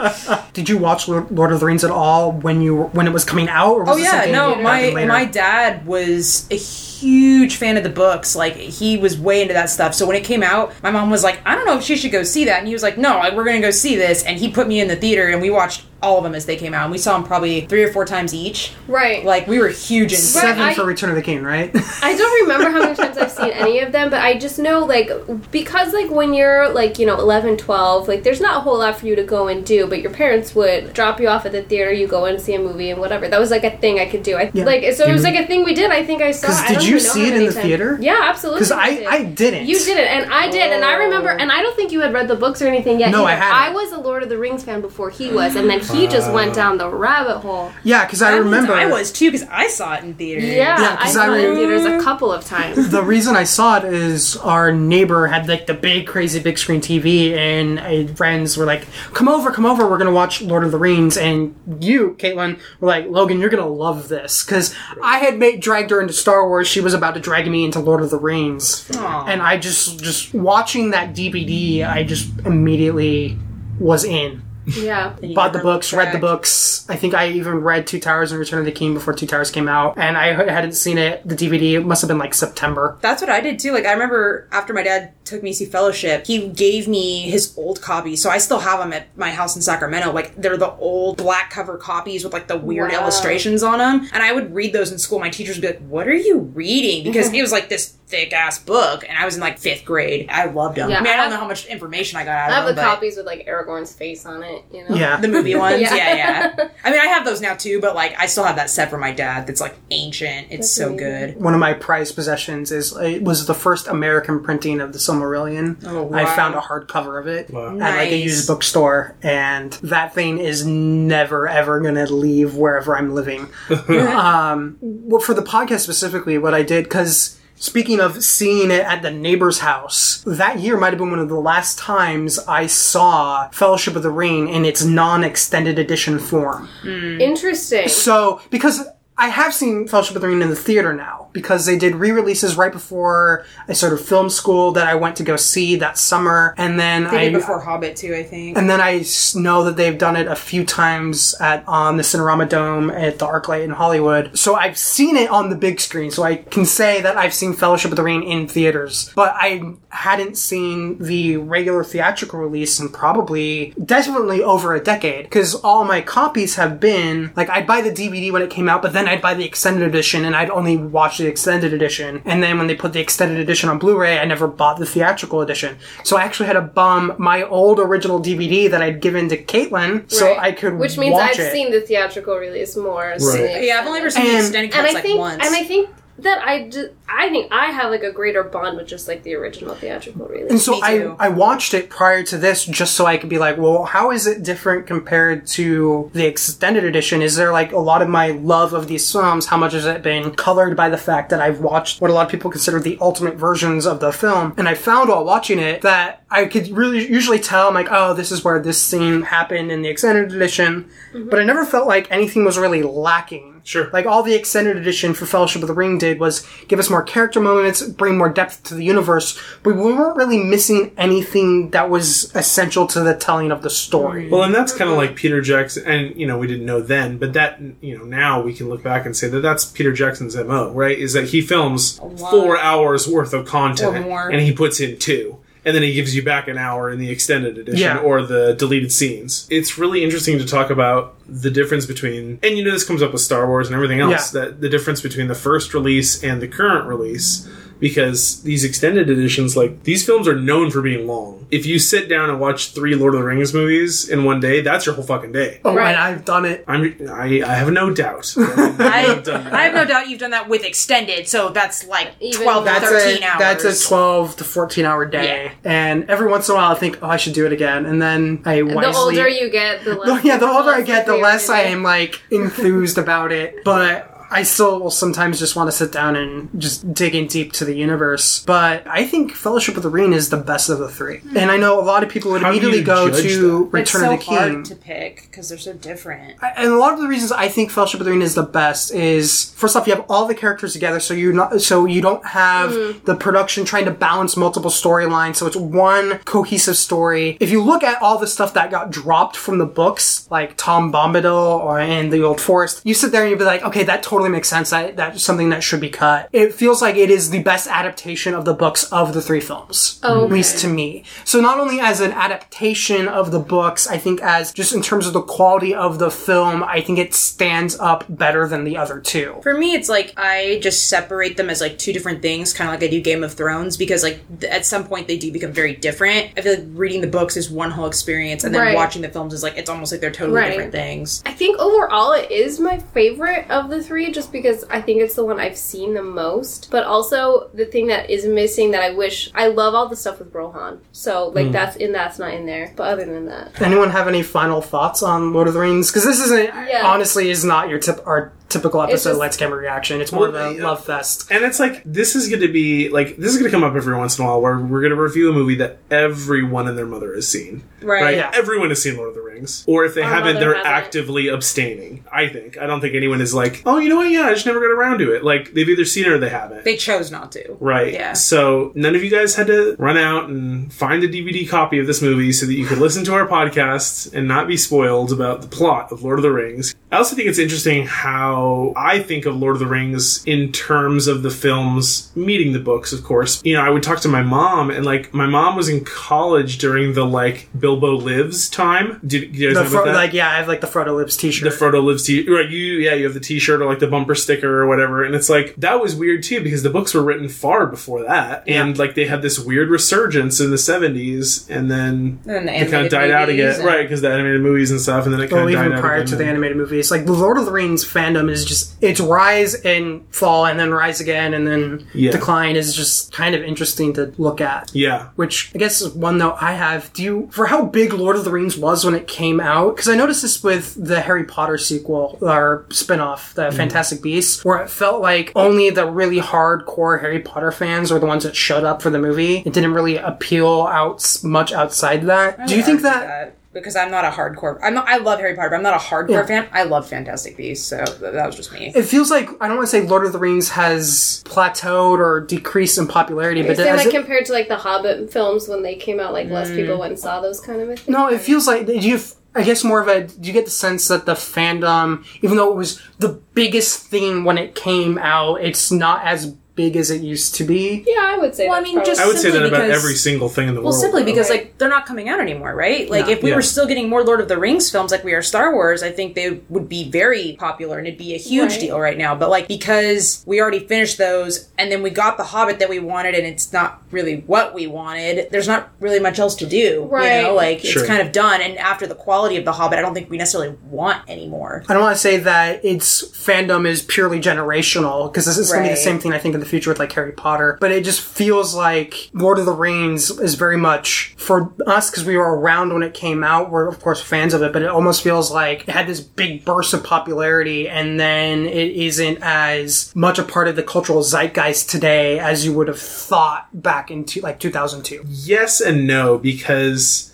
Did 0.53 0.69
you 0.69 0.77
watch 0.77 1.07
Lord 1.07 1.29
Lord 1.31 1.51
of 1.51 1.59
the 1.59 1.65
Rings 1.65 1.83
at 1.83 1.91
all 1.91 2.31
when 2.31 2.61
you 2.61 2.83
when 2.93 3.07
it 3.07 3.13
was 3.13 3.25
coming 3.25 3.49
out? 3.49 3.73
Or 3.73 3.83
was 3.83 3.95
oh 3.95 3.97
yeah, 3.97 4.31
no, 4.31 4.55
my 4.55 4.91
my 5.05 5.25
dad 5.25 5.85
was 5.85 6.47
a 6.49 6.57
huge 7.05 7.57
fan 7.57 7.77
of 7.77 7.83
the 7.83 7.89
books. 7.89 8.35
Like 8.35 8.55
he 8.55 8.97
was 8.97 9.17
way 9.17 9.41
into 9.41 9.53
that 9.53 9.69
stuff. 9.69 9.93
So 9.93 10.05
when 10.05 10.15
it 10.15 10.23
came 10.23 10.43
out, 10.43 10.73
my 10.83 10.91
mom 10.91 11.09
was 11.09 11.23
like, 11.23 11.39
I 11.45 11.55
don't 11.55 11.65
know 11.65 11.77
if 11.77 11.83
she 11.83 11.95
should 11.95 12.11
go 12.11 12.23
see 12.23 12.45
that, 12.45 12.59
and 12.59 12.67
he 12.67 12.73
was 12.73 12.83
like, 12.83 12.97
No, 12.97 13.19
we're 13.33 13.45
gonna 13.45 13.61
go 13.61 13.71
see 13.71 13.95
this. 13.95 14.23
And 14.23 14.39
he 14.39 14.49
put 14.51 14.67
me 14.67 14.79
in 14.79 14.87
the 14.87 14.95
theater, 14.95 15.29
and 15.29 15.41
we 15.41 15.49
watched 15.49 15.83
all 16.03 16.17
of 16.19 16.23
them 16.23 16.35
as 16.35 16.45
they 16.45 16.55
came 16.55 16.73
out, 16.73 16.83
and 16.83 16.91
we 16.91 16.97
saw 16.97 17.13
them 17.17 17.23
probably 17.25 17.61
three 17.61 17.83
or 17.83 17.91
four 17.91 18.05
times 18.05 18.33
each. 18.33 18.73
right. 18.87 19.23
Like 19.25 19.47
we 19.47 19.57
were 19.59 19.69
huge 19.69 20.11
in. 20.11 20.19
seven 20.19 20.61
I- 20.61 20.73
for 20.75 20.85
Return 20.85 21.09
of 21.09 21.15
the 21.15 21.21
King, 21.21 21.41
right? 21.41 21.71
I 22.03 22.15
don't 22.15 22.41
remember 22.43 22.69
how 22.69 22.83
many 22.83 22.95
times 22.95 23.17
I've 23.17 23.31
seen 23.31 23.49
any 23.53 23.79
of 23.79 23.91
them, 23.91 24.09
but 24.11 24.21
I 24.21 24.37
just 24.37 24.59
know 24.59 24.85
like 24.85 25.09
because 25.51 25.93
like 25.93 26.11
when 26.11 26.33
you're 26.33 26.69
like, 26.69 26.99
you 26.99 27.05
know, 27.05 27.17
11, 27.17 27.57
12, 27.57 28.07
like 28.07 28.23
there's 28.23 28.41
not 28.41 28.57
a 28.57 28.59
whole 28.59 28.77
lot 28.79 28.97
for 28.99 29.07
you 29.07 29.15
to 29.15 29.23
go 29.23 29.47
and 29.47 29.65
do, 29.65 29.87
but 29.87 30.01
your 30.01 30.11
parents 30.11 30.53
would 30.53 30.93
drop 30.93 31.19
you 31.19 31.27
off 31.27 31.45
at 31.45 31.51
the 31.53 31.63
theater, 31.63 31.91
you 31.91 32.07
go 32.07 32.25
and 32.25 32.39
see 32.39 32.53
a 32.53 32.59
movie 32.59 32.91
and 32.91 32.99
whatever. 32.99 33.27
That 33.27 33.39
was 33.39 33.49
like 33.49 33.63
a 33.63 33.75
thing 33.77 33.99
I 33.99 34.05
could 34.05 34.21
do. 34.23 34.35
I 34.37 34.51
Yeah. 34.53 34.65
like 34.65 34.83
so 34.93 35.07
it 35.07 35.13
was 35.13 35.23
like 35.23 35.35
a 35.35 35.47
thing 35.47 35.63
we 35.63 35.73
did. 35.73 35.89
I 35.91 36.05
think 36.05 36.21
I 36.21 36.31
saw 36.31 36.49
I 36.49 36.67
did 36.67 36.73
don't 36.75 36.87
you 36.87 36.99
see 36.99 37.27
it 37.27 37.33
in 37.33 37.45
the 37.45 37.51
times. 37.53 37.65
theater? 37.65 37.97
Yeah, 37.99 38.19
absolutely. 38.23 38.59
Because 38.59 38.71
I 38.71 38.89
did. 38.95 39.07
I 39.07 39.23
didn't. 39.23 39.65
You 39.67 39.79
did 39.79 39.97
it, 39.97 40.07
and 40.07 40.31
I 40.31 40.49
did, 40.51 40.71
and 40.71 40.83
I 40.85 40.95
oh. 40.95 40.99
remember, 40.99 41.31
Oh. 41.31 41.37
and 41.37 41.51
I 41.51 41.61
don't 41.61 41.75
think 41.75 41.91
you 41.91 42.01
had 42.01 42.13
read 42.13 42.27
the 42.27 42.35
books 42.35 42.61
or 42.61 42.67
anything 42.67 42.99
yet. 42.99 43.11
No, 43.11 43.25
I 43.25 43.31
hadn't. 43.33 43.55
I 43.55 43.73
was 43.73 43.91
a 43.91 43.97
Lord 43.99 44.21
of 44.23 44.29
the 44.29 44.37
Rings 44.37 44.63
fan 44.63 44.81
before 44.81 45.09
he 45.09 45.31
was, 45.31 45.55
and 45.55 45.69
then 45.69 45.79
he 45.91 46.07
just 46.07 46.31
went 46.31 46.53
down 46.53 46.77
the 46.77 46.89
rabbit 46.89 47.39
hole. 47.39 47.71
Yeah, 47.83 48.05
because 48.05 48.21
I 48.21 48.37
remember. 48.37 48.73
I 48.73 48.85
was 48.87 49.11
too 49.11 49.31
because 49.31 49.47
I 49.49 49.67
saw 49.67 49.95
it 49.95 50.03
in 50.03 50.13
theaters. 50.15 50.43
Yeah, 50.45 50.79
Yeah, 50.79 50.97
I 50.99 51.11
saw 51.11 51.23
I 51.23 51.37
it 51.37 51.49
in 51.49 51.55
theaters 51.55 51.85
a 51.85 52.01
couple 52.01 52.31
of 52.31 52.45
times. 52.45 52.89
the 52.89 53.03
reason 53.03 53.35
I 53.35 53.43
saw 53.43 53.77
it 53.77 53.85
is 53.85 54.37
our 54.37 54.71
neighbor 54.71 55.27
had 55.27 55.47
like 55.47 55.67
the 55.67 55.73
big 55.73 56.07
crazy 56.07 56.39
big 56.39 56.57
screen 56.57 56.81
TV 56.81 57.33
and 57.33 57.79
uh, 57.79 58.13
friends 58.13 58.57
were 58.57 58.65
like, 58.65 58.87
"Come 59.13 59.27
over, 59.27 59.51
come 59.51 59.65
over, 59.65 59.89
we're 59.89 59.97
gonna 59.97 60.11
watch 60.11 60.41
Lord 60.41 60.63
of 60.63 60.71
the 60.71 60.77
Rings." 60.77 61.17
And 61.17 61.55
you, 61.79 62.15
Caitlin, 62.19 62.59
were 62.79 62.87
like, 62.87 63.07
"Logan, 63.07 63.39
you're 63.39 63.49
gonna 63.49 63.67
love 63.67 64.07
this," 64.07 64.43
because 64.43 64.73
I 65.03 65.19
had 65.19 65.37
made 65.37 65.61
dragged 65.61 65.91
her 65.91 66.01
into 66.01 66.13
Star 66.13 66.47
Wars. 66.47 66.67
She 66.67 66.81
was 66.81 66.93
about 66.93 67.13
to 67.15 67.19
drag 67.19 67.47
me 67.49 67.65
into 67.65 67.79
Lord 67.79 68.01
of 68.01 68.09
the 68.09 68.17
Rings, 68.19 68.89
Aw. 68.95 69.25
and 69.25 69.41
I 69.41 69.57
just 69.57 70.03
just 70.03 70.33
watching 70.33 70.91
that 70.91 71.15
DVD, 71.15 71.83
I 71.83 72.03
just 72.03 72.29
immediately 72.45 73.37
was 73.79 74.03
in. 74.03 74.41
Yeah. 74.65 75.15
Bought 75.35 75.53
the 75.53 75.59
books, 75.59 75.93
read 75.93 76.13
the 76.13 76.17
books. 76.19 76.85
I 76.89 76.95
think 76.95 77.13
I 77.13 77.29
even 77.29 77.55
read 77.61 77.87
Two 77.87 77.99
Towers 77.99 78.31
and 78.31 78.39
Return 78.39 78.59
of 78.59 78.65
the 78.65 78.71
King 78.71 78.93
before 78.93 79.13
Two 79.13 79.25
Towers 79.27 79.51
came 79.51 79.67
out, 79.67 79.97
and 79.97 80.17
I 80.17 80.27
hadn't 80.51 80.73
seen 80.73 80.97
it. 80.97 81.27
The 81.27 81.35
DVD 81.35 81.73
it 81.73 81.85
must 81.85 82.01
have 82.01 82.07
been 82.07 82.17
like 82.17 82.33
September. 82.33 82.97
That's 83.01 83.21
what 83.21 83.29
I 83.29 83.41
did 83.41 83.59
too. 83.59 83.71
Like 83.73 83.85
I 83.85 83.91
remember 83.93 84.47
after 84.51 84.73
my 84.73 84.83
dad 84.83 85.13
took 85.25 85.41
me 85.41 85.51
to 85.51 85.55
see 85.55 85.65
Fellowship, 85.65 86.27
he 86.27 86.47
gave 86.49 86.87
me 86.87 87.21
his 87.29 87.57
old 87.57 87.81
copy, 87.81 88.15
so 88.15 88.29
I 88.29 88.37
still 88.37 88.59
have 88.59 88.79
them 88.79 88.93
at 88.93 89.15
my 89.17 89.31
house 89.31 89.55
in 89.55 89.61
Sacramento. 89.61 90.11
Like 90.11 90.35
they're 90.35 90.57
the 90.57 90.71
old 90.75 91.17
black 91.17 91.49
cover 91.51 91.77
copies 91.77 92.23
with 92.23 92.33
like 92.33 92.47
the 92.47 92.57
weird 92.57 92.91
Wow. 92.91 93.01
illustrations 93.01 93.63
on 93.63 93.79
them, 93.79 94.07
and 94.13 94.21
I 94.23 94.31
would 94.33 94.53
read 94.53 94.73
those 94.73 94.91
in 94.91 94.99
school. 94.99 95.19
My 95.19 95.29
teachers 95.29 95.55
would 95.57 95.61
be 95.61 95.67
like, 95.67 95.87
"What 95.87 96.07
are 96.07 96.13
you 96.15 96.39
reading?" 96.39 97.03
Because 97.15 97.31
it 97.33 97.41
was 97.41 97.51
like 97.51 97.69
this 97.69 97.95
thick 98.07 98.33
ass 98.33 98.59
book, 98.59 99.03
and 99.07 99.17
I 99.17 99.25
was 99.25 99.35
in 99.35 99.41
like 99.41 99.57
fifth 99.57 99.83
grade. 99.85 100.27
I 100.29 100.45
loved 100.45 100.75
them. 100.77 100.89
Yeah, 100.91 100.99
I 100.99 101.01
mean, 101.01 101.09
I 101.09 101.13
I 101.13 101.15
don't 101.15 101.23
have- 101.25 101.31
know 101.33 101.37
how 101.39 101.47
much 101.47 101.65
information 101.65 102.19
I 102.19 102.25
got 102.25 102.35
out 102.35 102.49
of 102.49 102.49
it. 102.49 102.51
I 102.51 102.55
have 102.59 102.69
of 102.69 102.75
the 102.75 102.81
them. 102.81 102.85
but- 102.89 102.95
copies 102.95 103.17
with 103.17 103.25
like 103.25 103.47
Aragorn's 103.47 103.93
face 103.95 104.25
on 104.27 104.43
it, 104.43 104.54
you 104.71 104.87
know? 104.87 104.95
Yeah. 104.95 105.17
The 105.19 105.27
movie 105.27 105.55
ones, 105.55 105.81
Yeah. 105.81 105.95
yeah. 105.95 106.15
yeah, 106.57 106.69
I 106.83 106.91
mean, 106.91 106.99
I 106.99 107.05
have 107.07 107.25
those 107.25 107.41
now 107.41 107.55
too, 107.55 107.79
but 107.81 107.95
like, 107.95 108.15
I 108.19 108.25
still 108.27 108.43
have 108.43 108.55
that 108.57 108.69
set 108.69 108.89
for 108.89 108.97
my 108.97 109.11
dad. 109.11 109.47
That's 109.47 109.61
like 109.61 109.75
ancient. 109.91 110.47
It's 110.51 110.57
That's 110.57 110.71
so 110.71 110.89
amazing. 110.93 110.97
good. 111.33 111.41
One 111.41 111.53
of 111.53 111.59
my 111.59 111.73
prized 111.73 112.15
possessions 112.15 112.71
is 112.71 112.95
it 112.97 113.21
was 113.23 113.45
the 113.47 113.53
first 113.53 113.87
American 113.87 114.41
printing 114.43 114.81
of 114.81 114.93
the 114.93 114.99
Silmarillion. 114.99 115.77
Oh, 115.85 116.03
wow. 116.03 116.17
I 116.17 116.25
found 116.35 116.55
a 116.55 116.59
hardcover 116.59 117.19
of 117.19 117.27
it 117.27 117.49
Wow. 117.49 117.73
at 117.79 117.97
like 117.97 118.09
a 118.11 118.17
used 118.17 118.47
bookstore, 118.47 119.15
and 119.23 119.71
that 119.83 120.13
thing 120.13 120.37
is 120.39 120.65
never 120.65 121.47
ever 121.47 121.79
going 121.79 121.95
to 121.95 122.11
leave 122.13 122.55
wherever 122.55 122.95
I'm 122.97 123.13
living. 123.13 123.47
um, 123.89 124.77
well, 124.81 125.21
for 125.21 125.33
the 125.33 125.41
podcast 125.43 125.79
specifically, 125.81 126.37
what 126.37 126.53
I 126.53 126.63
did 126.63 126.85
because. 126.85 127.39
Speaking 127.65 127.99
of 127.99 128.23
seeing 128.23 128.69
it 128.69 128.81
at 128.81 129.01
the 129.01 129.09
neighbor's 129.09 129.57
house, 129.57 130.23
that 130.27 130.59
year 130.59 130.77
might 130.77 130.91
have 130.91 130.99
been 130.99 131.09
one 131.09 131.17
of 131.17 131.29
the 131.29 131.39
last 131.39 131.79
times 131.79 132.37
I 132.37 132.67
saw 132.67 133.49
Fellowship 133.49 133.95
of 133.95 134.03
the 134.03 134.11
Ring 134.11 134.49
in 134.49 134.65
its 134.65 134.85
non-extended 134.85 135.79
edition 135.79 136.19
form. 136.19 136.67
Hmm. 136.83 137.19
Interesting. 137.19 137.87
So, 137.87 138.39
because 138.51 138.87
I 139.17 139.29
have 139.29 139.53
seen 139.53 139.87
Fellowship 139.87 140.15
of 140.17 140.21
the 140.21 140.27
Ring 140.27 140.41
in 140.41 140.49
the 140.49 140.55
theater 140.57 140.93
now, 140.93 141.29
because 141.31 141.65
they 141.65 141.77
did 141.77 141.95
re-releases 141.95 142.57
right 142.57 142.71
before 142.71 143.45
I 143.67 143.73
started 143.73 143.97
film 143.99 144.29
school 144.29 144.73
that 144.73 144.87
I 144.87 144.95
went 144.95 145.15
to 145.17 145.23
go 145.23 145.37
see 145.37 145.77
that 145.77 145.97
summer, 145.97 146.53
and 146.57 146.77
then 146.79 147.05
They 147.05 147.09
I 147.09 147.23
did 147.29 147.33
before 147.33 147.61
Hobbit 147.61 147.95
too, 147.95 148.13
I 148.13 148.23
think. 148.23 148.57
and 148.57 148.69
then 148.69 148.81
I 148.81 149.05
know 149.35 149.63
that 149.63 149.77
they've 149.77 149.97
done 149.97 150.17
it 150.17 150.27
a 150.27 150.35
few 150.35 150.65
times 150.65 151.33
at 151.39 151.63
on 151.65 151.95
the 151.95 152.03
Cinerama 152.03 152.49
Dome 152.49 152.89
at 152.89 153.19
the 153.19 153.25
ArcLight 153.25 153.63
in 153.63 153.71
Hollywood. 153.71 154.37
So 154.37 154.55
I've 154.55 154.77
seen 154.77 155.15
it 155.15 155.29
on 155.29 155.49
the 155.49 155.55
big 155.55 155.79
screen, 155.79 156.11
so 156.11 156.23
I 156.23 156.35
can 156.35 156.65
say 156.65 157.01
that 157.01 157.15
I've 157.15 157.33
seen 157.33 157.53
Fellowship 157.53 157.91
of 157.91 157.95
the 157.97 158.03
Ring 158.03 158.23
in 158.23 158.47
theaters. 158.49 159.11
But 159.15 159.33
I 159.37 159.75
hadn't 159.89 160.37
seen 160.37 160.97
the 161.01 161.37
regular 161.37 161.85
theatrical 161.85 162.39
release 162.39 162.81
in 162.81 162.89
probably 162.89 163.73
definitely 163.83 164.43
over 164.43 164.75
a 164.75 164.83
decade 164.83 165.23
because 165.23 165.55
all 165.55 165.85
my 165.85 166.01
copies 166.01 166.55
have 166.55 166.81
been 166.81 167.31
like 167.37 167.49
I'd 167.49 167.65
buy 167.65 167.79
the 167.81 167.91
DVD 167.91 168.29
when 168.31 168.41
it 168.41 168.49
came 168.49 168.67
out, 168.67 168.81
but 168.81 168.91
then 168.91 169.04
I'd 169.09 169.21
buy 169.21 169.33
the 169.33 169.45
extended 169.45 169.87
edition 169.87 170.25
and 170.25 170.35
I'd 170.35 170.49
only 170.49 170.77
watch 170.77 171.17
the 171.17 171.27
extended 171.27 171.73
edition. 171.73 172.21
And 172.25 172.41
then 172.43 172.57
when 172.57 172.67
they 172.67 172.75
put 172.75 172.93
the 172.93 172.99
extended 172.99 173.39
edition 173.39 173.69
on 173.69 173.77
Blu-ray, 173.79 174.19
I 174.19 174.25
never 174.25 174.47
bought 174.47 174.77
the 174.79 174.85
theatrical 174.85 175.41
edition. 175.41 175.77
So 176.03 176.17
I 176.17 176.23
actually 176.23 176.47
had 176.47 176.53
to 176.53 176.61
bum 176.61 177.13
my 177.17 177.43
old 177.43 177.79
original 177.79 178.19
DVD 178.21 178.69
that 178.71 178.81
I'd 178.81 179.01
given 179.01 179.29
to 179.29 179.43
Caitlin 179.43 180.11
so 180.11 180.35
I 180.37 180.51
could 180.51 180.53
watch 180.53 180.61
the 180.61 180.61
colour. 180.61 180.77
Which 180.79 180.97
means 180.97 181.19
I've 181.19 181.39
it. 181.39 181.51
seen 181.51 181.71
the 181.71 181.81
theatrical 181.81 182.35
release 182.37 182.75
more. 182.75 183.01
Right. 183.09 183.19
the 183.19 183.65
yeah, 183.65 183.79
I've 183.81 183.87
only 183.87 183.99
ever 183.99 184.09
seen 184.09 184.25
And- 184.25 184.33
the 184.35 184.39
extended 184.39 184.71
cuts 184.71 184.77
and 184.79 184.87
I 184.87 184.93
like 184.93 185.03
think, 185.03 185.19
once. 185.19 185.45
and 185.45 185.55
I 185.55 185.63
think 185.63 185.89
that 186.17 186.41
I 186.47 186.69
just, 186.69 186.91
I 187.09 187.29
think 187.29 187.51
I 187.51 187.67
have 187.67 187.91
like 187.91 188.03
a 188.03 188.11
greater 188.11 188.43
bond 188.43 188.77
with 188.77 188.87
just 188.87 189.07
like 189.07 189.23
the 189.23 189.35
original 189.35 189.75
theatrical 189.75 190.27
release. 190.27 190.49
And 190.49 190.59
so 190.59 190.73
Me 190.73 190.81
I, 190.81 190.97
too. 190.97 191.15
I 191.19 191.29
watched 191.29 191.73
it 191.73 191.89
prior 191.89 192.23
to 192.23 192.37
this 192.37 192.65
just 192.65 192.95
so 192.95 193.05
I 193.05 193.17
could 193.17 193.29
be 193.29 193.37
like, 193.37 193.57
well, 193.57 193.83
how 193.83 194.11
is 194.11 194.25
it 194.25 194.41
different 194.43 194.87
compared 194.87 195.45
to 195.47 196.09
the 196.13 196.25
extended 196.25 196.85
edition? 196.85 197.21
Is 197.21 197.35
there 197.35 197.51
like 197.51 197.73
a 197.73 197.79
lot 197.79 198.01
of 198.01 198.07
my 198.07 198.29
love 198.29 198.73
of 198.73 198.87
these 198.87 199.11
films? 199.11 199.47
How 199.47 199.57
much 199.57 199.73
has 199.73 199.85
it 199.85 200.01
been 200.03 200.33
colored 200.35 200.77
by 200.77 200.89
the 200.89 200.97
fact 200.97 201.29
that 201.31 201.41
I've 201.41 201.59
watched 201.59 201.99
what 201.99 202.09
a 202.09 202.13
lot 202.13 202.25
of 202.25 202.31
people 202.31 202.49
consider 202.49 202.79
the 202.79 202.97
ultimate 203.01 203.35
versions 203.35 203.85
of 203.85 203.99
the 203.99 204.13
film? 204.13 204.53
And 204.57 204.69
I 204.69 204.75
found 204.75 205.09
while 205.09 205.25
watching 205.25 205.59
it 205.59 205.81
that 205.81 206.23
I 206.31 206.45
could 206.45 206.69
really 206.69 207.05
usually 207.05 207.39
tell, 207.39 207.67
I'm 207.67 207.73
like, 207.73 207.91
oh, 207.91 208.13
this 208.13 208.31
is 208.31 208.43
where 208.43 208.59
this 208.59 208.81
scene 208.81 209.21
happened 209.23 209.69
in 209.69 209.81
the 209.81 209.89
extended 209.89 210.31
edition. 210.31 210.89
Mm-hmm. 211.11 211.29
But 211.29 211.39
I 211.39 211.43
never 211.43 211.65
felt 211.65 211.87
like 211.87 212.09
anything 212.09 212.45
was 212.45 212.57
really 212.57 212.83
lacking. 212.83 213.54
Sure. 213.65 213.89
Like 213.91 214.05
all 214.05 214.21
the 214.21 214.35
extended 214.35 214.77
edition 214.77 215.15
for 215.15 215.25
Fellowship 215.25 215.63
of 215.63 215.67
the 215.67 215.73
Ring 215.73 215.97
did 215.97 216.19
was 216.19 216.47
give 216.67 216.77
us 216.77 216.87
more 216.87 217.01
character 217.01 217.39
moments, 217.39 217.81
bring 217.81 218.15
more 218.15 218.29
depth 218.29 218.61
to 218.65 218.75
the 218.75 218.83
universe, 218.83 219.41
but 219.63 219.75
we 219.75 219.91
weren't 219.91 220.15
really 220.15 220.37
missing 220.37 220.91
anything 220.99 221.71
that 221.71 221.89
was 221.89 222.33
essential 222.35 222.85
to 222.85 222.99
the 222.99 223.15
telling 223.15 223.51
of 223.51 223.63
the 223.63 223.71
story. 223.71 224.29
Well, 224.29 224.43
and 224.43 224.53
that's 224.53 224.71
kind 224.71 224.91
of 224.91 224.97
like 224.97 225.15
Peter 225.15 225.41
Jackson, 225.41 225.83
and 225.87 226.15
you 226.15 226.27
know 226.27 226.37
we 226.37 226.45
didn't 226.45 226.67
know 226.67 226.79
then, 226.79 227.17
but 227.17 227.33
that 227.33 227.59
you 227.81 227.97
know 227.97 228.05
now 228.05 228.39
we 228.39 228.53
can 228.53 228.69
look 228.69 228.83
back 228.83 229.03
and 229.03 229.17
say 229.17 229.29
that 229.29 229.39
that's 229.39 229.65
Peter 229.65 229.91
Jackson's 229.91 230.35
mo, 230.35 230.71
right? 230.71 230.97
Is 230.97 231.13
that 231.13 231.29
he 231.29 231.41
films 231.41 231.97
four 232.29 232.59
hours 232.59 233.07
worth 233.07 233.33
of 233.33 233.47
content 233.47 234.05
and 234.05 234.41
he 234.41 234.53
puts 234.53 234.79
in 234.79 234.99
two. 234.99 235.39
And 235.65 235.75
then 235.75 235.81
he 235.81 235.93
gives 235.93 236.15
you 236.15 236.21
back 236.23 236.47
an 236.47 236.57
hour 236.59 236.91
in 236.91 236.99
the 236.99 237.09
extended 237.09 237.57
edition 237.57 237.79
Yeah. 237.81 237.97
or 237.97 238.21
the 238.21 238.53
deleted 238.53 238.91
scenes. 238.91 239.47
It's 239.49 239.77
really 239.79 240.03
interesting 240.03 240.37
to 240.37 240.45
talk 240.45 240.69
about 240.69 241.15
the 241.27 241.49
difference 241.49 241.87
between, 241.87 242.37
and 242.43 242.55
you 242.57 242.63
know, 242.63 242.71
this 242.71 242.83
comes 242.83 243.01
up 243.01 243.11
with 243.11 243.21
Star 243.21 243.47
Wars 243.47 243.65
and 243.67 243.75
everything 243.75 243.99
else, 243.99 244.33
Yeah. 244.33 244.41
that 244.41 244.61
the 244.61 244.69
difference 244.69 245.01
between 245.01 245.27
the 245.27 245.33
first 245.35 245.73
release 245.73 246.23
and 246.23 246.39
the 246.39 246.47
current 246.47 246.87
release 246.87 247.47
because 247.79 248.41
these 248.43 248.63
extended 248.63 249.09
editions 249.09 249.55
like 249.57 249.83
these 249.83 250.05
films 250.05 250.27
are 250.27 250.35
known 250.39 250.71
for 250.71 250.81
being 250.81 251.05
long 251.07 251.45
if 251.51 251.65
you 251.65 251.77
sit 251.77 252.07
down 252.09 252.29
and 252.29 252.39
watch 252.39 252.71
three 252.73 252.95
lord 252.95 253.13
of 253.13 253.19
the 253.21 253.25
rings 253.25 253.53
movies 253.53 254.09
in 254.09 254.23
one 254.23 254.39
day 254.39 254.61
that's 254.61 254.85
your 254.85 254.95
whole 254.95 255.03
fucking 255.03 255.31
day 255.31 255.59
oh, 255.65 255.75
Right. 255.75 255.89
and 255.89 255.97
I've 255.97 256.25
done 256.25 256.45
it. 256.45 256.63
I'm, 256.67 256.95
I, 257.09 257.41
I 257.45 257.53
have 257.55 257.71
no 257.71 257.93
doubt 257.93 258.33
I, 258.37 259.05
I've 259.11 259.23
done 259.23 259.43
that. 259.43 259.53
I 259.53 259.63
have 259.63 259.73
no 259.75 259.85
doubt 259.85 260.09
you've 260.09 260.19
done 260.19 260.31
that 260.31 260.47
with 260.49 260.63
extended, 260.63 261.27
so 261.27 261.49
that's 261.49 261.85
like 261.85 262.13
Even- 262.19 262.41
12 262.43 262.63
to 262.63 262.71
That's 262.71 262.85
13 262.85 263.23
a 263.23 263.25
hours. 263.25 263.39
that's 263.39 263.63
a 263.83 263.87
twelve 263.87 264.35
to 264.37 264.43
fourteen 264.43 264.85
hour 264.85 265.05
day, 265.05 265.51
and 265.63 266.09
every 266.09 266.27
once 266.27 266.47
in 266.49 266.53
a 266.55 266.57
while 266.57 266.71
I 266.71 266.75
think, 266.75 266.99
oh, 267.01 267.07
I 267.09 267.17
should 267.17 267.33
do 267.33 267.45
it 267.45 267.53
again, 267.53 267.85
and 267.85 268.01
then 268.01 268.41
I 268.45 268.61
wisely. 268.61 268.81
the 268.81 268.97
older 268.97 269.29
you 269.29 269.49
get, 269.49 269.83
the 269.83 269.93
No, 270.05 270.13
less. 270.13 270.23
yeah, 270.25 270.37
the 270.37 270.47
older 270.47 270.71
I 270.71 270.81
get, 270.81 271.05
the 271.05 271.17
less 271.17 271.49
I 271.49 271.61
am 271.61 271.83
like 271.83 272.21
enthused 272.31 272.97
about 272.97 273.31
it. 273.31 273.63
But 273.63 274.14
I 274.29 274.43
still 274.43 274.79
will 274.79 274.91
sometimes 274.91 275.39
just 275.39 275.55
want 275.55 275.69
to 275.69 275.71
sit 275.71 275.91
down 275.91 276.15
and 276.15 276.49
just 276.59 276.93
dig 276.93 277.15
in 277.15 277.27
deep 277.27 277.53
to 277.53 277.65
the 277.65 277.75
universe. 277.75 278.43
But 278.45 278.85
I 278.87 279.05
think 279.05 279.31
Fellowship 279.33 279.77
of 279.77 279.83
the 279.83 279.89
Ring 279.89 280.13
is 280.13 280.29
the 280.29 280.37
best 280.37 280.69
of 280.69 280.79
the 280.79 280.89
three. 280.89 281.19
Hmm. 281.19 281.37
And 281.37 281.51
I 281.51 281.57
know 281.57 281.79
a 281.79 281.83
lot 281.83 282.03
of 282.03 282.09
people 282.09 282.31
would 282.31 282.41
How 282.41 282.49
immediately 282.49 282.83
go 282.83 283.09
judge 283.09 283.23
to 283.23 283.69
that? 283.71 283.79
it's 283.79 283.93
Return 283.93 284.01
so 284.01 284.13
of 284.13 284.19
the 284.19 284.25
King. 284.25 284.37
hard 284.37 284.65
to 284.65 284.75
pick 284.75 285.23
because 285.23 285.49
they're 285.49 285.57
so 285.57 285.73
different. 285.73 286.37
and 286.41 286.71
a 286.71 286.77
lot 286.77 286.93
of 286.93 286.99
the 286.99 287.07
reasons 287.07 287.31
I 287.31 287.47
think 287.47 287.71
Fellowship 287.71 287.99
of 287.99 288.05
the 288.05 288.11
Ring 288.11 288.21
is 288.21 288.35
the 288.35 288.43
best 288.43 288.93
is 288.93 289.53
first 289.55 289.75
off, 289.75 289.87
you 289.87 289.95
have 289.95 290.05
all 290.09 290.27
the 290.27 290.35
characters 290.35 290.73
together, 290.73 290.99
so 290.99 291.13
you're 291.13 291.33
not, 291.33 291.61
so 291.61 291.85
you 291.85 292.01
don't 292.01 292.25
have 292.25 292.71
hmm. 292.71 293.05
the 293.05 293.15
production 293.15 293.65
trying 293.65 293.85
to 293.85 293.91
balance 293.91 294.35
multiple 294.37 294.71
storylines, 294.71 295.35
so 295.37 295.47
it's 295.47 295.55
one 295.55 296.19
cohesive 296.19 296.77
story. 296.77 297.37
If 297.39 297.49
you 297.51 297.63
look 297.63 297.83
at 297.83 298.01
all 298.01 298.17
the 298.17 298.27
stuff 298.27 298.53
that 298.53 298.71
got 298.71 298.91
dropped 298.91 299.35
from 299.35 299.57
the 299.57 299.65
books, 299.65 300.29
like 300.31 300.55
Tom 300.57 300.91
Bombadil 300.91 301.59
or 301.59 301.79
in 301.79 302.09
the 302.09 302.23
Old 302.23 302.41
Forest, 302.41 302.81
you 302.83 302.93
sit 302.93 303.11
there 303.11 303.21
and 303.21 303.29
you'd 303.29 303.39
be 303.39 303.45
like, 303.45 303.63
okay, 303.63 303.83
that 303.83 304.03
totally 304.03 304.14
makes 304.29 304.49
sense. 304.49 304.69
That 304.69 304.95
that's 304.95 305.23
something 305.23 305.49
that 305.49 305.63
should 305.63 305.81
be 305.81 305.89
cut. 305.89 306.29
It 306.31 306.53
feels 306.53 306.81
like 306.81 306.95
it 306.95 307.09
is 307.09 307.29
the 307.29 307.41
best 307.43 307.67
adaptation 307.67 308.33
of 308.33 308.45
the 308.45 308.53
books 308.53 308.83
of 308.91 309.13
the 309.13 309.21
three 309.21 309.39
films, 309.41 309.99
at 310.03 310.11
Okay. 310.11 310.33
least 310.33 310.59
to 310.59 310.67
me. 310.67 311.03
So 311.23 311.39
not 311.41 311.59
only 311.59 311.79
as 311.79 312.01
an 312.01 312.11
adaptation 312.11 313.07
of 313.07 313.31
the 313.31 313.39
books, 313.39 313.87
I 313.87 313.97
think 313.97 314.21
as 314.21 314.51
just 314.53 314.73
in 314.73 314.81
terms 314.81 315.07
of 315.07 315.13
the 315.13 315.21
quality 315.21 315.73
of 315.73 315.99
the 315.99 316.11
film, 316.11 316.63
I 316.63 316.81
think 316.81 316.99
it 316.99 317.13
stands 317.13 317.77
up 317.79 318.03
better 318.09 318.47
than 318.47 318.63
the 318.63 318.77
other 318.77 318.99
two. 318.99 319.35
For 319.43 319.53
me, 319.57 319.73
it's 319.73 319.89
like 319.89 320.13
I 320.17 320.59
just 320.61 320.87
separate 320.89 321.37
them 321.37 321.49
as 321.49 321.61
like 321.61 321.77
two 321.77 321.93
different 321.93 322.21
things, 322.21 322.53
kind 322.53 322.69
of 322.69 322.73
like 322.73 322.83
I 322.87 322.91
do 322.91 323.01
Game 323.01 323.23
of 323.23 323.33
Thrones, 323.33 323.77
because 323.77 324.03
like 324.03 324.19
th- 324.39 324.51
at 324.51 324.65
some 324.65 324.83
point 324.85 325.07
they 325.07 325.17
do 325.17 325.31
become 325.31 325.51
very 325.51 325.73
different. 325.75 326.31
I 326.37 326.41
feel 326.41 326.53
like 326.55 326.65
reading 326.73 327.01
the 327.01 327.07
books 327.07 327.37
is 327.37 327.49
one 327.49 327.71
whole 327.71 327.87
experience, 327.87 328.43
and 328.43 328.53
then 328.53 328.61
Right. 328.61 328.75
watching 328.75 329.01
the 329.01 329.09
films 329.09 329.33
is 329.33 329.43
like 329.43 329.57
it's 329.57 329.69
almost 329.69 329.91
like 329.91 330.01
they're 330.01 330.11
totally 330.11 330.37
Right. 330.39 330.49
different 330.51 330.71
things. 330.71 331.21
I 331.25 331.31
think 331.31 331.57
overall 331.59 332.13
it 332.13 332.29
is 332.31 332.59
my 332.59 332.79
favorite 332.93 333.45
of 333.49 333.69
the 333.69 333.81
three 333.83 334.04
just 334.11 334.31
because 334.31 334.63
I 334.69 334.81
think 334.81 335.01
it's 335.01 335.15
the 335.15 335.25
one 335.25 335.39
I've 335.39 335.57
seen 335.57 335.93
the 335.93 336.03
most. 336.03 336.69
But 336.71 336.83
also 336.83 337.49
the 337.53 337.65
thing 337.65 337.87
that 337.87 338.09
is 338.09 338.25
missing 338.25 338.71
that 338.71 338.81
I 338.81 338.91
wish 338.91 339.31
I 339.33 339.47
love 339.47 339.75
all 339.75 339.87
the 339.87 339.95
stuff 339.95 340.19
with 340.19 340.33
Rohan. 340.33 340.81
So 340.91 341.29
like 341.29 341.47
hmm. 341.47 341.51
that's 341.51 341.75
in 341.75 341.91
that's 341.91 342.19
not 342.19 342.33
in 342.33 342.45
there. 342.45 342.73
But 342.75 342.87
other 342.87 343.05
than 343.05 343.25
that. 343.25 343.61
Anyone 343.61 343.89
have 343.91 344.07
any 344.07 344.23
final 344.23 344.61
thoughts 344.61 345.03
on 345.03 345.33
Lord 345.33 345.47
of 345.47 345.53
the 345.53 345.59
Rings? 345.59 345.91
Because 345.91 346.03
this 346.03 346.19
isn't 346.19 346.45
Yeah. 346.45 346.83
honestly 346.85 347.29
is 347.29 347.43
not 347.43 347.69
your 347.69 347.79
tip 347.79 348.05
our 348.05 348.31
typical 348.59 348.81
episode 348.81 349.11
just- 349.11 349.19
Lights 349.19 349.37
Camera 349.37 349.57
Reaction. 349.59 350.01
It's 350.01 350.11
more 350.11 350.29
Well, 350.31 350.49
of 350.49 350.55
a 350.55 350.57
yeah. 350.59 350.63
love 350.65 350.83
fest. 350.85 351.29
And 351.31 351.43
it's 351.43 351.59
like 351.59 351.81
this 351.85 352.15
is 352.15 352.29
going 352.29 352.41
to 352.41 352.47
be 352.51 352.89
like 352.89 353.17
this 353.17 353.31
is 353.31 353.37
going 353.37 353.49
to 353.49 353.55
come 353.55 353.63
up 353.63 353.75
every 353.75 353.95
once 353.95 354.17
in 354.17 354.25
a 354.25 354.27
while 354.27 354.41
where 354.41 354.57
we're 354.59 354.81
going 354.81 354.93
to 354.95 355.01
review 355.01 355.29
a 355.29 355.33
movie 355.33 355.55
that 355.55 355.77
everyone 355.91 356.67
and 356.67 356.77
their 356.77 356.85
mother 356.85 357.13
has 357.15 357.27
seen. 357.27 357.63
Right. 357.81 358.15
Yeah. 358.17 358.31
Everyone 358.33 358.69
has 358.69 358.81
seen 358.81 358.97
Lord 358.97 359.09
of 359.09 359.15
the 359.15 359.21
Rings, 359.21 359.63
or 359.67 359.85
if 359.85 359.93
they 359.93 360.01
Our 360.01 360.09
haven't, 360.09 360.35
they're 360.39 360.55
hasn't. 360.55 360.65
actively 360.73 361.27
abstaining. 361.27 362.03
I 362.11 362.27
think. 362.29 362.57
I 362.57 362.65
don't 362.65 362.81
think 362.81 362.95
anyone 362.95 363.21
is 363.21 363.33
like, 363.33 363.61
oh, 363.65 363.77
you 363.77 363.89
know 363.89 363.97
what? 363.97 364.09
Yeah, 364.09 364.23
I 364.23 364.33
just 364.33 364.45
never 364.45 364.59
got 364.59 364.71
around 364.71 364.99
to 364.99 365.13
it. 365.13 365.23
Like 365.23 365.53
they've 365.53 365.69
either 365.69 365.85
seen 365.85 366.05
it 366.05 366.11
or 366.11 366.17
they 366.17 366.29
haven't. 366.29 366.63
They 366.63 366.77
chose 366.77 367.11
not 367.11 367.31
to. 367.33 367.55
Right. 367.59 367.93
Yeah. 367.93 368.13
So 368.13 368.71
none 368.75 368.95
of 368.95 369.03
you 369.03 369.09
guys 369.11 369.35
had 369.35 369.47
to 369.47 369.75
run 369.77 369.97
out 369.97 370.29
and 370.29 370.73
find 370.73 371.03
a 371.03 371.07
DVD 371.07 371.47
copy 371.47 371.77
of 371.79 371.85
this 371.87 372.01
movie 372.01 372.31
so 372.31 372.45
that 372.45 372.53
you 372.53 372.65
could 372.65 372.79
listen 372.79 373.03
to 373.05 373.13
our 373.13 373.27
podcast 373.27 374.13
and 374.13 374.27
not 374.27 374.47
be 374.47 374.57
spoiled 374.57 375.11
about 375.11 375.41
the 375.41 375.47
plot 375.47 375.91
of 375.91 376.03
Lord 376.03 376.17
of 376.19 376.23
the 376.23 376.31
Rings. 376.31 376.73
I 376.91 376.97
also 376.97 377.15
think 377.15 377.27
it's 377.27 377.39
interesting 377.39 377.87
how 377.87 378.71
I 378.77 378.99
think 378.99 379.25
of 379.25 379.35
Lord 379.35 379.55
of 379.55 379.59
the 379.59 379.65
Rings 379.65 380.23
in 380.25 380.51
terms 380.51 381.07
of 381.07 381.23
the 381.23 381.31
films 381.31 382.11
meeting 382.15 382.53
the 382.53 382.59
books, 382.59 382.93
of 382.93 383.03
course. 383.03 383.41
You 383.43 383.55
know, 383.55 383.61
I 383.61 383.69
would 383.69 383.83
talk 383.83 383.99
to 384.01 384.07
my 384.07 384.21
mom 384.21 384.69
and 384.69 384.85
like 384.85 385.13
my 385.13 385.25
mom 385.25 385.55
was 385.57 385.67
in 385.67 385.83
college 385.83 386.57
during 386.59 386.93
the 386.93 387.03
like 387.03 387.49
Bilbo 387.57 387.97
Lives 387.97 388.49
time. 388.49 389.01
Did 389.05 389.35
you 389.35 389.47
guys 389.49 389.57
The 389.57 389.63
know 389.63 389.69
Fro- 389.69 389.81
about 389.83 389.91
that? 389.93 389.97
like 389.97 390.13
yeah, 390.13 390.29
I 390.29 390.35
have 390.37 390.47
like 390.47 390.61
the 390.61 390.67
Frodo 390.67 390.95
Lives 390.95 391.17
T-shirt. 391.17 391.49
the 391.51 391.55
Frodo 391.65 391.83
lives 391.83 392.03
t 392.03 392.23
shirt. 392.23 392.31
right 392.31 392.49
you 392.49 392.73
yeah 392.75 392.93
you 392.93 393.03
have 393.05 393.13
the 393.13 393.19
t-shirt 393.19 393.61
or 393.61 393.65
like 393.65 393.79
the 393.79 393.87
bumper 393.87 394.15
sticker 394.15 394.61
or 394.61 394.67
whatever 394.67 395.03
and 395.03 395.15
it's 395.15 395.29
like 395.29 395.55
that 395.57 395.81
was 395.81 395.95
weird 395.95 396.23
too 396.23 396.41
because 396.43 396.63
the 396.63 396.69
books 396.69 396.93
were 396.93 397.03
written 397.03 397.27
far 397.27 397.65
before 397.65 398.03
that 398.03 398.47
and 398.47 398.77
like 398.77 398.95
they 398.95 399.05
had 399.05 399.21
this 399.21 399.39
weird 399.39 399.69
resurgence 399.69 400.39
in 400.39 400.49
the 400.51 400.55
70s 400.57 401.49
and 401.49 401.69
then 401.69 402.19
And 402.25 402.47
the 402.47 402.53
it 402.61 402.71
kind 402.71 402.85
of 402.85 402.91
died 402.91 403.11
out 403.11 403.27
again 403.29 403.55
and- 403.55 403.65
right 403.65 403.81
because 403.83 404.01
the 404.01 404.11
animated 404.11 404.41
movies 404.41 404.71
and 404.71 404.79
stuff 404.79 405.05
and 405.05 405.13
then 405.13 405.21
it 405.21 405.29
kind 405.29 405.45
well, 405.45 405.47
of 405.47 405.53
died 405.53 405.65
even 405.65 405.73
out 405.77 405.81
prior 405.81 405.95
again 405.95 406.05
to 406.07 406.15
the 406.15 406.23
animated 406.25 406.35
animated 406.35 406.57
movies, 406.75 406.91
like 406.91 407.05
the 407.05 407.11
Lord 407.13 407.37
of 407.37 407.45
the 407.45 407.51
Rings 407.51 407.83
fandom 407.85 408.29
is 408.29 408.43
just 408.45 408.75
its 408.83 408.99
rise 408.99 409.55
and 409.55 410.05
fall, 410.11 410.45
and 410.45 410.59
then 410.59 410.71
rise 410.71 410.99
again, 410.99 411.33
and 411.33 411.47
then 411.47 411.87
Yeah. 411.93 412.11
decline 412.11 412.55
is 412.55 412.75
just 412.75 413.11
kind 413.13 413.33
of 413.35 413.41
interesting 413.41 413.93
to 413.93 414.11
look 414.17 414.41
at. 414.41 414.69
yeah 414.73 415.07
Which 415.15 415.51
I 415.55 415.57
guess 415.57 415.81
is 415.81 415.89
one 415.93 416.17
note 416.17 416.35
I 416.41 416.53
have. 416.53 416.91
Do 416.93 417.03
you 417.03 417.29
for 417.31 417.45
how 417.47 417.63
big 417.65 417.93
Lord 417.93 418.15
of 418.15 418.25
the 418.25 418.31
Rings 418.31 418.57
was 418.57 418.85
when 418.85 418.93
it 418.95 419.07
came 419.07 419.39
out? 419.39 419.75
Because 419.75 419.89
I 419.89 419.95
noticed 419.95 420.21
this 420.21 420.43
with 420.43 420.75
the 420.77 421.01
Harry 421.01 421.23
Potter 421.23 421.57
sequel 421.57 422.17
or 422.21 422.65
spin-off, 422.69 423.33
the 423.33 423.43
Mm. 423.49 423.53
Fantastic 423.53 424.01
Beasts, 424.01 424.43
where 424.43 424.57
it 424.61 424.69
felt 424.69 425.01
like 425.01 425.31
only 425.35 425.69
the 425.69 425.85
really 425.89 426.19
hardcore 426.19 426.99
Harry 427.01 427.19
Potter 427.19 427.51
fans 427.51 427.91
were 427.91 427.99
the 427.99 428.05
ones 428.05 428.23
that 428.23 428.35
showed 428.35 428.63
up 428.63 428.81
for 428.81 428.89
the 428.89 428.99
movie. 428.99 429.43
It 429.45 429.53
didn't 429.53 429.73
really 429.73 429.97
appeal 429.97 430.67
out 430.71 431.03
much 431.23 431.53
outside 431.53 432.03
that. 432.07 432.47
Do 432.47 432.55
you 432.55 432.61
think 432.63 432.83
argue 432.83 432.99
that? 432.99 433.34
Because 433.55 433.75
I'm 433.75 433.89
not 433.89 434.05
a 434.05 434.09
hardcore. 434.09 434.59
I'm 434.61 434.75
not, 434.75 434.87
I 434.87 434.97
love 434.97 435.17
Harry 435.19 435.33
Potter, 435.35 435.49
but 435.49 435.55
I'm 435.55 435.63
not 435.63 435.73
a 435.73 435.83
hardcore 435.83 436.09
Yeah. 436.09 436.25
fan. 436.27 436.47
I 436.51 436.63
love 436.63 436.87
Fantastic 436.87 437.35
Beasts, 437.37 437.65
so 437.65 437.83
th- 437.83 437.99
that 437.99 438.25
was 438.27 438.35
just 438.35 438.51
me. 438.51 438.71
It 438.75 438.83
feels 438.83 439.09
like 439.09 439.27
I 439.41 439.47
don't 439.47 439.57
want 439.57 439.67
to 439.67 439.71
say 439.71 439.81
Lord 439.87 440.05
of 440.05 440.11
the 440.11 440.19
Rings 440.19 440.49
has 440.49 441.23
plateaued 441.25 441.97
or 441.97 442.21
decreased 442.21 442.77
in 442.77 442.85
popularity, 442.87 443.39
You're 443.39 443.47
but 443.49 443.57
saying 443.57 443.75
like 443.77 443.87
it- 443.87 443.93
compared 443.93 444.25
to 444.25 444.33
like 444.33 444.47
the 444.49 444.57
Hobbit 444.57 445.11
films 445.11 445.47
when 445.47 445.63
they 445.63 445.75
came 445.75 445.99
out, 445.99 446.13
like 446.13 446.29
less 446.29 446.49
Mm. 446.51 446.55
people 446.57 446.77
went 446.77 446.91
and 446.91 446.99
saw 446.99 447.21
those 447.21 447.39
kind 447.39 447.61
of 447.61 447.69
a 447.69 447.75
thing. 447.75 447.91
No, 447.93 448.07
it 448.09 448.21
feels 448.21 448.45
like 448.45 448.67
do 448.67 448.73
you. 448.77 448.99
I 449.37 449.43
guess 449.43 449.65
more 449.65 449.81
of 449.81 449.87
a. 449.89 450.03
Do 450.07 450.27
you 450.27 450.31
get 450.33 450.45
the 450.45 450.51
sense 450.51 450.87
that 450.87 451.05
the 451.05 451.13
fandom, 451.13 452.05
even 452.21 452.37
though 452.37 452.49
it 452.51 452.55
was 452.55 452.81
the 452.99 453.09
biggest 453.33 453.79
thing 453.87 454.23
when 454.23 454.37
it 454.37 454.55
came 454.55 454.97
out, 454.97 455.41
it's 455.41 455.71
not 455.73 456.05
as 456.05 456.33
big 456.55 456.75
as 456.77 456.89
it 456.91 457.01
used 457.01 457.35
to 457.35 457.43
be? 457.43 457.83
Yeah, 457.85 458.01
I 458.01 458.17
would 458.17 458.33
say. 458.35 458.47
Well, 458.47 458.57
I 458.57 458.61
mean, 458.61 458.75
probably- 458.75 458.91
just- 458.91 459.01
I 459.01 459.07
would 459.07 459.17
say 459.17 459.29
that 459.31 459.39
Simply 459.41 459.49
about 459.49 459.69
every 459.69 459.95
single 459.95 460.29
thing 460.29 460.47
in 460.47 460.55
the 460.55 460.61
Well, 460.61 460.71
world 460.71 460.73
Well, 460.75 460.81
simply 460.81 461.01
though. 461.01 461.05
because 461.07 461.29
Right. 461.29 461.39
like 461.45 461.57
they're 461.57 461.69
not 461.69 461.85
coming 461.85 462.07
out 462.09 462.19
anymore, 462.19 462.55
right? 462.55 462.89
Like 462.89 463.07
No. 463.07 463.11
if 463.11 463.23
we 463.23 463.29
Yeah. 463.31 463.35
were 463.35 463.41
still 463.41 463.65
getting 463.65 463.89
more 463.89 464.03
Lord 464.03 464.21
of 464.21 464.27
the 464.27 464.37
Rings 464.37 464.69
films 464.69 464.91
like 464.91 465.03
we 465.03 465.13
are 465.13 465.21
Star 465.21 465.53
Wars, 465.53 465.83
I 465.83 465.91
think 465.91 466.15
they 466.15 466.39
would 466.49 466.69
be 466.69 466.89
very 466.89 467.35
popular 467.39 467.77
and 467.77 467.87
it'd 467.87 467.97
be 467.99 468.13
a 468.13 468.17
huge 468.17 468.51
Right. 468.51 468.59
deal 468.59 468.79
right 468.79 468.97
now. 468.97 469.15
But 469.15 469.29
like 469.29 469.47
because 469.47 470.23
we 470.25 470.39
already 470.41 470.59
finished 470.59 470.97
those 470.97 471.45
and 471.57 471.71
then 471.71 471.83
we 471.83 471.89
got 471.89 472.17
the 472.17 472.23
Hobbit 472.23 472.59
that 472.59 472.69
we 472.69 472.79
wanted 472.79 473.15
and 473.15 473.25
it's 473.27 473.51
not 473.51 473.81
really 473.91 474.23
what 474.27 474.53
we 474.53 474.67
wanted, 474.67 475.27
there's 475.31 475.47
not 475.47 475.69
really 475.79 475.99
much 475.99 476.19
else 476.19 476.35
to 476.35 476.45
do. 476.45 476.87
Right. 476.89 477.17
You 477.17 477.23
know, 477.23 477.33
like 477.35 477.59
Sure. 477.61 477.81
it's 477.81 477.87
kind 477.89 478.01
of 478.01 478.11
done. 478.11 478.41
And 478.41 478.57
after 478.57 478.87
the 478.87 478.95
quality 478.95 479.37
of 479.37 479.45
the 479.45 479.51
Hobbit, 479.53 479.77
I 479.79 479.81
don't 479.81 479.93
think 479.93 480.09
we 480.09 480.17
necessarily 480.17 480.55
want 480.69 480.99
anymore. 481.09 481.63
I 481.67 481.73
don't 481.73 481.83
want 481.83 481.95
to 481.95 482.01
say 482.01 482.17
that 482.17 482.63
its 482.63 483.03
fandom 483.03 483.67
is 483.67 483.81
purely 483.81 484.19
generational 484.19 485.11
because 485.11 485.25
this 485.25 485.37
is 485.37 485.51
going 485.51 485.63
to 485.63 485.69
be 485.69 485.75
the 485.75 485.81
same 485.81 485.99
thing 485.99 486.13
I 486.13 486.17
think 486.17 486.33
in 486.33 486.39
the 486.45 486.49
future 486.49 486.69
with 486.69 486.79
like 486.79 486.91
Harry 486.93 487.11
Potter. 487.11 487.57
But 487.59 487.71
it 487.71 487.83
just 487.83 488.01
feels 488.01 488.55
like 488.55 489.09
Lord 489.13 489.39
of 489.39 489.45
the 489.45 489.51
Rings 489.51 490.09
is 490.09 490.35
very 490.35 490.57
much 490.57 491.13
for 491.17 491.53
us 491.67 491.89
because 491.89 492.05
we 492.05 492.15
were 492.17 492.39
around 492.39 492.73
when 492.73 492.83
it 492.83 492.93
came 492.93 493.23
out. 493.23 493.51
We're 493.51 493.67
of 493.67 493.81
course 493.81 494.01
fans 494.01 494.33
of 494.33 494.41
it, 494.41 494.53
but 494.53 494.61
it 494.61 494.69
almost 494.69 495.01
feels 495.03 495.31
like 495.31 495.67
it 495.67 495.71
had 495.71 495.87
this 495.87 495.99
big 495.99 496.45
burst 496.45 496.73
of 496.73 496.83
popularity, 496.83 497.67
and 497.67 497.99
then 497.99 498.45
it 498.45 498.71
isn't 498.75 499.19
as 499.21 499.93
much 499.95 500.19
a 500.19 500.23
part 500.23 500.47
of 500.47 500.55
the 500.55 500.63
cultural 500.63 501.01
zeitgeist 501.01 501.69
today 501.69 502.19
as 502.19 502.45
you 502.45 502.53
would 502.53 502.67
have 502.67 502.79
thought 502.79 503.47
back 503.53 503.91
into 503.91 504.21
like 504.21 504.39
2002. 504.39 505.03
yes 505.07 505.59
and 505.61 505.87
no 505.87 506.17
because 506.17 507.13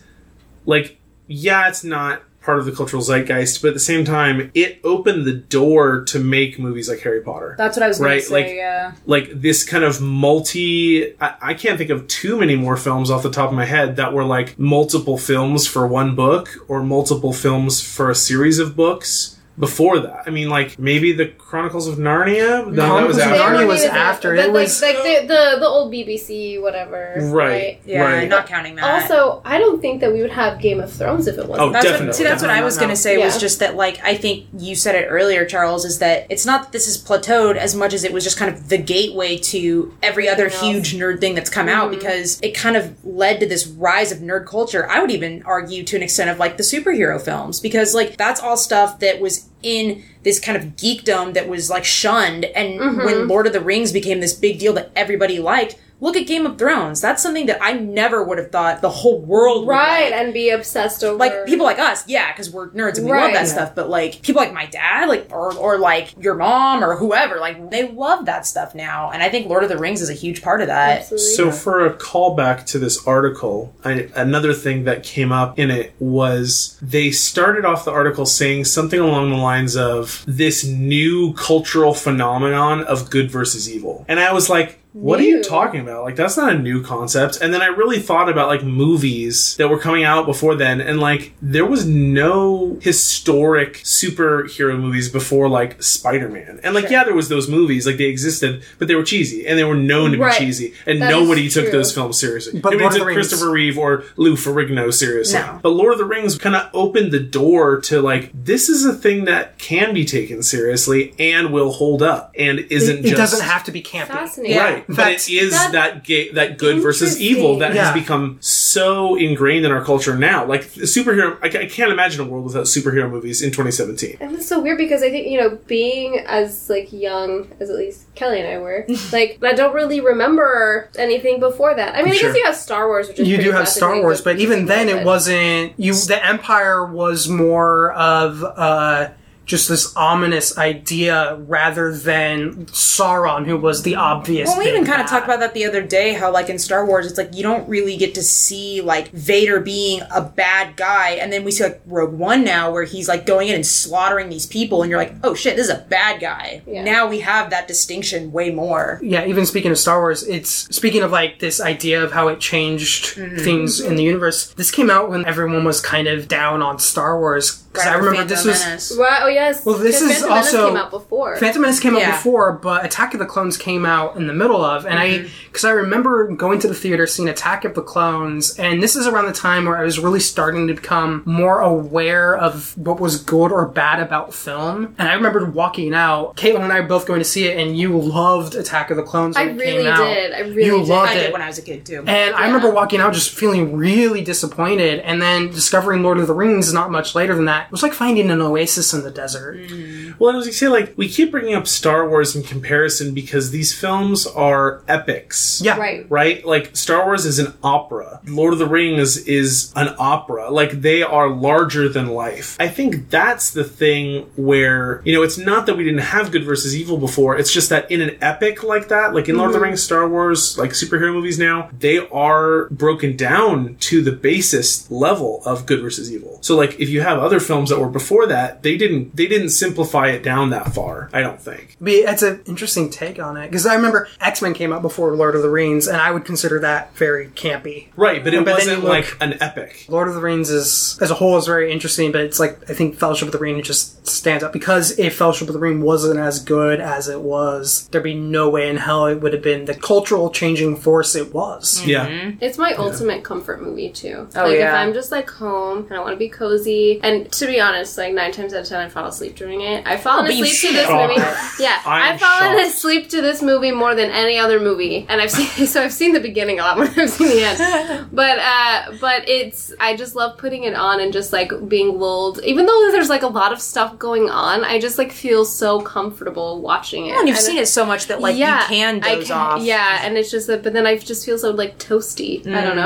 like 0.65 0.97
yeah 1.27 1.67
it's 1.67 1.83
not 1.83 2.21
part 2.41 2.57
of 2.59 2.65
the 2.65 2.71
cultural 2.71 3.01
zeitgeist 3.03 3.61
but 3.61 3.69
at 3.69 3.73
the 3.75 3.79
same 3.79 4.03
time 4.03 4.51
it 4.53 4.79
opened 4.83 5.25
the 5.25 5.33
door 5.33 6.03
to 6.05 6.19
make 6.19 6.57
movies 6.59 6.89
like 6.89 6.99
harry 6.99 7.21
potter 7.21 7.55
That's 7.57 7.77
what 7.77 7.83
I 7.83 7.87
was 7.87 7.99
Right, 7.99 8.23
say. 8.23 8.33
like- 8.33 8.55
yeah. 8.55 8.91
like 9.05 9.29
this 9.41 9.63
kind 9.63 9.83
of 9.83 10.01
multi 10.01 11.13
I, 11.21 11.35
I 11.41 11.53
can't 11.53 11.77
think 11.77 11.89
of 11.89 12.07
too 12.07 12.39
many 12.39 12.55
more 12.55 12.77
films 12.77 13.11
off 13.11 13.23
the 13.23 13.31
top 13.31 13.49
of 13.49 13.55
my 13.55 13.65
head 13.65 13.95
that 13.97 14.13
were 14.13 14.23
like 14.25 14.57
multiple 14.57 15.17
films 15.17 15.67
for 15.67 15.85
one 15.87 16.15
book 16.15 16.49
or 16.67 16.81
multiple 16.83 17.33
films 17.33 17.81
for 17.81 18.09
a 18.09 18.15
series 18.15 18.59
of 18.59 18.75
books 18.75 19.37
before 19.61 19.99
that 19.99 20.23
i 20.27 20.29
mean 20.29 20.49
like 20.49 20.77
maybe 20.77 21.13
the 21.13 21.27
chronicles 21.27 21.87
of 21.87 21.97
narnia 21.97 22.69
no, 22.69 22.97
that 22.97 23.07
was 23.07 23.17
after 23.17 23.41
Narnia 23.41 23.67
was 23.67 23.83
after. 23.83 24.35
but, 24.35 24.45
It 24.45 24.47
like, 24.47 24.53
was- 24.53 24.81
like 24.81 24.97
the, 24.97 25.27
the 25.27 25.57
the 25.59 25.67
old 25.67 25.91
BBC 25.91 26.61
whatever. 26.61 27.15
Right. 27.19 27.81
Yeah, 27.85 28.03
Right. 28.03 28.29
not 28.29 28.47
counting 28.47 28.75
that. 28.75 29.01
Also, 29.03 29.41
I 29.45 29.57
don't 29.57 29.81
think 29.81 30.01
that 30.01 30.11
we 30.11 30.21
would 30.21 30.31
have 30.31 30.59
Game 30.59 30.79
of 30.79 30.91
Thrones 30.91 31.27
if 31.27 31.37
it 31.37 31.47
wasn't. 31.47 31.69
Oh, 31.69 31.71
That's 31.71 31.85
Definitely. 31.85 32.07
What, 32.07 32.15
see, 32.15 32.23
that's 32.23 32.41
what 32.41 32.51
I 32.51 32.63
was 32.63 32.77
gonna 32.77 32.95
say 32.95 33.17
no. 33.17 33.25
was 33.25 33.37
just 33.37 33.59
that, 33.59 33.75
like, 33.75 34.03
I 34.03 34.15
think 34.15 34.47
you 34.57 34.75
said 34.75 34.95
it 34.95 35.07
earlier, 35.07 35.45
Charles, 35.45 35.85
is 35.85 35.99
that 35.99 36.27
it's 36.29 36.45
not 36.45 36.63
that 36.63 36.71
this 36.71 36.87
is 36.87 36.97
plateaued 36.97 37.55
as 37.55 37.75
much 37.75 37.93
as 37.93 38.03
it 38.03 38.13
was 38.13 38.23
just 38.23 38.37
kind 38.37 38.53
of 38.53 38.69
the 38.69 38.77
gateway 38.77 39.37
to 39.37 39.93
every 40.01 40.27
other 40.29 40.49
huge 40.49 40.93
nerd 40.95 41.19
thing 41.19 41.35
that's 41.35 41.49
come 41.49 41.67
out 41.67 41.89
mm-hmm. 41.89 41.99
because 41.99 42.39
it 42.41 42.51
kind 42.51 42.77
of 42.77 43.03
led 43.05 43.39
to 43.39 43.45
this 43.45 43.67
rise 43.67 44.11
of 44.11 44.19
nerd 44.19 44.45
culture. 44.45 44.89
I 44.89 44.99
would 44.99 45.11
even 45.11 45.43
argue 45.43 45.83
to 45.83 45.95
an 45.95 46.03
extent 46.03 46.29
of 46.29 46.39
like 46.39 46.57
the 46.57 46.63
superhero 46.63 47.21
films 47.21 47.59
because, 47.59 47.93
like, 47.93 48.17
that's 48.17 48.39
all 48.39 48.57
stuff 48.57 48.99
that 48.99 49.19
was 49.19 49.49
in 49.63 50.03
this 50.23 50.39
kind 50.39 50.57
of 50.57 50.75
geekdom 50.75 51.33
that 51.33 51.47
was 51.47 51.69
like 51.69 51.85
shunned. 51.85 52.45
And 52.45 52.79
when 52.79 52.97
mm-hmm. 52.97 53.29
Lord 53.29 53.47
of 53.47 53.53
the 53.53 53.61
Rings 53.61 53.91
became 53.91 54.19
this 54.19 54.33
big 54.33 54.59
deal 54.59 54.73
that 54.73 54.91
everybody 54.95 55.39
liked, 55.39 55.77
look 56.01 56.17
at 56.17 56.27
Game 56.27 56.45
of 56.45 56.57
Thrones. 56.57 56.99
That's 56.99 57.23
something 57.23 57.45
that 57.45 57.59
I 57.61 57.71
never 57.73 58.21
would 58.23 58.37
have 58.39 58.51
thought 58.51 58.81
the 58.81 58.89
whole 58.89 59.21
world 59.21 59.65
would 59.65 59.71
right, 59.71 60.11
like 60.11 60.13
and 60.13 60.33
be 60.33 60.49
obsessed 60.49 61.03
over 61.03 61.17
like 61.17 61.45
people 61.45 61.65
like 61.65 61.79
us, 61.79 62.05
yeah, 62.07 62.33
because 62.33 62.51
we're 62.51 62.69
nerds 62.71 62.97
and 62.97 63.05
we 63.05 63.13
love 63.13 63.31
that 63.33 63.45
Yeah. 63.45 63.53
stuff. 63.53 63.75
But 63.75 63.89
like 63.89 64.21
people 64.21 64.41
like 64.41 64.51
my 64.53 64.65
dad, 64.65 65.07
like 65.07 65.27
or 65.31 65.53
or 65.55 65.77
like 65.77 66.13
your 66.19 66.35
mom 66.35 66.83
or 66.83 66.95
whoever, 66.97 67.37
like 67.39 67.69
they 67.71 67.87
love 67.87 68.25
that 68.25 68.45
stuff 68.45 68.75
now. 68.75 69.11
And 69.11 69.23
I 69.23 69.29
think 69.29 69.47
Lord 69.47 69.63
of 69.63 69.69
the 69.69 69.77
Rings 69.77 70.01
is 70.01 70.09
a 70.09 70.13
huge 70.13 70.41
part 70.41 70.59
of 70.61 70.67
that. 70.67 71.01
Absolutely. 71.01 71.35
So, 71.35 71.51
for 71.51 71.85
a 71.85 71.93
callback 71.93 72.65
to 72.67 72.79
this 72.79 73.05
article, 73.07 73.73
I, 73.85 74.09
another 74.15 74.53
thing 74.53 74.83
that 74.85 75.03
came 75.03 75.31
up 75.31 75.57
in 75.59 75.69
it 75.71 75.93
was 75.99 76.77
they 76.81 77.11
started 77.11 77.63
off 77.63 77.85
the 77.85 77.91
article 77.91 78.25
saying 78.25 78.65
something 78.65 78.99
along 78.99 79.29
the 79.29 79.37
lines 79.37 79.77
of 79.77 80.23
this 80.27 80.65
new 80.65 81.33
cultural 81.33 81.93
phenomenon 81.93 82.83
of 82.85 83.09
good 83.11 83.29
versus 83.29 83.69
evil. 83.69 84.03
And 84.07 84.19
I 84.19 84.33
was 84.33 84.49
like, 84.49 84.79
what 84.93 85.19
are 85.19 85.23
you 85.23 85.41
talking 85.41 85.79
about? 85.79 86.03
Like, 86.03 86.15
that's 86.17 86.35
not 86.35 86.53
a 86.53 86.57
new 86.57 86.83
concept. 86.83 87.39
And 87.41 87.53
then 87.53 87.61
I 87.61 87.67
really 87.67 87.99
thought 87.99 88.27
about 88.29 88.47
like 88.49 88.63
movies 88.63 89.55
that 89.57 89.69
were 89.69 89.79
coming 89.79 90.03
out 90.03 90.25
before 90.25 90.55
then, 90.55 90.81
and 90.81 90.99
like, 90.99 91.31
there 91.41 91.65
was 91.65 91.85
no 91.87 92.77
historic 92.81 93.75
superhero 93.83 94.79
movies 94.79 95.09
before 95.09 95.47
like 95.49 95.81
Spider 95.81 96.27
Man. 96.29 96.59
And 96.63 96.75
like, 96.75 96.89
yeah, 96.89 97.03
there 97.03 97.13
was 97.13 97.29
those 97.29 97.47
movies, 97.49 97.85
like, 97.87 97.97
they 97.97 98.05
existed, 98.05 98.63
but 98.79 98.87
they 98.87 98.95
were 98.95 99.03
cheesy, 99.03 99.47
and 99.47 99.57
they 99.57 99.63
were 99.63 99.75
known 99.75 100.11
to 100.11 100.17
be 100.17 100.31
cheesy. 100.37 100.73
And 100.85 101.01
That 101.01 101.09
nobody 101.09 101.49
took 101.49 101.65
true. 101.65 101.71
those 101.71 101.93
films 101.93 102.19
seriously. 102.19 102.59
But 102.59 102.71
Nobody 102.73 102.83
Lord 102.83 102.93
took 102.93 103.13
Christopher 103.13 103.51
Reeve 103.51 103.77
or 103.77 104.03
Lou 104.17 104.35
Ferrigno 104.35 104.93
seriously. 104.93 105.39
No. 105.39 105.59
But 105.61 105.69
Lord 105.69 105.93
of 105.93 105.99
the 105.99 106.05
Rings 106.05 106.37
kind 106.37 106.55
of 106.55 106.69
opened 106.73 107.11
the 107.11 107.19
door 107.19 107.79
to 107.81 108.01
like 108.01 108.31
this 108.33 108.69
is 108.69 108.85
a 108.85 108.93
thing 108.93 109.25
that 109.25 109.57
can 109.57 109.93
be 109.93 110.03
taken 110.05 110.43
seriously 110.43 111.13
and 111.19 111.53
will 111.53 111.71
hold 111.71 112.01
up 112.03 112.33
and 112.37 112.59
isn't 112.59 112.99
It, 112.99 113.01
just 113.03 113.13
it 113.13 113.17
doesn't 113.17 113.45
have 113.45 113.63
to 113.65 113.71
be 113.71 113.81
campy. 113.81 114.07
fascinating. 114.07 114.57
Right, 114.57 114.80
but 114.87 114.95
That's- 114.95 115.27
it 115.29 115.33
is 115.33 115.51
that's 115.51 115.71
that 115.71 116.03
ga- 116.03 116.31
that 116.33 116.57
good 116.57 116.81
versus 116.81 117.19
evil 117.19 117.57
that 117.59 117.73
Yeah. 117.73 117.85
has 117.85 117.93
become 117.93 118.37
so 118.41 119.15
ingrained 119.15 119.65
in 119.65 119.71
our 119.71 119.83
culture 119.83 120.15
now. 120.17 120.45
Like 120.45 120.71
the 120.73 120.81
superhero, 120.83 121.37
I, 121.41 121.49
ca- 121.49 121.59
I 121.59 121.65
can't 121.65 121.91
imagine 121.91 122.21
a 122.21 122.25
world 122.25 122.45
without 122.45 122.65
superhero 122.65 123.09
movies 123.09 123.41
in 123.41 123.49
2017. 123.51 124.17
And 124.19 124.35
it's 124.35 124.47
so 124.47 124.59
weird 124.59 124.77
because 124.77 125.03
I 125.03 125.09
think, 125.09 125.27
you 125.27 125.39
know, 125.39 125.57
being 125.67 126.19
as 126.27 126.69
like 126.69 126.91
young 126.91 127.47
as 127.59 127.69
at 127.69 127.75
least 127.75 128.13
Kelly 128.15 128.39
and 128.39 128.47
I 128.47 128.57
were, 128.59 128.85
like 129.11 129.39
I 129.43 129.53
don't 129.53 129.73
really 129.73 130.01
remember 130.01 130.89
anything 130.97 131.39
before 131.39 131.73
that. 131.75 131.95
I 131.95 132.03
mean, 132.03 132.13
Sure. 132.13 132.29
I 132.29 132.33
guess 132.33 132.37
you 132.39 132.45
have 132.45 132.55
Star 132.55 132.87
Wars, 132.87 133.07
which 133.07 133.19
is 133.19 133.27
You 133.27 133.35
pretty 133.37 133.49
do 133.51 133.55
have 133.55 133.67
Star 133.67 133.89
fascinating, 133.89 134.03
Wars, 134.03 134.21
but 134.21 134.39
even 134.39 134.65
then, 134.65 134.89
it 134.89 135.05
wasn't. 135.05 135.73
You 135.77 135.93
the 135.93 136.23
Empire 136.25 136.85
was 136.85 137.27
more 137.27 137.91
of 137.93 138.43
uh, 138.43 139.09
just 139.51 139.67
this 139.67 139.93
ominous 139.97 140.57
idea 140.57 141.35
rather 141.35 141.93
than 141.93 142.65
Sauron, 142.67 143.45
who 143.45 143.57
was 143.57 143.83
the 143.83 143.95
obvious. 143.95 144.47
Well, 144.47 144.59
we 144.59 144.69
even 144.69 144.85
kind 144.85 145.01
of 145.01 145.07
talked 145.07 145.25
about 145.25 145.41
that 145.41 145.53
the 145.53 145.65
other 145.65 145.81
day. 145.81 146.13
How 146.13 146.31
like 146.31 146.49
in 146.49 146.57
Star 146.57 146.85
Wars, 146.85 147.05
it's 147.05 147.17
like 147.17 147.35
you 147.35 147.43
don't 147.43 147.67
really 147.67 147.97
get 147.97 148.15
to 148.15 148.23
see 148.23 148.79
like 148.79 149.11
Vader 149.11 149.59
being 149.59 150.01
a 150.09 150.21
bad 150.21 150.77
guy, 150.77 151.11
and 151.11 151.33
then 151.33 151.43
we 151.43 151.51
see 151.51 151.65
like 151.65 151.81
Rogue 151.85 152.13
One 152.13 152.45
now, 152.45 152.71
where 152.71 152.85
he's 152.85 153.09
like 153.09 153.25
going 153.25 153.49
in 153.49 153.55
and 153.55 153.65
slaughtering 153.65 154.29
these 154.29 154.47
people, 154.47 154.81
and 154.81 154.89
you're 154.89 154.99
like, 154.99 155.13
oh 155.21 155.35
shit, 155.35 155.57
this 155.57 155.67
is 155.67 155.73
a 155.73 155.85
bad 155.89 156.21
guy. 156.21 156.61
Yeah. 156.65 156.83
Now 156.85 157.07
we 157.07 157.19
have 157.19 157.49
that 157.49 157.67
distinction 157.67 158.31
way 158.31 158.51
more. 158.51 158.99
yeah, 159.03 159.25
even 159.25 159.45
speaking 159.45 159.71
of 159.71 159.77
Star 159.77 159.99
Wars, 159.99 160.23
it's 160.23 160.49
speaking 160.73 161.03
of 161.03 161.11
like 161.11 161.39
this 161.39 161.59
idea 161.59 162.01
of 162.01 162.13
how 162.13 162.29
it 162.29 162.39
changed 162.39 163.17
mm-hmm. 163.17 163.37
things 163.37 163.81
in 163.81 163.97
the 163.97 164.03
universe. 164.03 164.53
This 164.53 164.71
came 164.71 164.89
out 164.89 165.09
when 165.09 165.25
everyone 165.25 165.65
was 165.65 165.81
kind 165.81 166.07
of 166.07 166.29
down 166.29 166.61
on 166.61 166.79
Star 166.79 167.19
Wars 167.19 167.61
because 167.71 167.87
I 167.87 167.93
remember 167.93 168.15
Phantom 168.17 168.27
this 168.27 168.45
was 168.45 168.59
Menace. 168.65 168.97
Right, 168.99 169.19
oh 169.23 169.27
yes. 169.27 169.65
Well, 169.65 169.75
this 169.77 169.99
'cause 170.01 170.09
is 170.09 170.17
Phantom 170.17 170.29
Menace 170.29 170.53
also- 170.53 170.67
came 170.67 170.77
out 170.77 170.91
before. 170.91 171.35
Phantom 171.37 171.61
Menace 171.61 171.79
came 171.79 171.95
out 171.95 172.01
Yeah. 172.01 172.11
before, 172.11 172.51
but 172.53 172.83
Attack 172.85 173.13
of 173.13 173.19
the 173.19 173.25
Clones 173.25 173.57
came 173.57 173.85
out 173.85 174.15
in 174.17 174.27
the 174.27 174.33
middle 174.33 174.63
of, 174.63 174.85
and 174.85 174.99
I 174.99 175.09
mm-hmm. 175.09 175.27
because 175.47 175.63
I 175.65 175.71
remember 175.71 176.27
going 176.27 176.59
to 176.59 176.67
the 176.67 176.73
theater, 176.73 177.07
seeing 177.07 177.29
Attack 177.29 177.65
of 177.65 177.73
the 177.75 177.81
Clones, 177.81 178.57
and 178.57 178.81
this 178.83 178.95
is 178.95 179.07
around 179.07 179.25
the 179.25 179.33
time 179.33 179.65
where 179.65 179.77
I 179.77 179.83
was 179.83 179.99
really 179.99 180.19
starting 180.19 180.67
to 180.67 180.73
become 180.73 181.21
more 181.25 181.59
aware 181.61 182.35
of 182.35 182.77
what 182.77 182.99
was 182.99 183.17
good 183.21 183.51
or 183.51 183.65
bad 183.67 183.99
about 183.99 184.33
film, 184.33 184.95
and 184.97 185.07
I 185.07 185.13
remember 185.13 185.45
walking 185.45 185.93
out. 185.93 186.35
Caitlin 186.35 186.61
and 186.61 186.73
I 186.73 186.79
were 186.81 186.87
both 186.87 187.05
going 187.05 187.19
to 187.19 187.25
see 187.25 187.47
it, 187.47 187.57
and 187.57 187.77
you 187.77 187.97
loved 187.97 188.55
Attack 188.55 188.91
of 188.91 188.97
the 188.97 189.03
Clones. 189.03 189.35
When 189.37 189.47
I 189.47 189.51
it 189.51 189.55
really 189.57 189.83
came 189.83 189.87
out. 189.93 190.03
did. 190.13 190.33
I 190.33 190.39
really 190.41 190.65
you 190.65 190.77
did. 190.79 190.87
loved 190.89 191.11
I 191.11 191.13
it. 191.15 191.23
did 191.23 191.33
when 191.33 191.41
I 191.41 191.47
was 191.47 191.57
a 191.57 191.61
kid 191.61 191.85
too. 191.85 192.03
And 192.05 192.35
I 192.35 192.45
remember 192.47 192.69
walking 192.69 192.99
out 192.99 193.13
just 193.13 193.29
feeling 193.29 193.75
really 193.77 194.21
disappointed, 194.21 194.99
and 194.99 195.21
then 195.21 195.49
discovering 195.51 196.03
Lord 196.03 196.17
of 196.19 196.27
the 196.27 196.33
Rings 196.33 196.73
not 196.73 196.91
much 196.91 197.15
later 197.15 197.35
than 197.35 197.45
that. 197.45 197.60
It 197.65 197.71
was 197.71 197.83
like 197.83 197.93
finding 197.93 198.29
an 198.29 198.41
oasis 198.41 198.93
in 198.93 199.03
the 199.03 199.11
desert. 199.11 199.57
Mm. 199.57 200.19
Well, 200.19 200.37
as 200.37 200.45
you 200.45 200.51
say, 200.51 200.67
like 200.67 200.93
we 200.97 201.07
keep 201.07 201.31
bringing 201.31 201.55
up 201.55 201.67
Star 201.67 202.07
Wars 202.07 202.35
in 202.35 202.43
comparison 202.43 203.13
because 203.13 203.51
these 203.51 203.77
films 203.77 204.27
are 204.27 204.81
epics. 204.87 205.61
Yeah. 205.63 205.77
Right. 205.77 206.05
Right? 206.09 206.45
Like 206.45 206.75
Star 206.75 207.05
Wars 207.05 207.25
is 207.25 207.39
an 207.39 207.53
opera. 207.63 208.21
Lord 208.25 208.53
of 208.53 208.59
the 208.59 208.67
Rings 208.67 209.17
is 209.27 209.71
an 209.75 209.95
opera. 209.97 210.49
Like 210.49 210.81
they 210.81 211.03
are 211.03 211.29
larger 211.29 211.89
than 211.89 212.07
life. 212.07 212.57
I 212.59 212.67
think 212.67 213.09
that's 213.09 213.51
the 213.51 213.63
thing 213.63 214.29
where, 214.35 215.01
you 215.05 215.13
know, 215.13 215.23
it's 215.23 215.37
not 215.37 215.65
that 215.65 215.77
we 215.77 215.83
didn't 215.83 215.99
have 215.99 216.31
good 216.31 216.43
versus 216.43 216.75
evil 216.75 216.97
before. 216.97 217.37
It's 217.37 217.51
just 217.51 217.69
that 217.69 217.89
in 217.91 218.01
an 218.01 218.17
epic 218.21 218.63
like 218.63 218.89
that, 218.89 219.13
like 219.13 219.29
in 219.29 219.37
Lord 219.37 219.49
of 219.49 219.53
the 219.53 219.59
mm-hmm. 219.59 219.65
Rings, 219.65 219.83
Star 219.83 220.07
Wars, 220.07 220.57
like 220.57 220.71
superhero 220.71 221.13
movies 221.13 221.39
now, 221.39 221.69
they 221.77 221.97
are 222.09 222.67
broken 222.69 223.15
down 223.15 223.75
to 223.81 224.01
the 224.01 224.11
basis 224.11 224.89
level 224.91 225.41
of 225.45 225.65
good 225.65 225.81
versus 225.81 226.11
evil. 226.11 226.39
So 226.41 226.55
like 226.55 226.79
if 226.79 226.89
you 226.89 227.01
have 227.01 227.19
other 227.19 227.39
films 227.39 227.50
that 227.51 227.79
were 227.79 227.89
before 227.89 228.27
that, 228.27 228.63
they 228.63 228.77
didn't 228.77 229.15
they 229.15 229.27
didn't 229.27 229.49
simplify 229.49 230.07
it 230.07 230.23
down 230.23 230.49
that 230.51 230.73
far, 230.73 231.09
I 231.13 231.21
don't 231.21 231.39
think. 231.39 231.75
But 231.81 231.93
it's 231.93 232.21
an 232.23 232.41
interesting 232.45 232.89
take 232.89 233.19
on 233.19 233.37
it 233.37 233.49
because 233.49 233.65
I 233.65 233.75
remember 233.75 234.07
X 234.19 234.41
Men 234.41 234.53
came 234.53 234.71
out 234.73 234.81
before 234.81 235.15
Lord 235.15 235.35
of 235.35 235.41
the 235.41 235.49
Rings, 235.49 235.87
and 235.87 235.97
I 235.97 236.11
would 236.11 236.25
consider 236.25 236.59
that 236.59 236.95
very 236.95 237.27
campy. 237.29 237.87
Right, 237.95 238.23
but 238.23 238.33
it 238.33 238.45
But 238.45 238.55
wasn't 238.55 238.83
look- 238.83 238.89
like 238.89 239.17
an 239.21 239.37
epic. 239.41 239.85
Lord 239.89 240.07
of 240.07 240.13
the 240.13 240.21
Rings 240.21 240.49
is 240.49 240.97
as 241.01 241.11
a 241.11 241.15
whole 241.15 241.37
is 241.37 241.45
very 241.45 241.71
interesting, 241.71 242.11
but 242.11 242.21
it's 242.21 242.39
like 242.39 242.57
I 242.69 242.73
think 242.73 242.95
Fellowship 242.97 243.27
of 243.27 243.31
the 243.31 243.37
Ring 243.39 243.61
just 243.61 244.07
stands 244.07 244.43
out 244.43 244.53
because 244.53 244.97
if 244.99 245.15
Fellowship 245.15 245.47
of 245.47 245.53
the 245.53 245.59
Ring 245.59 245.81
wasn't 245.81 246.19
as 246.19 246.39
good 246.39 246.79
as 246.79 247.07
it 247.07 247.21
was, 247.21 247.87
there'd 247.91 248.03
be 248.03 248.13
no 248.13 248.49
way 248.49 248.69
in 248.69 248.77
hell 248.77 249.05
it 249.07 249.15
would 249.21 249.33
have 249.33 249.41
been 249.43 249.65
the 249.65 249.75
cultural 249.75 250.29
changing 250.29 250.75
force 250.77 251.15
it 251.15 251.33
was. 251.33 251.79
Mm-hmm. 251.81 251.89
Yeah. 251.89 252.31
It's 252.41 252.57
my 252.57 252.73
ultimate 252.73 253.23
comfort 253.23 253.61
movie 253.61 253.89
too. 253.89 254.27
Oh, 254.35 254.43
like 254.43 254.57
if. 254.59 254.73
I'm 254.73 254.93
just 254.93 255.11
like 255.11 255.29
home 255.29 255.85
and 255.89 255.93
I 255.93 255.99
want 255.99 256.13
to 256.13 256.17
be 256.17 256.29
cozy, 256.29 256.99
and 257.03 257.33
to 257.41 257.47
be 257.47 257.59
honest, 257.59 257.97
like 257.97 258.13
nine 258.13 258.31
times 258.31 258.53
out 258.53 258.61
of 258.61 258.67
ten 258.67 258.79
I 258.79 258.87
fall 258.87 259.05
asleep 259.07 259.35
during 259.35 259.59
it. 259.61 259.85
I've 259.85 260.01
fallen 260.01 260.25
Oh, 260.25 260.29
asleep 260.29 260.55
to 260.61 260.71
this 260.71 260.89
movie. 260.89 261.61
Yeah, 261.61 261.81
I'm 261.85 262.13
I've 262.13 262.19
fallen 262.19 262.57
shocked. 262.57 262.69
asleep 262.75 263.09
to 263.09 263.21
this 263.21 263.41
movie 263.41 263.71
more 263.71 263.93
than 263.95 264.09
any 264.11 264.39
other 264.39 264.59
movie, 264.59 265.05
and 265.09 265.19
I've 265.21 265.29
seen 265.31 265.67
so 265.67 265.83
I've 265.83 265.91
seen 265.93 266.13
the 266.13 266.19
beginning 266.21 266.59
a 266.59 266.63
lot 266.63 266.77
more 266.77 266.87
than 266.87 267.01
I've 267.01 267.09
seen 267.09 267.27
the 267.27 267.43
end. 267.43 268.07
But 268.13 268.39
uh, 268.39 268.93
but 269.01 269.27
it's 269.27 269.73
I 269.79 269.95
just 269.95 270.15
love 270.15 270.37
putting 270.37 270.63
it 270.63 270.73
on 270.75 270.99
and 271.01 271.11
just 271.11 271.33
like 271.33 271.51
being 271.67 271.99
lulled. 271.99 272.39
Even 272.43 272.65
though 272.65 272.89
there's 272.91 273.09
like 273.09 273.23
a 273.23 273.27
lot 273.27 273.51
of 273.51 273.61
stuff 273.61 273.97
going 273.99 274.29
on, 274.29 274.63
I 274.63 274.79
just 274.79 274.97
like 274.97 275.11
feel 275.11 275.43
so 275.45 275.81
comfortable 275.81 276.61
watching 276.61 277.07
it. 277.07 277.15
and 277.17 277.27
you've 277.27 277.37
And 277.37 277.45
seen 277.45 277.57
it 277.57 277.67
so 277.67 277.85
much 277.85 278.07
that 278.07 278.21
like 278.21 278.35
you 278.35 278.45
can 278.45 279.03
I 279.03 279.15
doze 279.15 279.27
can- 279.27 279.37
off. 279.37 279.61
Yeah, 279.61 279.99
and 280.05 280.17
it's 280.17 280.31
just 280.31 280.47
that, 280.47 280.63
but 280.63 280.73
then 280.73 280.85
I 280.87 280.97
just 280.97 281.25
feel 281.25 281.37
so 281.37 281.51
like 281.51 281.77
toasty. 281.79 282.45
I 282.47 282.61
don't 282.63 282.77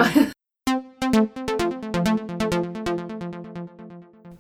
know. 1.36 1.45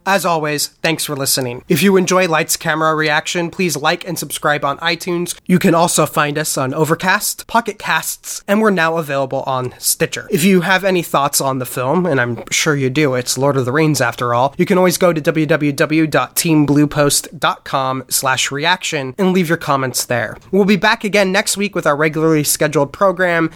As 0.07 0.23
always, 0.23 0.67
thanks 0.67 1.03
for 1.03 1.15
listening. 1.15 1.63
If 1.67 1.81
you 1.81 1.97
enjoy 1.97 2.27
Lights 2.27 2.57
Camera 2.57 2.93
Reaction, 2.93 3.49
please 3.49 3.75
like 3.75 4.07
and 4.07 4.19
subscribe 4.19 4.63
on 4.63 4.77
iTunes. 4.77 5.35
You 5.47 5.57
can 5.57 5.73
also 5.73 6.05
find 6.05 6.37
us 6.37 6.59
on 6.59 6.75
Overcast, 6.75 7.47
Pocket 7.47 7.79
Casts, 7.79 8.43
and 8.47 8.61
we're 8.61 8.69
now 8.69 8.97
available 8.97 9.41
on 9.47 9.73
Stitcher. 9.79 10.27
If 10.29 10.43
you 10.43 10.61
have 10.61 10.83
any 10.83 11.01
thoughts 11.01 11.41
on 11.41 11.57
the 11.57 11.65
film, 11.65 12.05
and 12.05 12.21
I'm 12.21 12.43
sure 12.51 12.75
you 12.75 12.91
do, 12.91 13.15
it's 13.15 13.35
Lord 13.35 13.57
of 13.57 13.65
the 13.65 13.71
Rings 13.71 13.99
after 13.99 14.35
all, 14.35 14.53
you 14.57 14.65
can 14.65 14.77
always 14.77 14.99
go 14.99 15.11
to 15.11 15.21
www.teambluepost.com 15.21 18.03
slash 18.07 18.51
reaction 18.51 19.15
and 19.17 19.33
leave 19.33 19.49
your 19.49 19.57
comments 19.57 20.05
there. 20.05 20.37
We'll 20.51 20.65
be 20.65 20.75
back 20.75 21.03
again 21.03 21.31
next 21.31 21.57
week 21.57 21.73
with 21.73 21.87
our 21.87 21.95
regularly 21.95 22.43
scheduled 22.43 22.93
program, 22.93 23.49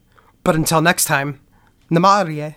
but 0.43 0.55
until 0.55 0.81
next 0.81 1.05
time, 1.05 1.39
Namarie. 1.91 2.55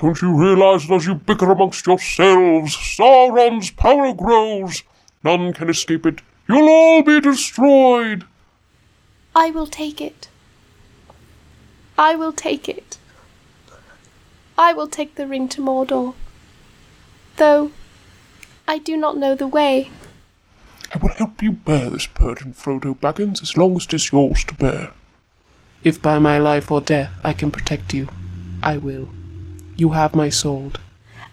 Don't 0.00 0.20
you 0.20 0.34
realize 0.34 0.86
that 0.88 0.94
as 0.94 1.06
you 1.06 1.14
bicker 1.14 1.50
amongst 1.50 1.86
yourselves, 1.86 2.76
Sauron's 2.76 3.70
power 3.70 4.12
grows? 4.12 4.82
None 5.22 5.52
can 5.52 5.70
escape 5.70 6.04
it. 6.04 6.20
You'll 6.48 6.68
all 6.68 7.02
be 7.02 7.20
destroyed. 7.20 8.24
I 9.34 9.50
will 9.50 9.66
take 9.66 10.00
it. 10.00 10.28
I 11.96 12.16
will 12.16 12.32
take 12.32 12.68
it. 12.68 12.98
I 14.58 14.72
will 14.72 14.88
take 14.88 15.14
the 15.14 15.26
ring 15.26 15.48
to 15.48 15.62
Mordor. 15.62 16.14
Though 17.36 17.70
I 18.68 18.78
do 18.78 18.96
not 18.96 19.16
know 19.16 19.34
the 19.34 19.46
way. 19.46 19.90
I 20.94 20.98
will 20.98 21.10
help 21.10 21.42
you 21.42 21.52
bear 21.52 21.90
this 21.90 22.06
burden, 22.06 22.52
Frodo 22.52 22.96
Baggins, 22.96 23.42
as 23.42 23.56
long 23.56 23.76
as 23.76 23.84
it 23.84 23.94
is 23.94 24.12
yours 24.12 24.44
to 24.44 24.54
bear. 24.54 24.92
If 25.82 26.00
by 26.00 26.18
my 26.18 26.38
life 26.38 26.70
or 26.70 26.80
death 26.80 27.12
I 27.24 27.32
can 27.32 27.50
protect 27.50 27.92
you, 27.94 28.08
I 28.62 28.76
will. 28.76 29.08
You 29.76 29.90
have 29.90 30.14
my 30.14 30.28
sword. 30.28 30.78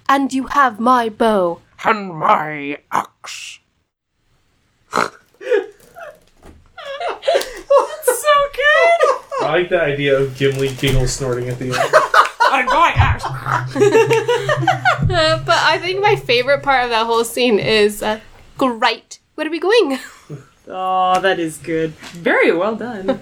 And 0.10 0.34
you 0.34 0.48
have 0.48 0.80
my 0.80 1.10
bow. 1.10 1.62
And 1.86 2.10
my 2.10 2.78
axe. 2.92 3.60
That's 4.94 5.14
so 8.22 8.36
good! 8.54 9.00
I 9.42 9.50
like 9.50 9.70
the 9.70 9.82
idea 9.82 10.20
of 10.20 10.38
Gimli 10.38 10.74
giggle 10.76 11.08
snorting 11.08 11.50
at 11.50 11.60
the 11.60 11.66
end. 11.66 11.94
And 12.54 12.68
my 12.68 12.92
axe. 12.98 13.24
Uh, 13.26 13.66
but 15.46 15.56
I 15.56 15.80
think 15.82 16.02
my 16.02 16.18
favorite 16.18 16.62
part 16.64 16.84
of 16.84 16.90
that 16.90 17.06
whole 17.06 17.24
scene 17.24 17.60
is 17.60 18.04
uh, 18.04 18.20
great. 18.58 19.20
Where 19.36 19.48
are 19.48 19.50
we 19.50 19.60
going? 19.60 19.98
Oh, 20.74 21.20
that 21.20 21.40
is 21.40 21.58
good. 21.58 21.92
Very 22.14 22.56
well 22.56 22.76
done. 22.78 23.20